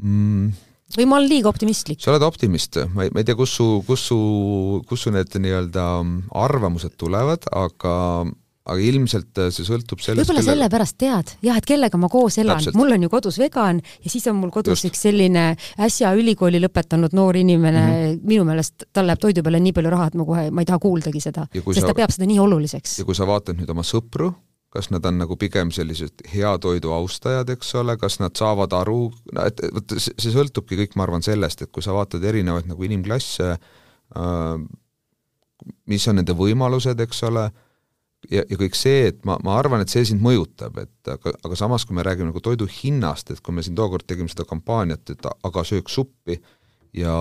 mm,? 0.00 0.64
või 0.96 1.04
ma 1.08 1.18
olen 1.18 1.28
liiga 1.28 1.50
optimistlik? 1.52 2.00
sa 2.00 2.14
oled 2.14 2.24
optimist, 2.24 2.80
ma 2.94 3.04
ei, 3.04 3.12
ma 3.12 3.20
ei 3.20 3.28
tea, 3.28 3.36
kus 3.38 3.58
su, 3.58 3.68
kus 3.86 4.08
su, 4.08 4.18
kus 4.88 5.04
su 5.04 5.12
need 5.14 5.36
nii-öelda 5.44 5.88
arvamused 6.46 6.96
tulevad, 7.00 7.44
aga 7.52 7.94
aga 8.68 8.84
ilmselt 8.84 9.40
see 9.54 9.66
sõltub 9.66 10.02
sellest 10.02 10.22
võib-olla 10.22 10.42
kellega... 10.42 10.54
sellepärast 10.54 10.98
tead, 11.00 11.34
jah, 11.44 11.58
et 11.60 11.68
kellega 11.68 12.00
ma 12.00 12.10
koos 12.12 12.38
elan, 12.42 12.64
mul 12.76 12.96
on 12.96 13.06
ju 13.06 13.12
kodus 13.12 13.38
vegan 13.40 13.80
ja 13.80 14.12
siis 14.12 14.26
on 14.30 14.38
mul 14.40 14.52
kodus 14.54 14.82
Just. 14.82 14.90
üks 14.90 15.04
selline 15.08 15.44
äsja 15.84 16.12
ülikooli 16.18 16.60
lõpetanud 16.62 17.16
noor 17.16 17.38
inimene 17.40 17.84
mm, 17.84 17.94
-hmm. 17.94 18.26
minu 18.28 18.48
meelest 18.48 18.88
tal 18.92 19.08
läheb 19.08 19.22
toidu 19.22 19.44
peale 19.46 19.62
nii 19.62 19.76
palju 19.76 19.94
raha, 19.94 20.10
et 20.10 20.18
ma 20.18 20.28
kohe, 20.28 20.50
ma 20.50 20.64
ei 20.64 20.68
taha 20.68 20.82
kuuldagi 20.82 21.22
seda, 21.24 21.46
sest 21.54 21.80
sa... 21.80 21.88
ta 21.88 21.96
peab 21.96 22.12
seda 22.14 22.28
nii 22.28 22.42
oluliseks. 22.44 22.98
ja 23.00 23.08
kui 23.08 23.16
sa 23.16 23.26
vaatad 23.28 23.58
nüüd 23.58 23.70
oma 23.72 23.86
sõpru, 23.86 24.32
kas 24.74 24.90
nad 24.92 25.04
on 25.08 25.22
nagu 25.22 25.36
pigem 25.40 25.70
sellised 25.72 26.26
hea 26.32 26.50
toidu 26.60 26.92
austajad, 26.92 27.48
eks 27.54 27.72
ole, 27.80 27.96
kas 28.00 28.18
nad 28.20 28.36
saavad 28.36 28.74
aru, 28.76 29.06
no 29.32 29.46
et 29.48 29.62
vot 29.74 29.96
see 29.96 30.32
sõltubki 30.34 30.76
kõik, 30.82 30.98
ma 30.98 31.06
arvan, 31.06 31.24
sellest, 31.24 31.64
et 31.64 31.72
kui 31.72 31.84
sa 31.84 31.96
vaatad 31.96 32.24
erinevaid 32.24 32.68
nagu 32.68 32.84
inimklasse 32.84 33.54
äh,, 33.54 34.66
mis 35.88 36.04
on 36.08 36.20
nende 36.20 36.36
võimalused, 36.36 37.00
eks 37.00 37.24
ole, 37.30 37.48
ja, 38.32 38.44
ja 38.44 38.58
kõik 38.60 38.76
see, 38.78 39.08
et 39.12 39.22
ma, 39.28 39.38
ma 39.44 39.56
arvan, 39.58 39.82
et 39.82 39.92
see 39.92 40.04
sind 40.08 40.22
mõjutab, 40.24 40.76
et 40.82 41.12
aga, 41.12 41.34
aga 41.44 41.58
samas, 41.58 41.86
kui 41.88 41.96
me 41.96 42.04
räägime 42.06 42.30
nagu 42.30 42.42
toidu 42.44 42.68
hinnast, 42.70 43.32
et 43.32 43.42
kui 43.44 43.56
me 43.56 43.64
siin 43.64 43.78
tookord 43.78 44.06
tegime 44.08 44.30
seda 44.32 44.46
kampaaniat, 44.48 45.14
et 45.14 45.28
aga 45.28 45.64
söök 45.66 45.90
suppi 45.92 46.38
ja 46.96 47.14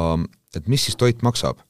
et 0.55 0.69
mis 0.71 0.87
siis 0.87 0.99
toit 0.99 1.23
maksab 1.25 1.61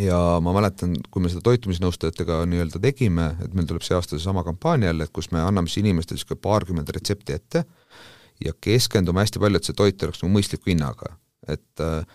ja 0.00 0.18
ma 0.44 0.54
mäletan, 0.56 0.94
kui 1.12 1.22
me 1.22 1.30
seda 1.32 1.44
toitumisnõustajatega 1.46 2.42
nii-öelda 2.48 2.80
tegime, 2.82 3.32
et 3.44 3.54
meil 3.56 3.68
tuleb 3.68 3.84
see 3.84 3.96
aasta 3.96 4.16
seesama 4.16 4.44
kampaania 4.46 4.90
jälle, 4.90 5.08
et 5.08 5.14
kus 5.14 5.30
me 5.34 5.42
anname 5.42 5.68
siis 5.68 5.82
inimestele 5.82 6.18
niisugune 6.18 6.40
paarkümmend 6.44 6.92
retsepti 6.96 7.36
ette 7.36 7.64
ja 8.42 8.54
keskendume 8.60 9.22
hästi 9.22 9.42
palju, 9.42 9.60
et 9.60 9.68
see 9.68 9.76
toit 9.76 10.06
oleks 10.06 10.22
nagu 10.22 10.32
mõistliku 10.34 10.72
hinnaga. 10.72 11.16
et 11.50 11.82
äh, 11.82 12.06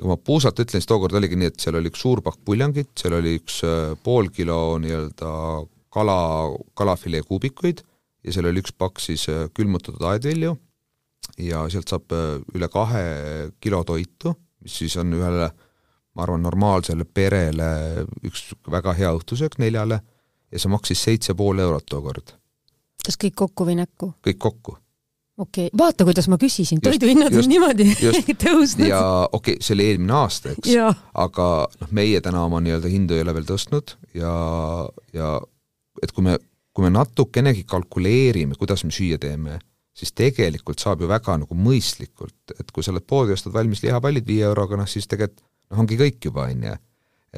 ja 0.00 0.02
kui 0.02 0.08
ma 0.08 0.16
puusalt 0.16 0.58
ütlen, 0.58 0.80
siis 0.80 0.88
tookord 0.88 1.14
oligi 1.14 1.36
nii, 1.36 1.50
et 1.52 1.60
seal 1.60 1.76
oli 1.76 1.90
üks 1.92 2.00
suur 2.00 2.22
pakk 2.24 2.40
puljangit, 2.44 2.90
seal 2.98 3.18
oli 3.18 3.36
üks 3.38 3.60
äh, 3.68 3.92
pool 4.02 4.30
kilo 4.34 4.78
nii-öelda 4.82 5.34
kala, 5.90 6.18
kalafilee 6.74 7.22
kuubikuid 7.26 7.84
ja 8.24 8.34
seal 8.34 8.50
oli 8.50 8.62
üks 8.62 8.74
pakk 8.76 9.02
siis 9.02 9.28
äh, 9.32 9.48
külmutatud 9.54 10.04
aedvilju 10.12 10.56
ja 11.40 11.64
sealt 11.70 11.90
saab 11.92 12.12
üle 12.54 12.68
kahe 12.72 13.02
kilo 13.60 13.82
toitu, 13.86 14.34
mis 14.64 14.78
siis 14.80 14.96
on 15.00 15.12
ühele 15.14 15.50
ma 16.16 16.26
arvan, 16.26 16.42
normaalsele 16.44 17.06
perele 17.06 17.70
üks 18.26 18.50
väga 18.70 18.94
hea 18.98 19.12
õhtusöök 19.16 19.58
neljale 19.62 20.00
ja 20.50 20.60
see 20.60 20.72
maksis 20.72 21.02
seitse 21.06 21.36
pool 21.38 21.62
eurot 21.62 21.86
tookord. 21.88 22.34
kas 23.04 23.18
kõik 23.20 23.36
kokku 23.44 23.66
või 23.68 23.78
näkku? 23.78 24.12
kõik 24.26 24.40
kokku. 24.42 24.76
okei 25.38 25.68
okay., 25.68 25.78
vaata, 25.78 26.06
kuidas 26.08 26.28
ma 26.28 26.38
küsisin, 26.40 26.82
toiduhinnad 26.82 27.36
on 27.36 27.48
niimoodi 27.50 27.86
tõusnud. 28.44 28.88
ja 28.88 29.04
okei 29.30 29.56
okay,, 29.56 29.62
see 29.62 29.76
oli 29.78 29.88
eelmine 29.92 30.18
aasta, 30.18 30.56
eks, 30.56 30.74
aga 31.26 31.48
noh, 31.80 31.94
meie 31.94 32.20
täna 32.24 32.44
oma 32.48 32.62
nii-öelda 32.64 32.90
hindu 32.90 33.16
ei 33.16 33.24
ole 33.26 33.36
veel 33.38 33.48
tõstnud 33.52 33.96
ja, 34.18 34.34
ja 35.14 35.38
et 36.02 36.12
kui 36.12 36.24
me, 36.26 36.36
kui 36.74 36.86
me 36.86 36.92
natukenegi 36.94 37.64
kalkuleerime, 37.68 38.56
kuidas 38.58 38.84
me 38.86 38.94
süüa 38.94 39.18
teeme, 39.20 39.58
siis 39.96 40.12
tegelikult 40.16 40.80
saab 40.82 41.02
ju 41.02 41.08
väga 41.10 41.36
nagu 41.42 41.56
mõistlikult, 41.56 42.54
et 42.58 42.70
kui 42.72 42.84
sa 42.84 42.94
oled 42.94 43.06
poodi, 43.06 43.34
ostad 43.36 43.54
valmis 43.54 43.82
lihapallid 43.84 44.26
viie 44.26 44.46
euroga, 44.48 44.78
noh 44.80 44.88
siis 44.88 45.08
tegelikult 45.10 45.44
noh, 45.70 45.82
ongi 45.82 45.98
kõik 46.00 46.30
juba, 46.30 46.46
on 46.50 46.64
ju. 46.70 46.78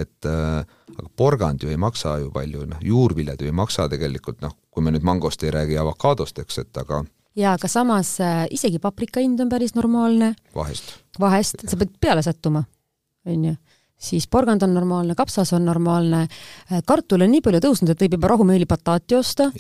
et 0.02 0.28
äh, 0.28 0.62
aga 0.96 1.08
porgand 1.16 1.62
ju 1.62 1.68
ei 1.68 1.76
maksa 1.76 2.16
ju 2.22 2.30
palju, 2.32 2.64
noh, 2.70 2.78
juurviljad 2.80 3.42
ju 3.42 3.50
ei 3.50 3.56
maksa 3.56 3.88
tegelikult, 3.92 4.40
noh, 4.40 4.54
kui 4.70 4.84
me 4.84 4.92
nüüd 4.94 5.04
mangost 5.04 5.42
ei 5.44 5.52
räägi, 5.52 5.76
avokaadost, 5.80 6.38
eks, 6.44 6.62
et 6.64 6.80
aga 6.80 7.02
jaa, 7.36 7.56
aga 7.58 7.68
samas 7.68 8.14
äh, 8.24 8.46
isegi 8.56 8.80
paprika 8.80 9.20
hind 9.20 9.40
on 9.40 9.52
päris 9.52 9.74
normaalne. 9.76 10.34
vahest. 10.54 10.94
vahest, 11.20 11.66
sa 11.68 11.76
pead 11.80 11.92
peale 12.00 12.24
sattuma, 12.24 12.64
on 13.26 13.44
ju 13.50 13.56
siis 14.02 14.26
porgand 14.30 14.64
on 14.66 14.74
normaalne, 14.74 15.16
kapsas 15.18 15.52
on 15.56 15.64
normaalne, 15.68 16.26
äh, 16.26 16.82
kartul 16.86 17.24
on 17.24 17.32
nii 17.32 17.42
palju 17.44 17.62
tõusnud, 17.64 17.92
et 17.92 18.04
võib 18.04 18.18
juba 18.18 18.32
rahumeelipataati 18.34 19.18
osta. 19.18 19.50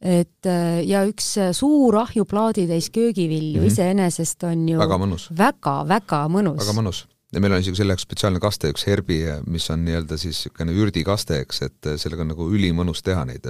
et 0.00 0.46
äh, 0.48 0.80
ja 0.88 1.04
üks 1.04 1.34
äh, 1.36 1.52
suur 1.52 1.96
ahju 2.00 2.24
plaaditäis 2.24 2.90
köögivilju 2.90 3.60
mm 3.60 3.66
-hmm. 3.66 3.72
iseenesest 3.72 4.44
on 4.48 4.68
ju 4.68 4.78
väga 4.78 4.96
mõnus 4.96 5.28
väga,. 5.30 5.84
väga-väga 5.88 6.28
mõnus. 6.28 6.60
väga 6.60 6.72
mõnus 6.80 7.06
ja 7.32 7.40
meil 7.40 7.52
on 7.52 7.60
isegi 7.60 7.76
selle 7.76 7.92
jaoks 7.92 8.02
spetsiaalne 8.02 8.40
kaste, 8.40 8.70
üks 8.72 8.86
herbi, 8.86 9.24
mis 9.46 9.70
on 9.70 9.84
nii-öelda 9.84 10.16
siis 10.18 10.46
niisugune 10.46 10.72
ürdikaste, 10.72 11.40
eks, 11.44 11.62
et 11.62 11.90
sellega 11.96 12.22
on 12.22 12.32
nagu 12.32 12.48
ülimõnus 12.50 13.02
teha 13.02 13.24
neid. 13.24 13.46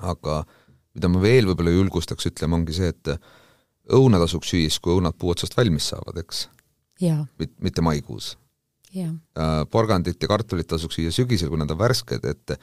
aga 0.00 0.44
mida 0.94 1.08
ma 1.08 1.20
veel 1.22 1.46
võib-olla 1.46 1.74
julgustaks 1.74 2.26
ütlema, 2.30 2.56
ongi 2.56 2.72
see, 2.72 2.88
et 2.88 3.18
õuna 3.92 4.20
tasuks 4.22 4.52
süüa 4.52 4.68
siis, 4.68 4.80
kui 4.80 4.94
õunad 4.94 5.18
puu 5.18 5.30
otsast 5.34 5.56
valmis 5.56 5.90
saavad, 5.92 6.18
eks. 6.22 6.48
Mit-, 7.40 7.56
mitte 7.60 7.82
maikuus. 7.82 8.34
Äh, 8.94 9.62
porgandit 9.70 10.22
ja 10.22 10.30
kartulit 10.30 10.68
tasuks 10.70 10.98
süüa 10.98 11.14
sügisel, 11.14 11.50
kui 11.52 11.60
nad 11.60 11.70
on 11.70 11.80
värsked, 11.80 12.26
et 12.30 12.58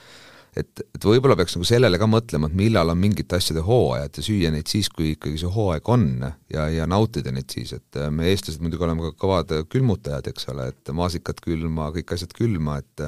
et, 0.52 0.82
et 0.84 1.06
võib-olla 1.08 1.38
peaks 1.40 1.56
nagu 1.56 1.64
sellele 1.68 1.96
ka 2.00 2.08
mõtlema, 2.12 2.50
et 2.50 2.56
millal 2.60 2.92
on 2.92 3.00
mingite 3.00 3.38
asjade 3.38 3.62
hooajad 3.64 4.18
ja 4.20 4.24
süüa 4.26 4.50
neid 4.52 4.68
siis, 4.68 4.90
kui 4.92 5.14
ikkagi 5.14 5.40
see 5.40 5.52
hooaeg 5.52 5.92
on 5.94 6.08
ja, 6.52 6.66
ja 6.72 6.88
nautida 6.92 7.32
neid 7.32 7.48
siis, 7.54 7.72
et 7.78 8.00
äh, 8.00 8.10
me, 8.12 8.28
eestlased 8.32 8.64
muidugi 8.64 8.84
oleme 8.88 9.06
ka 9.06 9.14
kõvad 9.24 9.54
külmutajad, 9.72 10.28
eks 10.32 10.50
ole, 10.52 10.68
et 10.74 10.92
maasikad 10.96 11.40
külma, 11.44 11.92
kõik 11.96 12.18
asjad 12.18 12.36
külma, 12.36 12.82
et 12.84 13.08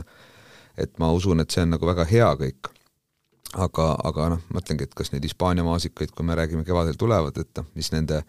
et 0.79 0.95
ma 0.97 1.11
usun, 1.13 1.43
et 1.43 1.53
see 1.53 1.61
on 1.61 1.75
nagu 1.75 1.85
väga 1.85 2.07
hea 2.09 2.31
kõik. 2.39 2.71
aga, 3.53 3.83
aga 4.09 4.29
noh, 4.33 4.39
mõtlengi, 4.55 4.87
et 4.87 4.95
kas 4.97 5.11
neid 5.13 5.27
Hispaania 5.27 5.61
maasikaid, 5.67 6.09
kui 6.15 6.25
me 6.25 6.33
räägime 6.33 6.63
kevadel 6.65 6.95
tulevad, 6.97 7.37
et 7.37 7.59
noh, 7.59 7.67
mis 7.77 7.91
nende 7.93 8.23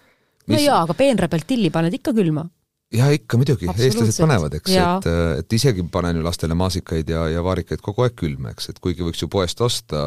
mis... 0.46 0.58
no 0.58 0.60
jaa, 0.60 0.82
aga 0.84 0.94
peenrapelt 0.98 1.46
tilli 1.48 1.70
paned 1.72 1.94
ikka 1.96 2.12
külma 2.12 2.44
jah, 2.92 3.10
ikka 3.14 3.40
muidugi, 3.40 3.70
eestlased 3.72 4.20
panevad, 4.22 4.54
eks, 4.60 4.76
et, 4.76 5.08
et 5.40 5.56
isegi 5.56 5.84
panen 5.92 6.20
ju 6.20 6.26
lastele 6.26 6.56
maasikaid 6.58 7.10
ja, 7.10 7.26
ja 7.32 7.42
vaarikaid 7.44 7.82
kogu 7.84 8.06
aeg 8.06 8.16
külma, 8.18 8.54
eks, 8.54 8.70
et 8.72 8.80
kuigi 8.82 9.06
võiks 9.06 9.22
ju 9.24 9.30
poest 9.32 9.60
osta, 9.64 10.04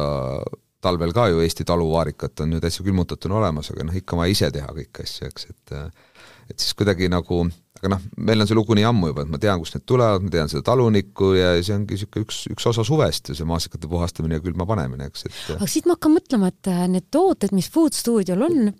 talvel 0.84 1.12
ka 1.14 1.28
ju 1.32 1.42
Eesti 1.42 1.66
taluvaarikat 1.68 2.44
on 2.44 2.56
ju 2.56 2.62
täitsa 2.62 2.84
külmutatuna 2.86 3.40
olemas, 3.40 3.72
aga 3.74 3.88
noh, 3.88 3.96
ikka 3.98 4.18
vaja 4.18 4.34
ise 4.34 4.50
teha 4.54 4.68
kõiki 4.76 5.06
asju, 5.06 5.30
eks, 5.32 5.48
et 5.50 5.78
et 6.48 6.62
siis 6.62 6.72
kuidagi 6.72 7.10
nagu, 7.12 7.42
aga 7.76 7.90
noh, 7.92 8.04
meil 8.24 8.40
on 8.40 8.48
see 8.48 8.56
lugu 8.56 8.76
nii 8.78 8.86
ammu 8.88 9.10
juba, 9.10 9.26
et 9.26 9.32
ma 9.32 9.40
tean, 9.42 9.60
kust 9.60 9.76
need 9.76 9.84
tulevad, 9.90 10.24
ma 10.24 10.32
tean 10.32 10.48
seda 10.48 10.64
talunikku 10.70 11.34
ja 11.36 11.50
see 11.60 11.74
ongi 11.76 11.98
niisugune 11.98 12.24
üks, 12.24 12.38
üks 12.54 12.68
osa 12.70 12.84
suvest, 12.88 13.34
see 13.36 13.48
maasikate 13.48 13.90
puhastamine 13.90 14.38
ja 14.38 14.44
külma 14.44 14.64
panemine, 14.68 15.10
eks, 15.10 15.26
et 15.28 15.58
aga 15.58 15.68
siit 15.68 15.88
ma 15.88 15.98
hakkan 15.98 16.14
mõtlema, 16.16 16.52
et 16.54 16.70
need 16.94 17.10
tooted, 17.12 17.52
mis 17.56 17.68
Food 17.74 17.98
Studiol 17.98 18.46
on, 18.48 18.70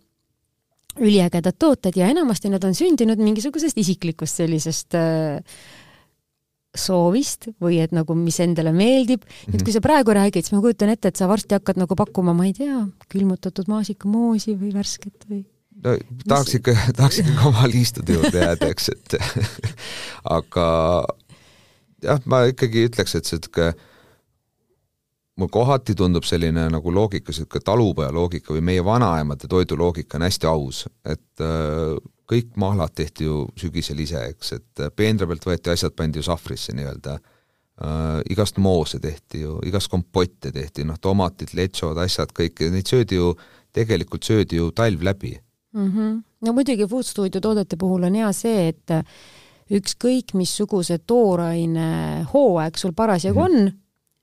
üliägedad 1.01 1.59
tooted 1.59 1.97
ja 1.97 2.09
enamasti 2.13 2.51
nad 2.53 2.65
on 2.65 2.75
sündinud 2.77 3.21
mingisugusest 3.23 3.79
isiklikust 3.79 4.41
sellisest 4.43 4.97
äh, 4.99 5.43
soovist 6.79 7.49
või 7.63 7.81
et 7.83 7.95
nagu, 7.97 8.15
mis 8.15 8.39
endale 8.45 8.73
meeldib 8.77 9.25
-hmm. 9.25 9.55
et 9.55 9.65
kui 9.65 9.73
sa 9.75 9.81
praegu 9.85 10.15
räägid, 10.15 10.45
siis 10.45 10.55
ma 10.55 10.63
kujutan 10.65 10.93
ette, 10.93 11.09
et 11.09 11.17
sa 11.17 11.29
varsti 11.29 11.57
hakkad 11.57 11.81
nagu 11.81 11.97
pakkuma, 11.97 12.35
ma 12.35 12.47
ei 12.47 12.55
tea, 12.57 12.87
külmutatud 13.09 13.71
maasikamoosi 13.71 14.57
või 14.59 14.75
värsket 14.75 15.27
või 15.31 15.45
no 15.85 15.97
tahaks 16.29 16.59
ikka, 16.59 16.77
tahaks 16.99 17.23
ikka 17.25 17.49
oma 17.49 17.69
liistude 17.71 18.19
juurde 18.19 18.45
jääda, 18.45 18.71
eks, 18.73 18.89
et 18.95 19.19
aga 20.39 20.67
jah, 22.03 22.21
ma 22.27 22.45
ikkagi 22.51 22.89
ütleks, 22.91 23.17
et 23.19 23.29
see 23.29 23.41
mul 25.39 25.51
kohati 25.53 25.95
tundub 25.95 26.27
selline 26.27 26.67
nagu 26.73 26.93
loogika, 26.95 27.33
sihuke 27.33 27.61
talupoja 27.65 28.11
loogika 28.15 28.55
või 28.55 28.65
meie 28.73 28.85
vanaemade 28.85 29.49
toiduloogika 29.51 30.19
on 30.19 30.27
hästi 30.27 30.49
aus, 30.51 30.85
et 31.07 31.43
äh, 31.45 31.97
kõik 32.29 32.57
mahlad 32.61 32.93
tehti 32.95 33.29
ju 33.29 33.47
sügisel 33.57 34.03
ise, 34.05 34.21
eks, 34.33 34.53
et 34.59 34.87
peenra 34.97 35.29
pealt 35.31 35.47
võeti 35.49 35.73
asjad, 35.73 35.95
pandi 35.97 36.21
ju 36.21 36.27
sahvrisse 36.27 36.75
nii-öelda 36.77 37.17
äh,, 37.17 38.21
igast 38.35 38.59
moose 38.63 39.01
tehti 39.01 39.45
ju, 39.45 39.59
igast 39.69 39.91
kompotte 39.93 40.53
tehti, 40.55 40.85
noh, 40.89 40.99
tomatid, 41.01 41.55
lechod, 41.57 41.99
asjad, 42.03 42.35
kõik, 42.37 42.67
neid 42.75 42.91
söödi 42.91 43.21
ju, 43.21 43.33
tegelikult 43.75 44.27
söödi 44.27 44.59
ju 44.59 44.71
talv 44.77 45.03
läbi 45.07 45.37
mm. 45.73 45.91
-hmm. 45.93 46.23
no 46.41 46.53
muidugi 46.53 46.87
Food 46.89 47.07
Studio 47.07 47.41
toodete 47.41 47.77
puhul 47.77 48.09
on 48.11 48.15
hea 48.15 48.33
see, 48.33 48.69
et 48.69 48.97
ükskõik 49.71 50.35
missuguse 50.35 50.99
tooraine 50.99 52.25
hooaeg 52.33 52.77
sul 52.77 52.93
parasjagu 52.93 53.41
mm 53.41 53.47
-hmm. 53.47 53.69
on, 53.69 53.73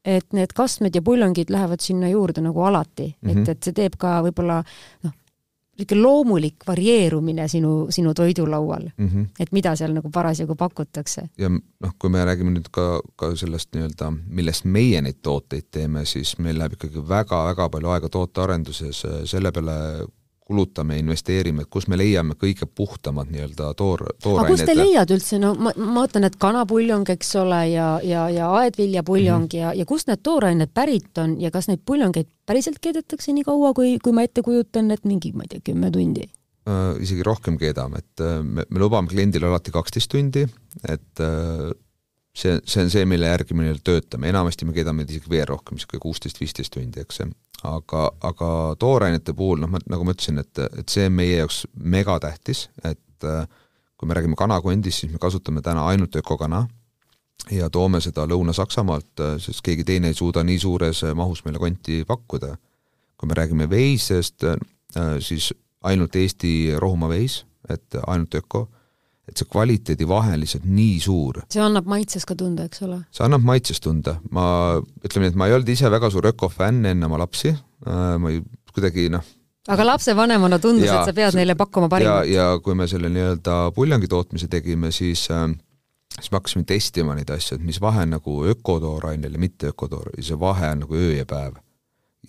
et 0.06 0.34
need 0.38 0.53
kastmed 0.53 0.95
ja 0.95 1.01
puljongid 1.01 1.49
lähevad 1.49 1.82
sinna 1.82 2.10
juurde 2.10 2.41
nagu 2.41 2.62
alati 2.62 3.08
mm, 3.08 3.30
-hmm. 3.30 3.32
et, 3.32 3.38
mhm. 3.38 3.51
et 3.51 3.64
see 3.64 3.74
teeb 3.74 3.95
ka 3.97 4.22
võib-olla 4.22 4.64
noh, 5.03 5.14
niisugune 5.76 6.01
loomulik 6.01 6.64
varieerumine 6.68 7.47
sinu, 7.47 7.88
sinu 7.89 8.14
toidulaual 8.14 8.89
mm, 8.97 9.08
-hmm. 9.08 9.26
et 9.39 9.51
mida 9.51 9.76
seal 9.76 9.93
nagu 9.93 10.10
parasjagu 10.10 10.56
pakutakse. 10.56 11.30
ja 11.38 11.49
noh, 11.49 11.95
kui 11.99 12.10
me 12.10 12.26
räägime 12.26 12.51
nüüd 12.51 12.70
ka, 12.72 13.01
ka 13.16 13.36
sellest 13.36 13.74
nii-öelda, 13.76 14.12
millest 14.28 14.66
meie 14.66 15.01
neid 15.01 15.20
tooteid 15.22 15.68
teeme, 15.72 16.06
siis 16.06 16.38
meil 16.38 16.60
läheb 16.60 16.74
ikkagi 16.74 17.08
väga-väga 17.10 17.70
palju 17.70 17.89
aega 17.89 18.10
tootearenduses 18.10 19.06
selle 19.26 19.51
peale, 19.51 20.08
kulutame, 20.46 21.00
investeerime, 21.02 21.64
et 21.66 21.70
kus 21.74 21.88
me 21.89 21.98
leiame 21.98 22.36
kõige 22.38 22.68
puhtamad 22.70 23.32
nii-öelda 23.34 23.72
toor, 23.78 24.04
toorained. 24.22 24.43
aga 24.43 24.52
kust 24.52 24.68
te 24.70 24.76
leiad 24.78 25.14
üldse, 25.16 25.39
no 25.41 25.56
ma, 25.58 25.74
ma 25.74 26.04
mõtlen, 26.04 26.28
et 26.28 26.38
kanapuljong, 26.41 27.10
eks 27.16 27.34
ole, 27.41 27.62
ja, 27.72 27.88
ja, 28.06 28.28
ja 28.30 28.52
aedviljapuljong 28.62 29.48
mm 29.48 29.50
-hmm. 29.50 29.64
ja, 29.64 29.74
ja 29.74 29.86
kust 29.89 30.12
need 30.12 30.22
toorained 30.24 30.70
pärit 30.74 31.18
on 31.18 31.39
ja 31.41 31.50
kas 31.52 31.68
neid 31.72 31.82
puljongeid 31.86 32.30
päriselt 32.46 32.78
keedetakse 32.82 33.34
nii 33.34 33.43
kaua, 33.48 33.74
kui, 33.74 33.98
kui 34.04 34.14
ma 34.14 34.22
ette 34.22 34.46
kujutan, 34.46 34.91
et 34.91 35.06
mingi, 35.06 35.34
ma 35.34 35.48
ei 35.48 35.56
tea, 35.56 35.66
kümme 35.72 35.91
tundi? 35.91 36.30
Uh, 36.66 36.98
isegi 37.02 37.24
rohkem 37.24 37.58
keedame, 37.58 37.98
et 38.02 38.22
uh, 38.22 38.43
me, 38.43 38.64
me 38.70 38.80
lubame 38.80 39.08
kliendile 39.08 39.46
alati 39.50 39.72
kaksteist 39.72 40.10
tundi, 40.10 40.46
et 40.89 41.22
uh, 41.22 41.74
see, 42.36 42.60
see 42.68 42.84
on 42.84 42.92
see, 42.92 43.06
mille 43.10 43.30
järgi 43.30 43.58
me 43.58 43.74
töötame, 43.84 44.30
enamasti 44.30 44.68
me 44.68 44.76
keedame 44.76 45.06
isegi 45.08 45.32
veel 45.32 45.48
rohkem, 45.50 45.78
niisugune 45.78 46.04
kuusteist-viisteist 46.04 46.76
tundi, 46.76 47.04
eks 47.04 47.24
aga, 47.66 48.08
aga 48.30 48.50
toorainete 48.80 49.34
puhul 49.38 49.62
noh, 49.64 49.72
ma 49.72 49.82
nagu 49.90 50.06
ma 50.06 50.16
ütlesin, 50.16 50.42
et, 50.44 50.64
et 50.80 50.92
see 50.92 51.08
on 51.10 51.16
meie 51.18 51.40
jaoks 51.40 51.64
megatähtis, 51.96 52.68
et 52.84 53.28
äh, 53.28 53.46
kui 53.96 54.10
me 54.10 54.18
räägime 54.18 54.38
kanakondist, 54.40 55.04
siis 55.04 55.14
me 55.14 55.22
kasutame 55.22 55.64
täna 55.66 55.88
ainult 55.90 56.16
ökokana 56.20 56.66
ja 57.52 57.70
toome 57.70 58.02
seda 58.04 58.28
Lõuna-Saksamaalt, 58.30 59.14
äh, 59.24 59.36
sest 59.42 59.64
keegi 59.66 59.88
teine 59.88 60.12
ei 60.12 60.18
suuda 60.18 60.44
nii 60.46 60.60
suures 60.62 61.04
mahus 61.16 61.46
meile 61.46 61.62
konti 61.62 62.04
pakkuda. 62.08 62.56
kui 63.16 63.28
me 63.32 63.34
räägime 63.34 63.70
veisest, 63.70 64.44
äh, 64.44 64.58
siis 65.20 65.54
ainult 65.84 66.16
Eesti 66.16 66.76
rohumaa 66.78 67.10
veis, 67.10 67.46
et 67.70 67.96
ainult 68.08 68.36
öko 68.36 68.68
et 69.26 69.40
see 69.40 69.48
kvaliteedivahe 69.50 70.38
lihtsalt 70.42 70.68
nii 70.70 71.00
suur. 71.04 71.42
see 71.52 71.64
annab 71.64 71.90
maitses 71.90 72.28
ka 72.28 72.38
tunda, 72.40 72.68
eks 72.70 72.84
ole? 72.86 73.00
see 73.16 73.26
annab 73.26 73.46
maitses 73.46 73.82
tunda, 73.84 74.20
ma 74.32 74.46
ütleme 75.04 75.26
nii, 75.26 75.34
et 75.34 75.40
ma 75.42 75.50
ei 75.50 75.58
olnud 75.58 75.72
ise 75.74 75.92
väga 75.92 76.12
suur 76.14 76.30
ökofänn 76.32 76.86
enne 76.92 77.10
oma 77.10 77.20
lapsi, 77.24 77.56
äh, 77.56 78.16
ma 78.22 78.34
ei, 78.34 78.44
kuidagi 78.76 79.10
noh, 79.14 79.26
aga 79.72 79.88
lapsevanemana 79.92 80.60
tundus, 80.62 80.90
et 80.90 81.10
sa 81.10 81.16
pead 81.18 81.38
neile 81.38 81.58
pakkuma 81.58 81.90
parimat. 81.92 82.26
ja, 82.30 82.52
ja 82.54 82.64
kui 82.64 82.78
me 82.78 82.90
selle 82.92 83.10
nii-öelda 83.14 83.60
puljongi 83.76 84.12
tootmise 84.12 84.50
tegime, 84.52 84.94
siis 84.96 85.28
äh, 85.34 85.50
siis 86.20 86.32
me 86.32 86.40
hakkasime 86.40 86.64
testima 86.70 87.16
neid 87.18 87.32
asju, 87.34 87.58
et 87.58 87.66
mis 87.66 87.82
vahe 87.82 88.06
on 88.06 88.16
nagu 88.16 88.40
ökotoorainel 88.54 89.36
ja 89.36 89.42
mitte 89.42 89.74
ökotoor, 89.74 90.14
see 90.22 90.40
vahe 90.40 90.72
on 90.76 90.86
nagu 90.86 91.00
öö 91.02 91.14
ja 91.18 91.26
päev 91.30 91.58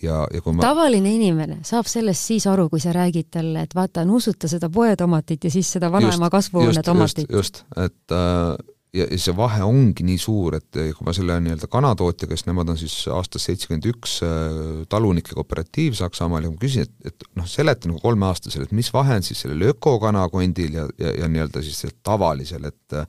ja, 0.03 0.21
ja 0.33 0.41
kui 0.43 0.55
ma 0.55 0.65
tavaline 0.65 1.11
inimene 1.15 1.59
saab 1.67 1.89
sellest 1.89 2.31
siis 2.31 2.47
aru, 2.49 2.69
kui 2.71 2.81
sa 2.83 2.93
räägid 2.95 3.31
talle, 3.37 3.65
et 3.67 3.75
vaata, 3.77 4.05
nuusuta 4.07 4.49
seda 4.51 4.69
poetomatit 4.73 5.47
ja 5.47 5.53
siis 5.53 5.69
seda 5.77 5.91
vanaema 5.93 6.31
kasvuhoone 6.33 6.83
tomatit. 6.85 7.29
just, 7.31 7.63
et 7.75 8.15
äh, 8.15 8.55
ja, 8.95 9.05
ja 9.05 9.19
see 9.21 9.35
vahe 9.37 9.63
ongi 9.65 10.05
nii 10.07 10.19
suur, 10.21 10.57
et 10.59 10.69
kui 10.97 11.07
ma 11.07 11.13
selle 11.15 11.37
nii-öelda 11.43 11.69
kanatootjaga, 11.71 12.33
kes 12.33 12.47
nemad 12.49 12.71
on 12.73 12.79
siis 12.79 12.95
aastast 13.13 13.49
seitsekümmend 13.49 13.89
üks 13.91 14.19
äh, 14.25 14.83
talunike 14.91 15.35
kooperatiiv 15.37 15.97
Saksamaal 15.99 16.47
ja 16.47 16.53
ma 16.53 16.61
küsin, 16.61 16.87
et, 16.87 17.11
et 17.11 17.27
noh, 17.37 17.47
seleta 17.49 17.89
nagu 17.91 18.01
kolmeaastasele, 18.03 18.69
et 18.69 18.77
mis 18.77 18.91
vahe 18.93 19.19
on 19.19 19.25
siis 19.25 19.43
sellel 19.45 19.69
ökokanakondil 19.73 20.79
ja, 20.81 20.87
ja, 21.01 21.17
ja 21.23 21.31
nii-öelda 21.31 21.63
siis 21.65 21.85
tavalisel, 22.05 22.69
et 22.71 23.01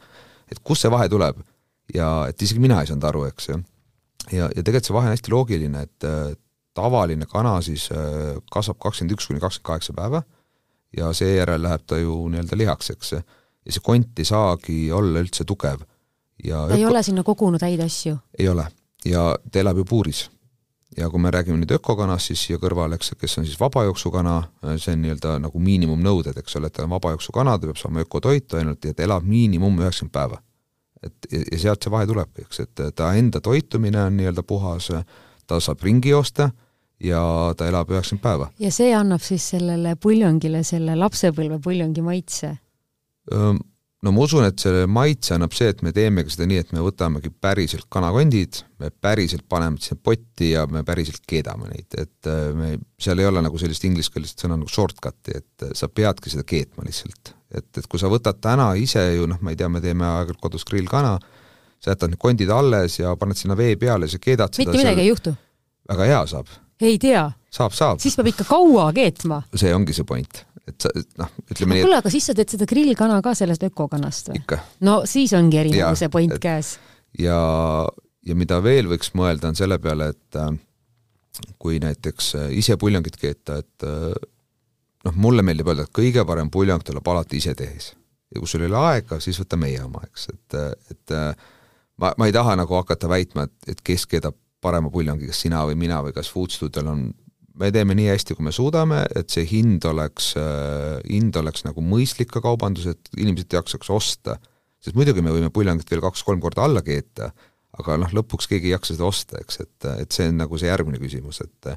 et 0.49 0.61
kust 0.65 0.85
see 0.85 0.93
vahe 0.93 1.09
tuleb 1.13 1.41
ja 1.95 2.09
et 2.29 2.43
isegi 2.43 2.61
mina 2.63 2.81
ei 2.83 2.91
saanud 2.91 3.07
aru, 3.09 3.25
eks 3.29 3.51
ju. 3.51 3.59
ja, 4.33 4.49
ja 4.49 4.63
tegelikult 4.63 4.89
see 4.89 4.97
vahe 4.97 5.11
on 5.11 5.17
hästi 5.17 5.35
loogiline, 5.35 5.87
et, 5.89 6.09
et 6.33 6.43
tavaline 6.79 7.27
kana 7.27 7.59
siis 7.67 7.91
äh, 7.93 8.39
kasvab 8.53 8.79
kakskümmend 8.87 9.19
üks 9.19 9.29
kuni 9.29 9.43
kakskümmend 9.43 9.67
kaheksa 9.73 9.97
päeva 9.99 10.23
ja 10.97 11.13
seejärel 11.13 11.63
läheb 11.63 11.85
ta 11.87 11.99
ju 11.99 12.17
nii-öelda 12.33 12.57
lihaks, 12.57 12.91
eks. 12.95 13.13
ja 13.13 13.75
see 13.75 13.85
kont 13.85 14.19
ei 14.19 14.25
saagi 14.25 14.81
olla 14.93 15.21
üldse 15.21 15.45
tugev. 15.45 15.85
ja 16.45 16.67
ta 16.69 16.75
ei 16.75 16.85
öko... 16.85 16.93
ole 16.93 17.03
sinna 17.03 17.25
kogunud 17.25 17.63
häid 17.63 17.81
asju? 17.85 18.17
ei 18.39 18.49
ole 18.49 18.67
ja 19.05 19.37
ta 19.53 19.61
elab 19.61 19.77
ju 19.77 19.85
puuris. 19.85 20.31
ja 20.97 21.11
kui 21.11 21.21
me 21.21 21.31
räägime 21.31 21.61
nüüd 21.61 21.71
ökokanast, 21.77 22.27
siis 22.31 22.41
siia 22.47 22.59
kõrvale, 22.59 22.97
eks, 22.97 23.13
kes 23.21 23.39
on 23.39 23.45
siis 23.47 23.59
vabajooksukana, 23.61 24.33
see 24.81 24.95
on 24.97 25.03
nii-öelda 25.05 25.35
nagu 25.45 25.61
miinimumnõuded, 25.63 26.39
eks 26.41 26.57
ole, 26.59 26.71
et 26.71 26.75
ta 26.75 26.87
on 26.87 26.91
vabajooksukana, 26.91 27.59
ta 27.59 27.69
peab 27.69 27.79
saama 27.79 28.03
ökotoitu 28.03 28.57
ainult 28.59 28.89
ja 28.89 28.97
ta 28.97 29.05
elab 29.05 29.27
miinimum 29.29 29.79
üheksakümmend 29.83 30.15
päeva. 30.17 30.41
et 31.03 31.29
ja, 31.31 31.43
ja 31.53 31.59
sealt 31.59 31.85
see 31.85 31.93
vahe 31.93 32.09
tulebki, 32.09 32.47
eks, 32.49 32.61
et 32.65 32.83
ta 32.97 33.13
enda 33.15 33.41
toitumine 33.41 34.01
on 34.03 34.17
nii-öelda 34.17 34.43
puhas, 34.43 34.89
ta 35.47 35.61
saab 35.61 35.85
ringi 35.87 36.11
joosta 36.17 36.51
ja 37.01 37.23
ta 37.57 37.69
elab 37.71 37.91
üheksakümmend 37.93 38.25
päeva. 38.25 38.51
ja 38.59 38.71
see 38.75 38.93
annab 38.97 39.23
siis 39.25 39.47
sellele 39.55 39.95
puljongile 40.01 40.63
selle 40.67 40.97
lapsepõlve 40.99 41.61
puljongi 41.63 42.03
maitse? 42.05 42.55
no 43.29 44.13
ma 44.15 44.25
usun, 44.25 44.47
et 44.49 44.63
selle 44.63 44.87
maitse 44.91 45.35
annab 45.35 45.55
see, 45.57 45.71
et 45.73 45.81
me 45.87 45.93
teemegi 45.95 46.33
seda 46.35 46.47
nii, 46.49 46.61
et 46.63 46.75
me 46.75 46.83
võtamegi 46.85 47.33
päriselt 47.35 47.89
kanakondid, 47.93 48.61
me 48.83 48.91
päriselt 48.91 49.45
paneme 49.51 49.81
sinna 49.83 50.01
potti 50.05 50.53
ja 50.53 50.67
me 50.71 50.85
päriselt 50.87 51.25
keedame 51.29 51.71
neid, 51.73 51.99
et 51.99 52.31
me, 52.59 52.77
seal 53.01 53.21
ei 53.23 53.29
ole 53.31 53.43
nagu 53.45 53.59
sellist 53.61 53.85
ingliskeelset 53.89 54.47
sõna 54.47 54.59
nagu 54.59 54.71
shortcut'i, 54.71 55.41
et 55.43 55.67
sa 55.79 55.91
peadki 55.91 56.33
seda 56.35 56.47
keetma 56.49 56.87
lihtsalt. 56.87 57.35
et, 57.55 57.69
et 57.79 57.91
kui 57.91 58.01
sa 58.01 58.11
võtad 58.13 58.39
täna 58.45 58.71
ise 58.79 59.03
ju 59.17 59.27
noh, 59.31 59.43
ma 59.43 59.55
ei 59.55 59.59
tea, 59.59 59.71
me 59.73 59.83
teeme 59.85 60.07
aeg-ajalt 60.07 60.41
kodus 60.43 60.67
grillkana, 60.69 61.17
sa 61.79 61.95
jätad 61.95 62.11
need 62.15 62.23
kondid 62.23 62.51
alles 62.51 62.99
ja 62.99 63.15
paned 63.19 63.39
sinna 63.39 63.59
vee 63.59 63.77
peale, 63.79 64.09
sa 64.11 64.19
keedad 64.23 64.55
mitte 64.59 64.79
midagi 64.79 65.07
ei 65.07 65.13
juhtu? 65.13 65.35
väga 65.89 66.11
hea 66.11 66.25
saab 66.31 66.51
ei 66.81 66.99
tea. 66.99 67.25
saab, 67.51 67.75
saab. 67.75 68.03
siis 68.03 68.17
peab 68.19 68.31
ikka 68.33 68.47
kaua 68.49 68.91
keetma. 68.97 69.43
see 69.55 69.73
ongi 69.75 69.97
see 69.97 70.07
point, 70.09 70.43
et 70.69 70.77
sa 70.83 70.93
noh, 71.21 71.33
ütleme 71.51 71.79
nii. 71.79 71.87
kuule, 71.87 71.99
aga 72.03 72.13
siis 72.13 72.29
sa 72.31 72.37
teed 72.39 72.55
seda 72.55 72.69
grillkana 72.69 73.21
ka 73.25 73.35
sellest 73.39 73.67
ökokanast 73.71 74.33
või? 74.33 74.43
no 74.87 75.01
siis 75.09 75.35
ongi 75.39 75.61
erinevuse 75.65 76.11
point 76.13 76.37
et, 76.39 76.43
käes. 76.43 76.77
ja, 77.19 77.39
ja 78.27 78.39
mida 78.39 78.63
veel 78.65 78.91
võiks 78.91 79.13
mõelda, 79.19 79.51
on 79.51 79.59
selle 79.59 79.81
peale, 79.83 80.13
et 80.15 80.41
äh, 80.41 80.51
kui 81.59 81.79
näiteks 81.83 82.35
äh, 82.39 82.51
ise 82.63 82.79
puljongit 82.81 83.19
keeta, 83.21 83.61
et 83.65 83.87
äh, 83.87 84.11
noh, 85.09 85.23
mulle 85.29 85.45
meeldib 85.47 85.71
öelda, 85.73 85.89
et 85.89 85.97
kõige 86.03 86.27
parem 86.29 86.51
puljong 86.55 86.85
tuleb 86.87 87.15
alati 87.15 87.43
ise 87.43 87.55
tehes. 87.59 87.95
ja 88.35 88.43
kui 88.43 88.51
sul 88.51 88.67
ei 88.67 88.71
ole 88.71 88.83
aega, 88.93 89.23
siis 89.25 89.39
võta 89.41 89.57
meie 89.57 89.81
oma, 89.83 90.05
eks, 90.07 90.29
et, 90.35 90.59
et 90.93 91.17
ma, 91.97 92.13
ma 92.13 92.29
ei 92.29 92.35
taha 92.37 92.59
nagu 92.61 92.77
hakata 92.77 93.09
väitma, 93.09 93.49
et, 93.49 93.73
et 93.73 93.81
kes 93.81 94.05
keedab 94.07 94.37
parema 94.65 94.91
puljongi, 94.93 95.29
kas 95.31 95.43
sina 95.45 95.63
või 95.69 95.79
mina 95.79 96.01
või 96.05 96.15
kas 96.17 96.31
Food 96.33 96.55
Studiol 96.55 96.91
on, 96.91 97.03
me 97.59 97.71
teeme 97.75 97.97
nii 97.99 98.09
hästi, 98.13 98.37
kui 98.39 98.47
me 98.47 98.55
suudame, 98.55 99.03
et 99.19 99.31
see 99.35 99.47
hind 99.51 99.85
oleks, 99.89 100.33
hind 101.09 101.37
oleks 101.39 101.67
nagu 101.67 101.83
mõistlik 101.85 102.31
ka 102.33 102.43
kaubanduses, 102.45 102.97
et 102.97 103.21
inimesed 103.21 103.59
jaksaks 103.59 103.91
osta. 103.95 104.39
sest 104.79 104.95
muidugi 104.95 105.23
me 105.23 105.35
võime 105.35 105.51
puljongit 105.51 105.91
veel 105.91 106.03
kaks-kolm 106.05 106.41
korda 106.41 106.63
alla 106.67 106.83
keeta, 106.87 107.33
aga 107.79 107.97
noh, 107.99 108.13
lõpuks 108.15 108.47
keegi 108.51 108.71
ei 108.71 108.77
jaksa 108.77 108.95
seda 108.95 109.07
osta, 109.09 109.41
eks, 109.43 109.61
et, 109.65 109.89
et 110.05 110.13
see 110.15 110.29
on 110.31 110.39
nagu 110.39 110.59
see 110.59 110.71
järgmine 110.71 111.01
küsimus, 111.03 111.43
et 111.43 111.73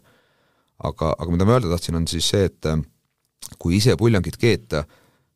aga, 0.81 1.13
aga 1.13 1.29
mida 1.31 1.47
ma 1.47 1.57
öelda 1.57 1.71
tahtsin, 1.73 1.97
on 1.97 2.05
siis 2.09 2.29
see, 2.33 2.45
et 2.49 3.57
kui 3.61 3.77
ise 3.77 3.97
puljongit 3.97 4.37
keeta, 4.41 4.85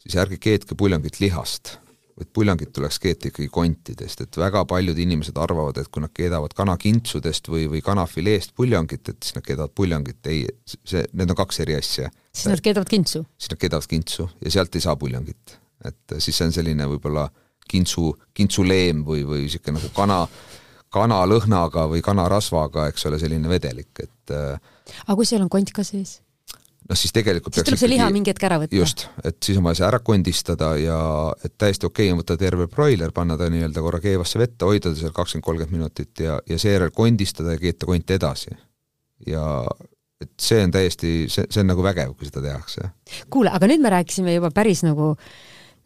siis 0.01 0.17
ärge 0.21 0.37
keetke 0.41 0.77
puljongit 0.77 1.19
lihast, 1.21 1.79
vaid 2.15 2.29
puljongit 2.33 2.71
tuleks 2.73 2.99
keeta 3.03 3.27
ikkagi 3.27 3.49
kontidest, 3.51 4.21
et 4.23 4.37
väga 4.39 4.63
paljud 4.69 4.97
inimesed 5.03 5.35
arvavad, 5.41 5.81
et 5.81 5.89
kui 5.91 6.03
nad 6.03 6.13
keedavad 6.15 6.55
kanakintsudest 6.55 7.49
või, 7.51 7.65
või 7.71 7.81
kanafileest 7.83 8.55
puljongit, 8.55 9.09
et 9.11 9.17
siis 9.23 9.35
nad 9.35 9.43
keedavad 9.45 9.73
puljongit, 9.75 10.21
ei, 10.31 10.45
see, 10.63 11.03
need 11.11 11.33
on 11.33 11.39
kaks 11.41 11.59
eri 11.65 11.75
asja. 11.75 12.09
siis 12.31 12.51
nad 12.51 12.63
keedavad 12.63 12.89
kintsu? 12.91 13.25
siis 13.37 13.51
nad 13.51 13.59
keedavad 13.59 13.87
kintsu 13.91 14.29
ja 14.45 14.55
sealt 14.57 14.75
ei 14.75 14.85
saa 14.87 14.95
puljongit. 14.95 15.57
et 15.85 16.17
siis 16.17 16.37
see 16.37 16.47
on 16.47 16.55
selline 16.55 16.87
võib-olla 16.95 17.27
kintsu, 17.67 18.13
kintsuleem 18.33 19.03
või, 19.05 19.25
või 19.27 19.43
niisugune 19.43 19.81
nagu 19.81 19.91
kana, 19.95 20.21
kanalõhnaga 20.95 21.89
või 21.91 22.03
kanarasvaga, 22.05 22.87
eks 22.93 23.09
ole, 23.09 23.19
selline 23.19 23.51
vedelik, 23.51 23.91
et 23.99 24.35
aga 24.35 25.17
kui 25.17 25.27
seal 25.27 25.43
on 25.43 25.51
kont 25.51 25.75
ka 25.75 25.83
sees? 25.83 26.21
Noh, 26.89 26.99
siis 26.99 27.13
tegelikult 27.15 27.55
siis 27.55 27.65
tuleb 27.67 27.81
see 27.81 27.91
liha 27.91 28.09
mingi 28.13 28.31
hetk 28.33 28.45
ära 28.47 28.59
võtta. 28.61 28.77
just, 28.77 29.07
et 29.25 29.37
siis 29.43 29.57
on 29.59 29.65
vaja 29.67 29.81
see 29.81 29.87
ära 29.87 30.01
kondistada 30.05 30.71
ja 30.79 30.99
et 31.45 31.55
täiesti 31.61 31.89
okei 31.89 32.09
okay 32.09 32.15
on 32.15 32.21
võtta 32.21 32.37
terve 32.41 32.67
broiler, 32.71 33.13
panna 33.15 33.37
ta 33.39 33.49
nii-öelda 33.51 33.83
korra 33.85 34.01
keevasse 34.03 34.41
vette, 34.41 34.67
hoida 34.67 34.91
ta 34.91 34.99
seal 34.99 35.15
kakskümmend, 35.15 35.47
kolmkümmend 35.47 35.75
minutit 35.79 36.23
ja, 36.25 36.37
ja 36.49 36.59
seejärel 36.61 36.93
kondistada 36.95 37.55
ja 37.55 37.61
keeta 37.61 37.89
konti 37.89 38.17
edasi. 38.19 38.55
ja 39.27 39.45
et 40.21 40.31
see 40.39 40.61
on 40.63 40.71
täiesti, 40.71 41.15
see, 41.31 41.47
see 41.51 41.63
on 41.63 41.73
nagu 41.73 41.83
vägev, 41.83 42.13
kui 42.15 42.29
seda 42.29 42.43
tehakse. 42.45 42.89
kuule, 43.33 43.51
aga 43.55 43.69
nüüd 43.71 43.83
me 43.83 43.91
rääkisime 43.97 44.37
juba 44.37 44.51
päris 44.55 44.85
nagu 44.85 45.13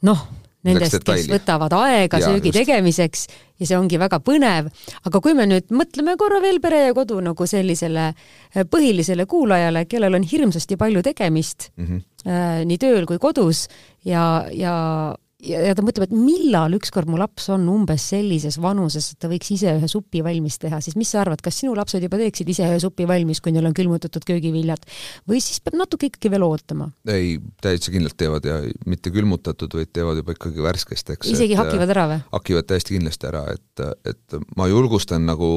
noh, 0.08 0.26
nendest, 0.68 1.02
kes 1.06 1.30
võtavad 1.32 1.74
aega 1.80 2.20
ja, 2.22 2.32
söögi 2.32 2.52
just. 2.52 2.60
tegemiseks 2.60 3.28
ja 3.60 3.68
see 3.68 3.78
ongi 3.78 4.00
väga 4.00 4.20
põnev. 4.24 4.70
aga 5.06 5.22
kui 5.22 5.36
me 5.38 5.46
nüüd 5.50 5.72
mõtleme 5.76 6.16
korra 6.18 6.42
veel 6.42 6.60
pere 6.64 6.86
ja 6.88 6.94
kodu 6.98 7.20
nagu 7.24 7.48
sellisele 7.48 8.10
äh, 8.10 8.66
põhilisele 8.66 9.26
kuulajale, 9.30 9.86
kellel 9.86 10.16
on 10.16 10.24
hirmsasti 10.24 10.78
palju 10.78 11.04
tegemist 11.04 11.72
mm 11.76 11.86
-hmm. 11.86 12.66
nii 12.66 12.78
tööl 12.78 13.06
kui 13.06 13.18
kodus 13.20 13.68
ja, 14.06 14.46
ja 14.52 15.16
ja, 15.46 15.62
ja 15.70 15.76
ta 15.78 15.84
mõtleb, 15.86 16.10
et 16.10 16.16
millal 16.16 16.76
ükskord 16.78 17.10
mu 17.10 17.20
laps 17.20 17.50
on 17.54 17.66
umbes 17.72 18.06
sellises 18.12 18.60
vanuses, 18.62 19.12
et 19.14 19.20
ta 19.22 19.30
võiks 19.32 19.52
ise 19.56 19.74
ühe 19.78 19.90
supi 19.92 20.24
valmis 20.26 20.60
teha, 20.62 20.82
siis 20.84 20.98
mis 21.00 21.12
sa 21.14 21.24
arvad, 21.24 21.42
kas 21.46 21.62
sinu 21.62 21.76
lapsed 21.78 22.04
juba 22.04 22.20
teeksid 22.22 22.50
ise 22.52 22.68
ühe 22.68 22.80
supi 22.82 23.08
valmis, 23.10 23.42
kui 23.44 23.54
neil 23.56 23.68
on 23.70 23.76
külmutatud 23.78 24.26
köögiviljad 24.28 24.84
või 25.30 25.42
siis 25.44 25.62
peab 25.64 25.80
natuke 25.80 26.10
ikkagi 26.10 26.32
veel 26.34 26.46
ootama? 26.48 26.90
ei, 27.10 27.38
täitsa 27.64 27.94
kindlalt 27.96 28.18
teevad 28.20 28.48
ja 28.48 28.60
mitte 28.90 29.14
külmutatud, 29.16 29.80
vaid 29.80 29.94
teevad 29.96 30.20
juba 30.22 30.36
ikkagi 30.36 30.66
värskest, 30.66 31.16
eks. 31.16 31.32
isegi 31.32 31.56
et, 31.56 31.62
hakivad 31.64 31.96
ära 31.96 32.08
või? 32.14 32.24
hakivad 32.34 32.70
täiesti 32.70 32.98
kindlasti 32.98 33.32
ära, 33.32 33.46
et, 33.56 33.86
et 34.10 34.40
ma 34.60 34.68
julgustan 34.72 35.28
nagu 35.30 35.52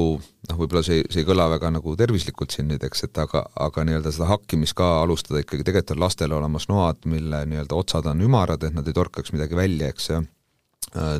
noh, 0.49 0.57
võib-olla 0.59 0.83
see, 0.85 1.03
see 1.11 1.23
ei 1.23 1.27
kõla 1.27 1.45
väga 1.53 1.71
nagu 1.73 1.95
tervislikult 1.99 2.53
siin 2.55 2.67
nüüd, 2.71 2.83
eks, 2.87 3.05
et 3.07 3.19
aga, 3.21 3.43
aga 3.63 3.85
nii-öelda 3.87 4.11
seda 4.13 4.27
hakkimist 4.31 4.75
ka 4.79 4.89
alustada 5.03 5.43
ikkagi, 5.43 5.65
tegelikult 5.67 5.95
on 5.95 6.03
lastel 6.03 6.35
olemas 6.35 6.67
noad, 6.71 7.03
mille 7.09 7.43
nii-öelda 7.49 7.77
otsad 7.77 8.07
on 8.11 8.23
ümarad, 8.25 8.63
et 8.63 8.75
nad 8.75 8.87
ei 8.87 8.95
torkaks 8.95 9.33
midagi 9.35 9.57
välja 9.57 9.72
välja, 9.73 9.89
eks 9.89 10.09
äh, 10.11 10.25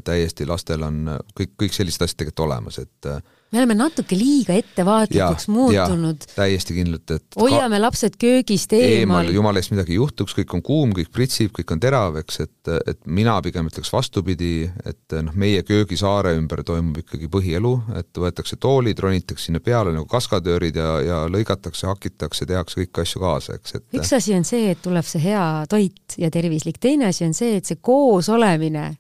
täiesti 0.03 0.45
lastel 0.45 0.83
on 0.83 1.07
kõik, 1.37 1.55
kõik 1.61 1.73
sellised 1.73 2.03
asjad 2.05 2.21
tegelikult 2.21 2.45
olemas, 2.47 2.79
et 2.79 3.09
äh, 3.09 3.21
me 3.53 3.61
oleme 3.61 3.75
natuke 3.77 4.17
liiga 4.17 4.55
ettevaatlikuks 4.57 5.45
ja, 5.47 5.53
muutunud. 5.53 6.25
täiesti 6.33 6.73
kindlalt, 6.73 7.11
et 7.13 7.37
hoiame 7.37 7.77
ka... 7.77 7.81
lapsed 7.85 8.17
köögist 8.21 8.73
eemal, 8.73 8.95
eemal.. 8.97 9.29
jumala 9.35 9.61
eest 9.61 9.73
midagi 9.75 9.97
juhtuks, 9.99 10.33
kõik 10.39 10.55
on 10.57 10.63
kuum, 10.65 10.95
kõik 10.97 11.11
pritsib, 11.13 11.53
kõik 11.59 11.75
on 11.75 11.83
terav, 11.83 12.17
eks, 12.23 12.41
et, 12.47 12.71
et 12.89 12.99
mina 13.05 13.35
pigem 13.45 13.69
ütleks 13.69 13.93
vastupidi, 13.93 14.65
et 14.89 15.17
noh, 15.19 15.37
meie 15.37 15.61
köögisaare 15.67 16.33
ümber 16.39 16.63
toimub 16.65 16.97
ikkagi 17.03 17.29
põhielu, 17.31 17.75
et 18.01 18.23
võetakse 18.25 18.57
toolid, 18.57 18.99
ronitakse 19.05 19.51
sinna 19.51 19.61
peale 19.63 19.93
nagu 19.93 20.09
kaskadöörid 20.09 20.81
ja, 20.81 20.91
ja 21.05 21.23
lõigatakse, 21.29 21.87
hakitakse, 21.91 22.49
tehakse 22.49 22.81
kõiki 22.81 23.05
asju 23.05 23.23
kaasa, 23.23 23.61
eks, 23.61 23.77
et 23.77 24.01
üks 24.01 24.17
asi 24.17 24.33
on 24.33 24.47
see, 24.49 24.73
et 24.73 24.81
tuleb 24.81 25.05
see 25.05 25.21
hea 25.29 25.47
toit 25.69 26.17
ja 26.17 26.33
tervislik, 26.33 26.81
teine 26.81 27.13
asi 27.13 27.27
on 27.29 27.37
see, 27.37 27.59
et 27.61 27.69
see 27.69 27.77
koosolemine 27.81 28.93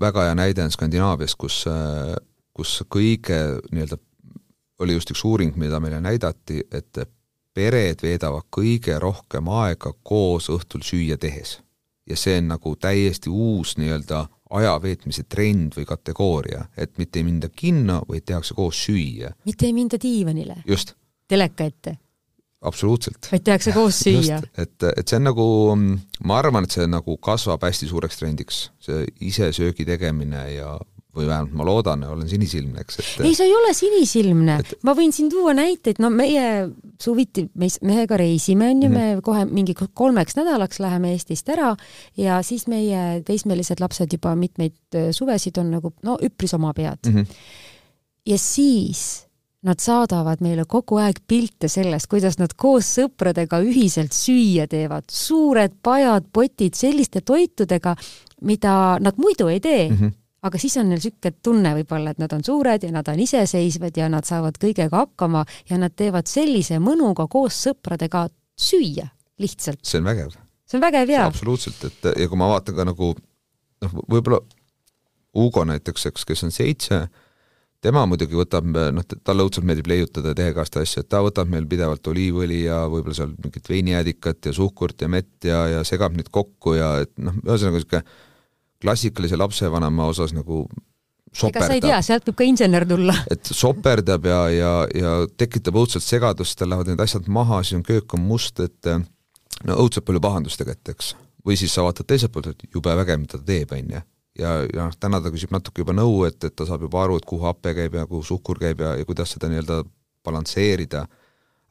väga 0.00 0.28
hea 0.28 0.36
näide 0.38 0.64
on 0.64 0.72
Skandinaavias, 0.72 1.34
kus 1.40 1.64
kus 2.54 2.78
kõige 2.90 3.38
nii-öelda, 3.72 3.98
oli 4.80 4.96
just 4.96 5.10
üks 5.10 5.24
uuring, 5.26 5.56
mida 5.58 5.80
meile 5.82 6.00
näidati, 6.02 6.62
et 6.72 7.02
pered 7.54 8.02
veedavad 8.02 8.46
kõige 8.54 8.98
rohkem 8.98 9.48
aega 9.48 9.92
koos 10.02 10.50
õhtul 10.50 10.82
süüa 10.86 11.18
tehes. 11.18 11.60
ja 12.06 12.16
see 12.20 12.36
on 12.38 12.50
nagu 12.52 12.74
täiesti 12.76 13.30
uus 13.32 13.78
nii-öelda 13.80 14.26
aja 14.58 14.74
veetmise 14.82 15.22
trend 15.24 15.72
või 15.76 15.86
kategooria, 15.88 16.66
et 16.76 16.98
mitte 16.98 17.18
ei 17.18 17.24
minda 17.24 17.48
kinno, 17.48 18.02
vaid 18.08 18.26
tehakse 18.28 18.54
koos 18.54 18.84
süüa. 18.86 19.32
mitte 19.44 19.66
ei 19.66 19.72
minda 19.72 20.00
diivanile? 20.02 20.56
just. 20.66 20.94
teleka 21.28 21.64
ette? 21.64 21.98
absoluutselt. 22.62 23.28
vaid 23.32 23.44
tehakse 23.44 23.72
koos 23.72 24.00
süüa. 24.06 24.40
et, 24.58 24.82
et 24.96 25.08
see 25.08 25.20
on 25.20 25.28
nagu, 25.30 25.46
ma 26.24 26.38
arvan, 26.38 26.66
et 26.66 26.74
see 26.74 26.86
nagu 26.90 27.16
kasvab 27.16 27.62
hästi 27.64 27.88
suureks 27.90 28.20
trendiks, 28.20 28.64
see 28.82 29.06
isesöögi 29.20 29.86
tegemine 29.88 30.44
ja 30.54 30.74
või 31.14 31.26
vähemalt 31.28 31.54
ma 31.56 31.66
loodan 31.66 32.04
olen 32.08 32.28
sinisilmne, 32.28 32.84
eks, 32.84 32.98
et 33.00 33.26
ei, 33.26 33.34
sa 33.36 33.46
ei 33.46 33.54
ole 33.54 33.72
sinisilmne 33.76 34.58
et..., 34.62 34.74
ma 34.86 34.94
võin 34.98 35.12
siin 35.14 35.30
tuua 35.32 35.54
näiteid, 35.56 36.00
no 36.02 36.10
meie 36.14 36.46
suviti, 37.00 37.46
me 37.58 37.68
mehega 37.86 38.18
reisime, 38.20 38.70
on 38.74 38.82
ju 38.86 38.92
me 38.92 39.06
kohe 39.24 39.44
mingi 39.50 39.76
kolmeks 39.76 40.38
nädalaks 40.38 40.80
läheme 40.82 41.14
Eestist 41.14 41.48
ära 41.54 41.74
ja 42.20 42.40
siis 42.46 42.66
meie 42.70 43.20
teismelised 43.26 43.82
lapsed 43.82 44.16
juba 44.16 44.34
mitmeid 44.38 45.02
suvesid 45.14 45.58
on 45.62 45.70
nagu 45.78 45.94
no 46.06 46.18
üpris 46.22 46.54
oma 46.56 46.74
pead 46.74 47.10
mm. 47.10 47.14
-hmm. 47.14 47.38
ja 48.32 48.38
siis 48.38 49.24
nad 49.64 49.80
saadavad 49.80 50.42
meile 50.44 50.66
kogu 50.68 50.98
aeg 51.00 51.22
pilte 51.28 51.70
sellest, 51.72 52.08
kuidas 52.12 52.36
nad 52.40 52.52
koos 52.56 52.90
sõpradega 52.98 53.62
ühiselt 53.64 54.12
süüa 54.12 54.66
teevad, 54.68 55.08
suured 55.08 55.78
pajad, 55.82 56.28
potid 56.32 56.76
selliste 56.76 57.24
toitudega, 57.24 57.94
mida 58.44 58.98
nad 59.00 59.16
muidu 59.16 59.48
ei 59.48 59.60
tee 59.60 59.88
mm. 59.90 59.96
-hmm 59.96 60.20
aga 60.44 60.60
siis 60.60 60.76
on 60.80 60.90
neil 60.90 61.00
niisugune 61.00 61.34
tunne 61.42 61.74
võib-olla, 61.78 62.12
et 62.14 62.20
nad 62.22 62.32
on 62.36 62.44
suured 62.44 62.84
ja 62.84 62.92
nad 62.92 63.08
on 63.08 63.20
iseseisvad 63.24 63.96
ja 63.96 64.08
nad 64.12 64.28
saavad 64.28 64.58
kõigega 64.60 65.04
hakkama 65.04 65.44
ja 65.70 65.78
nad 65.80 65.94
teevad 65.96 66.28
sellise 66.30 66.80
mõnuga 66.82 67.26
koos 67.32 67.62
sõpradega 67.66 68.26
süüa 68.54 69.08
lihtsalt. 69.40 69.80
see 69.82 70.00
on 70.02 70.10
vägev. 70.10 70.36
see 70.68 70.78
on 70.78 70.84
vägev 70.84 71.14
jaa. 71.14 71.28
absoluutselt, 71.30 71.84
et 71.88 72.10
ja 72.20 72.28
kui 72.28 72.40
ma 72.40 72.50
vaatan 72.52 72.76
ka 72.76 72.88
nagu 72.92 73.14
noh, 73.14 73.98
võib-olla 74.04 74.42
Ugo 75.34 75.64
näiteks, 75.66 76.04
eks, 76.12 76.22
kes 76.28 76.44
on 76.46 76.52
seitse, 76.54 77.00
tema 77.82 78.04
muidugi 78.06 78.36
võtab, 78.38 78.68
noh, 78.70 79.06
talle 79.26 79.42
õudselt 79.42 79.66
meeldib 79.66 79.88
leiutada 79.90 80.30
ja 80.30 80.38
teha 80.38 80.52
igast 80.52 80.76
asju, 80.78 81.02
et 81.02 81.08
ta 81.10 81.24
võtab 81.24 81.50
meil 81.50 81.66
pidevalt 81.66 82.06
oliivõli 82.12 82.60
ja 82.68 82.84
võib-olla 82.86 83.16
seal 83.18 83.32
mingit 83.42 83.66
veinijäädikat 83.68 84.46
ja 84.46 84.52
suhkurt 84.54 85.02
ja 85.02 85.08
mett 85.10 85.48
ja, 85.48 85.64
ja 85.72 85.82
segab 85.88 86.14
neid 86.14 86.30
kokku 86.30 86.76
ja 86.78 86.92
et 87.02 87.10
noh, 87.18 87.34
ühesõnaga 87.42 87.80
niisugune 87.80 88.04
klassikalise 88.84 89.38
lapsevanema 89.40 90.06
osas 90.12 90.34
nagu 90.36 90.66
soperdab. 91.34 91.62
ega 91.62 91.66
sa 91.66 91.76
ei 91.76 91.82
tea, 91.82 91.98
sealt 92.06 92.28
võib 92.28 92.38
ka 92.38 92.46
insener 92.48 92.86
tulla. 92.88 93.16
et 93.34 93.50
soperdab 93.50 94.28
ja, 94.28 94.40
ja, 94.52 94.72
ja 94.94 95.14
tekitab 95.40 95.78
õudselt 95.80 96.06
segadust, 96.06 96.56
tal 96.58 96.72
lähevad 96.72 96.92
need 96.92 97.04
asjad 97.04 97.28
maha, 97.32 97.62
siis 97.64 97.80
on 97.80 97.86
köök 97.86 98.16
on 98.16 98.24
must, 98.28 98.62
et 98.64 98.90
no 99.68 99.78
õudselt 99.84 100.06
palju 100.08 100.22
pahandust 100.24 100.60
tegelikult, 100.60 100.94
eks. 100.94 101.14
või 101.46 101.58
siis 101.60 101.74
sa 101.74 101.86
vaatad 101.86 102.08
teiselt 102.10 102.34
poolt, 102.34 102.52
et 102.54 102.66
jube 102.74 102.94
vägev, 103.00 103.20
mida 103.22 103.38
ta 103.38 103.48
teeb, 103.50 103.74
on 103.74 103.92
ju. 103.96 104.04
ja, 104.42 104.54
ja 104.68 104.86
noh, 104.86 104.96
täna 105.00 105.20
ta 105.22 105.32
küsib 105.34 105.52
natuke 105.54 105.84
juba 105.84 105.96
nõu, 105.96 106.24
et, 106.28 106.38
et 106.44 106.54
ta 106.56 106.66
saab 106.68 106.86
juba 106.86 107.04
aru, 107.04 107.18
et 107.20 107.28
kuhu 107.28 107.46
hape 107.48 107.74
käib 107.76 107.98
ja 107.98 108.06
kuhu 108.10 108.24
suhkur 108.26 108.60
käib 108.62 108.82
ja, 108.84 108.94
ja 109.00 109.06
kuidas 109.08 109.34
seda 109.36 109.50
nii-öelda 109.52 109.82
balansseerida. 110.24 111.06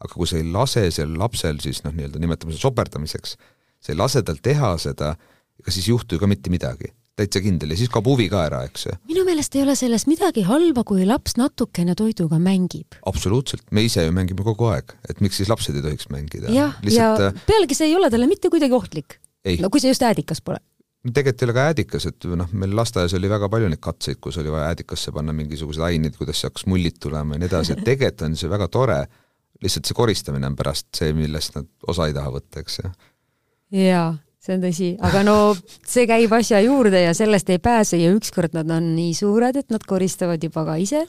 aga 0.04 0.14
kui 0.14 0.28
sa 0.28 0.38
ei 0.38 0.50
lase 0.52 0.90
sel 0.92 1.14
lapsel 1.20 1.62
siis 1.64 1.84
noh, 1.86 1.94
nii-öelda 1.96 2.20
nimetame 2.20 2.52
seda 2.52 2.68
soperdamiseks, 2.68 3.38
sa 3.80 3.94
ei 3.94 3.98
lase 3.98 4.24
tal 4.24 4.42
teha 4.44 4.76
seda, 4.78 5.16
ega 5.60 5.72
siis 5.72 5.88
ei 5.88 5.94
juhtu 5.96 6.16
ju 6.16 6.24
ka 6.24 6.28
mitte 6.28 6.52
midagi 6.52 6.92
täitsa 7.20 7.44
kindel 7.46 7.74
ja 7.74 7.78
siis 7.78 7.92
kaob 7.94 8.08
huvi 8.10 8.26
ka 8.32 8.42
ära, 8.48 8.64
eks 8.68 8.88
ju. 8.88 8.96
minu 9.10 9.24
meelest 9.28 9.56
ei 9.58 9.64
ole 9.66 9.76
selles 9.78 10.08
midagi 10.10 10.46
halba, 10.48 10.86
kui 10.88 11.06
laps 11.06 11.38
natukene 11.38 11.96
toiduga 12.00 12.40
mängib. 12.42 12.98
absoluutselt, 13.10 13.66
me 13.72 13.86
ise 13.86 14.06
ju 14.08 14.14
mängime 14.16 14.46
kogu 14.46 14.72
aeg, 14.74 14.96
et 15.10 15.22
miks 15.22 15.38
siis 15.42 15.52
lapsed 15.52 15.78
ei 15.78 15.86
tohiks 15.86 16.10
mängida. 16.14 16.50
jah, 16.54 16.78
ja 16.90 17.14
äh, 17.30 17.42
pealegi 17.48 17.78
see 17.78 17.92
ei 17.92 17.98
ole 18.00 18.10
talle 18.14 18.30
mitte 18.30 18.50
kuidagi 18.54 18.78
ohtlik. 18.78 19.20
no 19.62 19.70
kui 19.70 19.84
see 19.84 19.94
just 19.94 20.06
äädikas 20.06 20.42
pole 20.42 20.62
tegelikult 21.04 21.42
ei 21.42 21.48
ole 21.50 21.56
ka 21.58 21.64
äädikas, 21.70 22.06
et 22.08 22.26
noh, 22.40 22.52
meil 22.56 22.76
lasteaias 22.80 23.14
oli 23.18 23.30
väga 23.30 23.50
palju 23.52 23.70
neid 23.70 23.82
katseid, 23.84 24.22
kus 24.24 24.38
oli 24.40 24.52
vaja 24.54 24.70
äädikasse 24.72 25.12
panna 25.12 25.36
mingisuguseid 25.36 25.84
aineid, 25.90 26.16
kuidas 26.16 26.40
see 26.40 26.48
hakkas 26.48 26.66
mullid 26.72 26.96
tulema 27.04 27.36
ja 27.36 27.44
nii 27.44 27.50
edasi, 27.52 27.76
et 27.76 27.84
tegelikult 27.90 28.24
on 28.30 28.38
see 28.40 28.52
väga 28.52 28.70
tore, 28.72 29.00
lihtsalt 29.64 29.90
see 29.90 29.98
koristamine 29.98 30.48
on 30.48 30.56
pärast 30.60 30.88
see, 30.96 31.12
millest 31.18 31.58
nad 31.60 31.68
osa 31.92 32.08
ei 32.08 32.16
taha 32.16 32.32
võtta, 32.38 32.64
eks 32.64 32.80
ju. 32.80 32.94
jaa, 33.84 34.14
see 34.44 34.58
on 34.58 34.64
tõsi, 34.64 34.94
aga 35.00 35.24
no 35.24 35.36
see 35.88 36.08
käib 36.10 36.34
asja 36.36 36.62
juurde 36.66 37.00
ja 37.06 37.14
sellest 37.18 37.50
ei 37.54 37.62
pääse 37.64 38.00
ja 38.02 38.12
ükskord 38.14 38.56
nad 38.58 38.72
on 38.76 38.94
nii 38.98 39.14
suured, 39.18 39.60
et 39.60 39.70
nad 39.74 39.84
koristavad 39.88 40.44
juba 40.44 40.66
ka 40.68 40.80
ise 40.82 41.06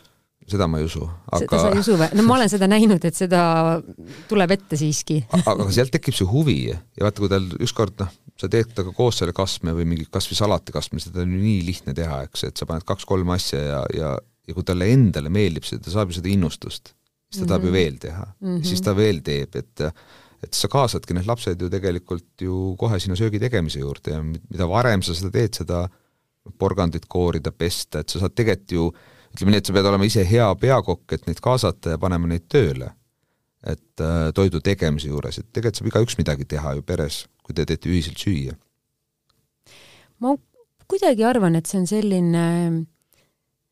seda 0.50 0.66
ma 0.68 0.80
ei 0.80 0.84
usu, 0.84 1.06
aga 1.30 1.40
seda 1.40 1.60
sa 1.62 1.70
ei 1.72 1.80
usu 1.80 1.96
või? 1.98 2.10
no 2.18 2.26
ma 2.26 2.36
olen 2.36 2.50
seda 2.52 2.68
näinud, 2.68 3.04
et 3.08 3.16
seda 3.16 3.40
tuleb 4.28 4.54
ette 4.58 4.78
siiski 4.80 5.22
aga 5.40 5.70
sealt 5.72 5.94
tekib 5.94 6.16
see 6.16 6.28
huvi 6.28 6.58
ja 6.68 6.78
vaata, 7.00 7.22
kui 7.22 7.32
tal 7.32 7.48
ükskord 7.64 7.96
noh, 8.02 8.12
sa 8.40 8.50
teed 8.52 8.74
temaga 8.74 8.92
koos 8.96 9.22
selle 9.22 9.34
kastme 9.36 9.72
või 9.76 9.86
mingi 9.88 10.06
kas 10.12 10.28
või 10.28 10.38
salatikastme, 10.42 11.00
seda 11.00 11.22
on 11.24 11.32
ju 11.32 11.40
nii 11.40 11.64
lihtne 11.64 11.94
teha, 11.96 12.24
eks, 12.28 12.48
et 12.50 12.60
sa 12.60 12.68
paned 12.68 12.84
kaks-kolm 12.86 13.32
asja 13.34 13.62
ja, 13.62 13.82
ja 13.96 14.14
ja 14.44 14.52
kui 14.52 14.66
talle 14.66 14.90
endale 14.92 15.32
meeldib 15.32 15.64
see, 15.64 15.80
ta 15.80 15.92
saab 15.92 16.12
ju 16.12 16.18
seda 16.18 16.28
innustust, 16.28 16.92
siis 17.32 17.40
ta 17.40 17.40
mm 17.40 17.44
-hmm. 17.44 17.48
tahab 17.48 17.64
ju 17.64 17.70
mhm. 17.70 17.78
veel 17.78 17.96
teha 17.98 18.26
mm, 18.26 18.48
-hmm. 18.48 18.64
siis 18.68 18.80
ta 18.84 18.96
veel 18.96 19.22
teeb, 19.24 19.56
et 19.56 19.80
et 20.44 20.56
sa 20.56 20.68
kaasadki 20.70 21.16
need 21.16 21.28
lapsed 21.28 21.60
ju 21.60 21.70
tegelikult 21.72 22.44
ju 22.46 22.74
kohe 22.80 23.00
sinna 23.02 23.16
söögi 23.18 23.40
tegemise 23.42 23.82
juurde 23.82 24.14
ja 24.14 24.22
mida 24.24 24.68
varem 24.70 25.02
sa 25.04 25.16
seda 25.16 25.32
teed, 25.34 25.56
seda 25.60 25.84
porgandit 26.60 27.06
koorida, 27.08 27.52
pesta, 27.52 28.02
et 28.02 28.12
sa 28.12 28.20
saad 28.22 28.34
tegelikult 28.36 28.76
ju 28.76 28.88
ütleme 29.34 29.54
nii, 29.54 29.62
et 29.62 29.68
sa 29.68 29.74
pead 29.74 29.88
olema 29.90 30.06
ise 30.06 30.24
hea 30.28 30.46
peakokk, 30.60 31.16
et 31.16 31.24
neid 31.26 31.40
kaasata 31.42 31.96
ja 31.96 32.00
panema 32.00 32.30
neid 32.30 32.46
tööle. 32.52 32.92
et 33.64 34.00
äh, 34.04 34.28
toidu 34.36 34.60
tegemise 34.60 35.08
juures, 35.08 35.38
et 35.40 35.46
tegelikult 35.48 35.78
saab 35.78 35.86
igaüks 35.88 36.18
midagi 36.18 36.44
teha 36.44 36.74
ju 36.76 36.82
peres, 36.84 37.22
kui 37.40 37.54
te 37.56 37.64
teete 37.64 37.88
ühiselt 37.88 38.20
süüa. 38.20 38.52
ma 40.20 40.34
kuidagi 40.86 41.24
arvan, 41.24 41.56
et 41.56 41.66
see 41.66 41.80
on 41.80 41.86
selline 41.88 42.44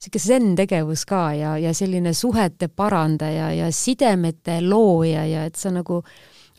niisugune 0.03 0.23
zen-tegevus 0.25 1.05
ka 1.07 1.35
ja, 1.37 1.59
ja 1.59 1.75
selline 1.75 2.15
suhete 2.15 2.69
parandaja 2.69 3.53
ja 3.53 3.71
sidemete 3.71 4.61
looja 4.61 5.27
ja 5.27 5.45
et 5.45 5.55
sa 5.55 5.71
nagu 5.71 6.03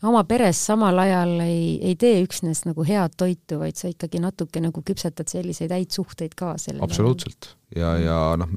oma 0.08 0.24
peres 0.28 0.60
samal 0.66 0.98
ajal 1.04 1.34
ei, 1.44 1.78
ei 1.82 1.96
tee 2.00 2.20
üksnes 2.24 2.64
nagu 2.68 2.84
head 2.86 3.16
toitu, 3.20 3.58
vaid 3.62 3.78
sa 3.78 3.90
ikkagi 3.90 4.20
natuke 4.22 4.62
nagu 4.62 4.84
küpsetad 4.86 5.30
selliseid 5.30 5.74
häid 5.74 5.94
suhteid 5.94 6.36
ka 6.38 6.54
selle 6.60 6.84
absoluutselt. 6.84 7.54
ja, 7.76 7.94
ja 8.00 8.18
noh, 8.40 8.54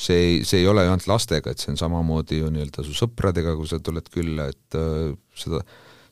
see 0.00 0.18
ei, 0.24 0.40
see 0.48 0.62
ei 0.62 0.68
ole 0.70 0.84
ju 0.86 0.92
ainult 0.92 1.08
lastega, 1.10 1.52
et 1.52 1.62
see 1.62 1.72
on 1.74 1.80
samamoodi 1.80 2.40
ju 2.40 2.50
nii-öelda 2.52 2.84
su 2.86 2.96
sõpradega, 2.96 3.54
kui 3.58 3.68
sa 3.70 3.80
tuled 3.84 4.10
külla, 4.12 4.48
et 4.52 4.78
äh, 4.78 5.10
seda, 5.36 5.62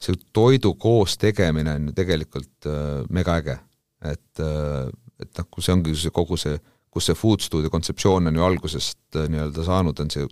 see 0.02 0.18
toidu 0.36 0.74
koos 0.80 1.16
tegemine 1.20 1.76
on 1.78 1.90
ju 1.90 1.96
tegelikult 1.96 2.68
äh, 2.70 3.04
megaäge. 3.14 3.58
et 4.04 4.42
äh,, 4.44 4.88
et 5.18 5.32
noh, 5.34 5.48
kui 5.50 5.64
see 5.64 5.74
ongi 5.74 5.96
see 5.98 6.14
kogu 6.14 6.36
see, 6.38 6.58
kus 6.94 7.08
see 7.08 7.18
food 7.18 7.42
studio 7.42 7.70
kontseptsioon 7.74 8.30
on 8.30 8.36
ju 8.38 8.44
algusest 8.46 9.18
äh, 9.18 9.26
nii-öelda 9.32 9.64
saanud, 9.66 9.98
on 9.98 10.12
see 10.14 10.28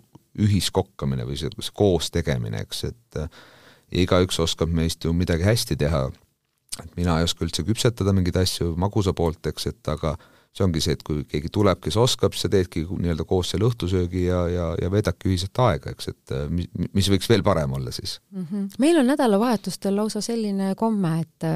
ühiskokkamine 0.47 1.25
või 1.27 1.39
see, 1.41 1.51
see 1.59 1.75
koos 1.75 2.13
tegemine, 2.15 2.61
eks, 2.63 2.85
et 2.91 3.19
äh, 3.19 3.41
igaüks 3.93 4.39
oskab 4.43 4.73
meist 4.73 5.05
ju 5.05 5.13
midagi 5.13 5.47
hästi 5.47 5.77
teha, 5.77 6.07
et 6.83 6.97
mina 6.97 7.19
ei 7.19 7.29
oska 7.29 7.45
üldse 7.47 7.65
küpsetada 7.65 8.13
mingeid 8.13 8.37
asju 8.37 8.75
magusa 8.77 9.15
poolt, 9.17 9.47
eks, 9.47 9.67
et 9.73 9.93
aga 9.93 10.17
äh, 10.17 10.33
see 10.57 10.65
ongi 10.65 10.81
see, 10.83 10.97
et 10.97 11.03
kui 11.05 11.25
keegi 11.29 11.51
tuleb, 11.53 11.81
kes 11.85 11.99
oskab, 12.01 12.35
siis 12.35 12.47
sa 12.47 12.51
teedki 12.53 12.85
nii-öelda 12.89 13.27
koos 13.29 13.51
selle 13.53 13.67
õhtusöögi 13.69 14.25
ja, 14.25 14.41
ja, 14.49 14.69
ja 14.81 14.91
veedadki 14.93 15.29
ühiselt 15.29 15.61
aega, 15.63 15.93
eks, 15.93 16.09
et 16.13 16.35
äh, 16.35 16.47
mis, 16.53 16.71
mis 16.97 17.11
võiks 17.13 17.29
veel 17.31 17.45
parem 17.47 17.75
olla 17.77 17.93
siis 17.95 18.17
mm. 18.33 18.47
-hmm. 18.51 18.81
meil 18.83 19.01
on 19.03 19.11
nädalavahetustel 19.13 19.97
lausa 19.97 20.23
selline 20.25 20.73
komme, 20.79 21.13
et 21.21 21.49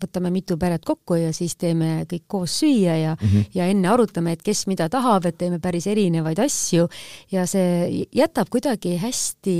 võtame 0.00 0.32
mitu 0.32 0.56
peret 0.60 0.84
kokku 0.84 1.18
ja 1.20 1.34
siis 1.36 1.56
teeme 1.60 2.06
kõik 2.10 2.26
koos 2.26 2.58
süüa 2.62 2.96
ja 2.96 3.16
mm, 3.20 3.28
-hmm. 3.28 3.50
ja 3.54 3.66
enne 3.66 3.88
arutame, 3.88 4.32
et 4.32 4.42
kes 4.42 4.66
mida 4.66 4.88
tahab, 4.88 5.26
et 5.26 5.38
teeme 5.38 5.58
päris 5.58 5.86
erinevaid 5.86 6.38
asju 6.38 6.88
ja 7.30 7.46
see 7.46 8.06
jätab 8.12 8.48
kuidagi 8.48 8.96
hästi 8.96 9.58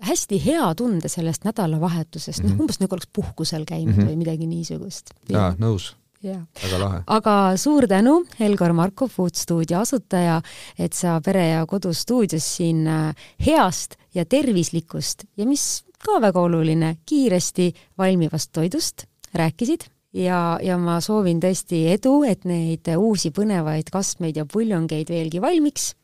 hästi 0.00 0.40
hea 0.44 0.74
tunde 0.74 1.08
sellest 1.08 1.44
nädalavahetusest 1.44 2.38
mm, 2.38 2.44
-hmm. 2.44 2.48
noh 2.48 2.54
mhm. 2.54 2.60
umbes 2.60 2.80
nagu 2.80 2.94
oleks 2.94 3.08
puhkusel 3.12 3.64
käinud 3.64 3.94
mm 3.96 4.02
-hmm. 4.02 4.08
või 4.08 4.16
midagi 4.16 4.46
niisugust. 4.46 5.10
jaa, 5.28 5.54
nõus 5.58 5.94
väga 6.22 6.78
lahe. 6.78 7.02
aga 7.06 7.34
suur 7.56 7.86
tänu, 7.88 8.24
Helgor 8.40 8.72
Markov, 8.72 9.08
Food 9.08 9.34
stuudio 9.34 9.80
asutaja, 9.80 10.40
et 10.78 10.92
sa 10.92 11.20
Pere 11.24 11.48
ja 11.48 11.66
Kodu 11.66 11.92
stuudios 11.94 12.56
siin 12.56 12.86
äh, 12.86 13.14
heast 13.46 13.96
ja 14.14 14.24
tervislikust 14.24 15.24
ja 15.36 15.46
mis 15.46 15.84
ka 16.04 16.20
väga 16.20 16.40
oluline, 16.40 16.96
kiiresti 17.06 17.72
valmivast 17.98 18.52
toidust 18.52 19.06
rääkisid 19.34 19.88
ja, 20.12 20.58
ja 20.62 20.78
ma 20.78 21.00
soovin 21.00 21.40
tõesti 21.40 21.86
edu, 21.94 22.22
et 22.28 22.44
neid 22.44 22.88
uusi 22.96 23.30
põnevaid 23.30 23.90
kastmeid 23.92 24.36
ja 24.36 24.46
puljongeid 24.46 25.08
veelgi 25.08 25.40
valmiks 25.40 25.94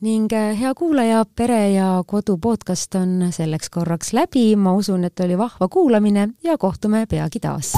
ning 0.00 0.32
äh, 0.32 0.60
hea 0.60 0.74
kuulaja, 0.74 1.24
Pere 1.36 1.70
ja 1.70 2.02
Kodu 2.06 2.38
podcast 2.38 2.94
on 2.94 3.28
selleks 3.30 3.70
korraks 3.70 4.12
läbi, 4.12 4.56
ma 4.56 4.72
usun, 4.78 5.04
et 5.04 5.20
oli 5.20 5.38
vahva 5.38 5.68
kuulamine 5.68 6.28
ja 6.44 6.58
kohtume 6.58 7.06
peagi 7.06 7.40
taas 7.40 7.74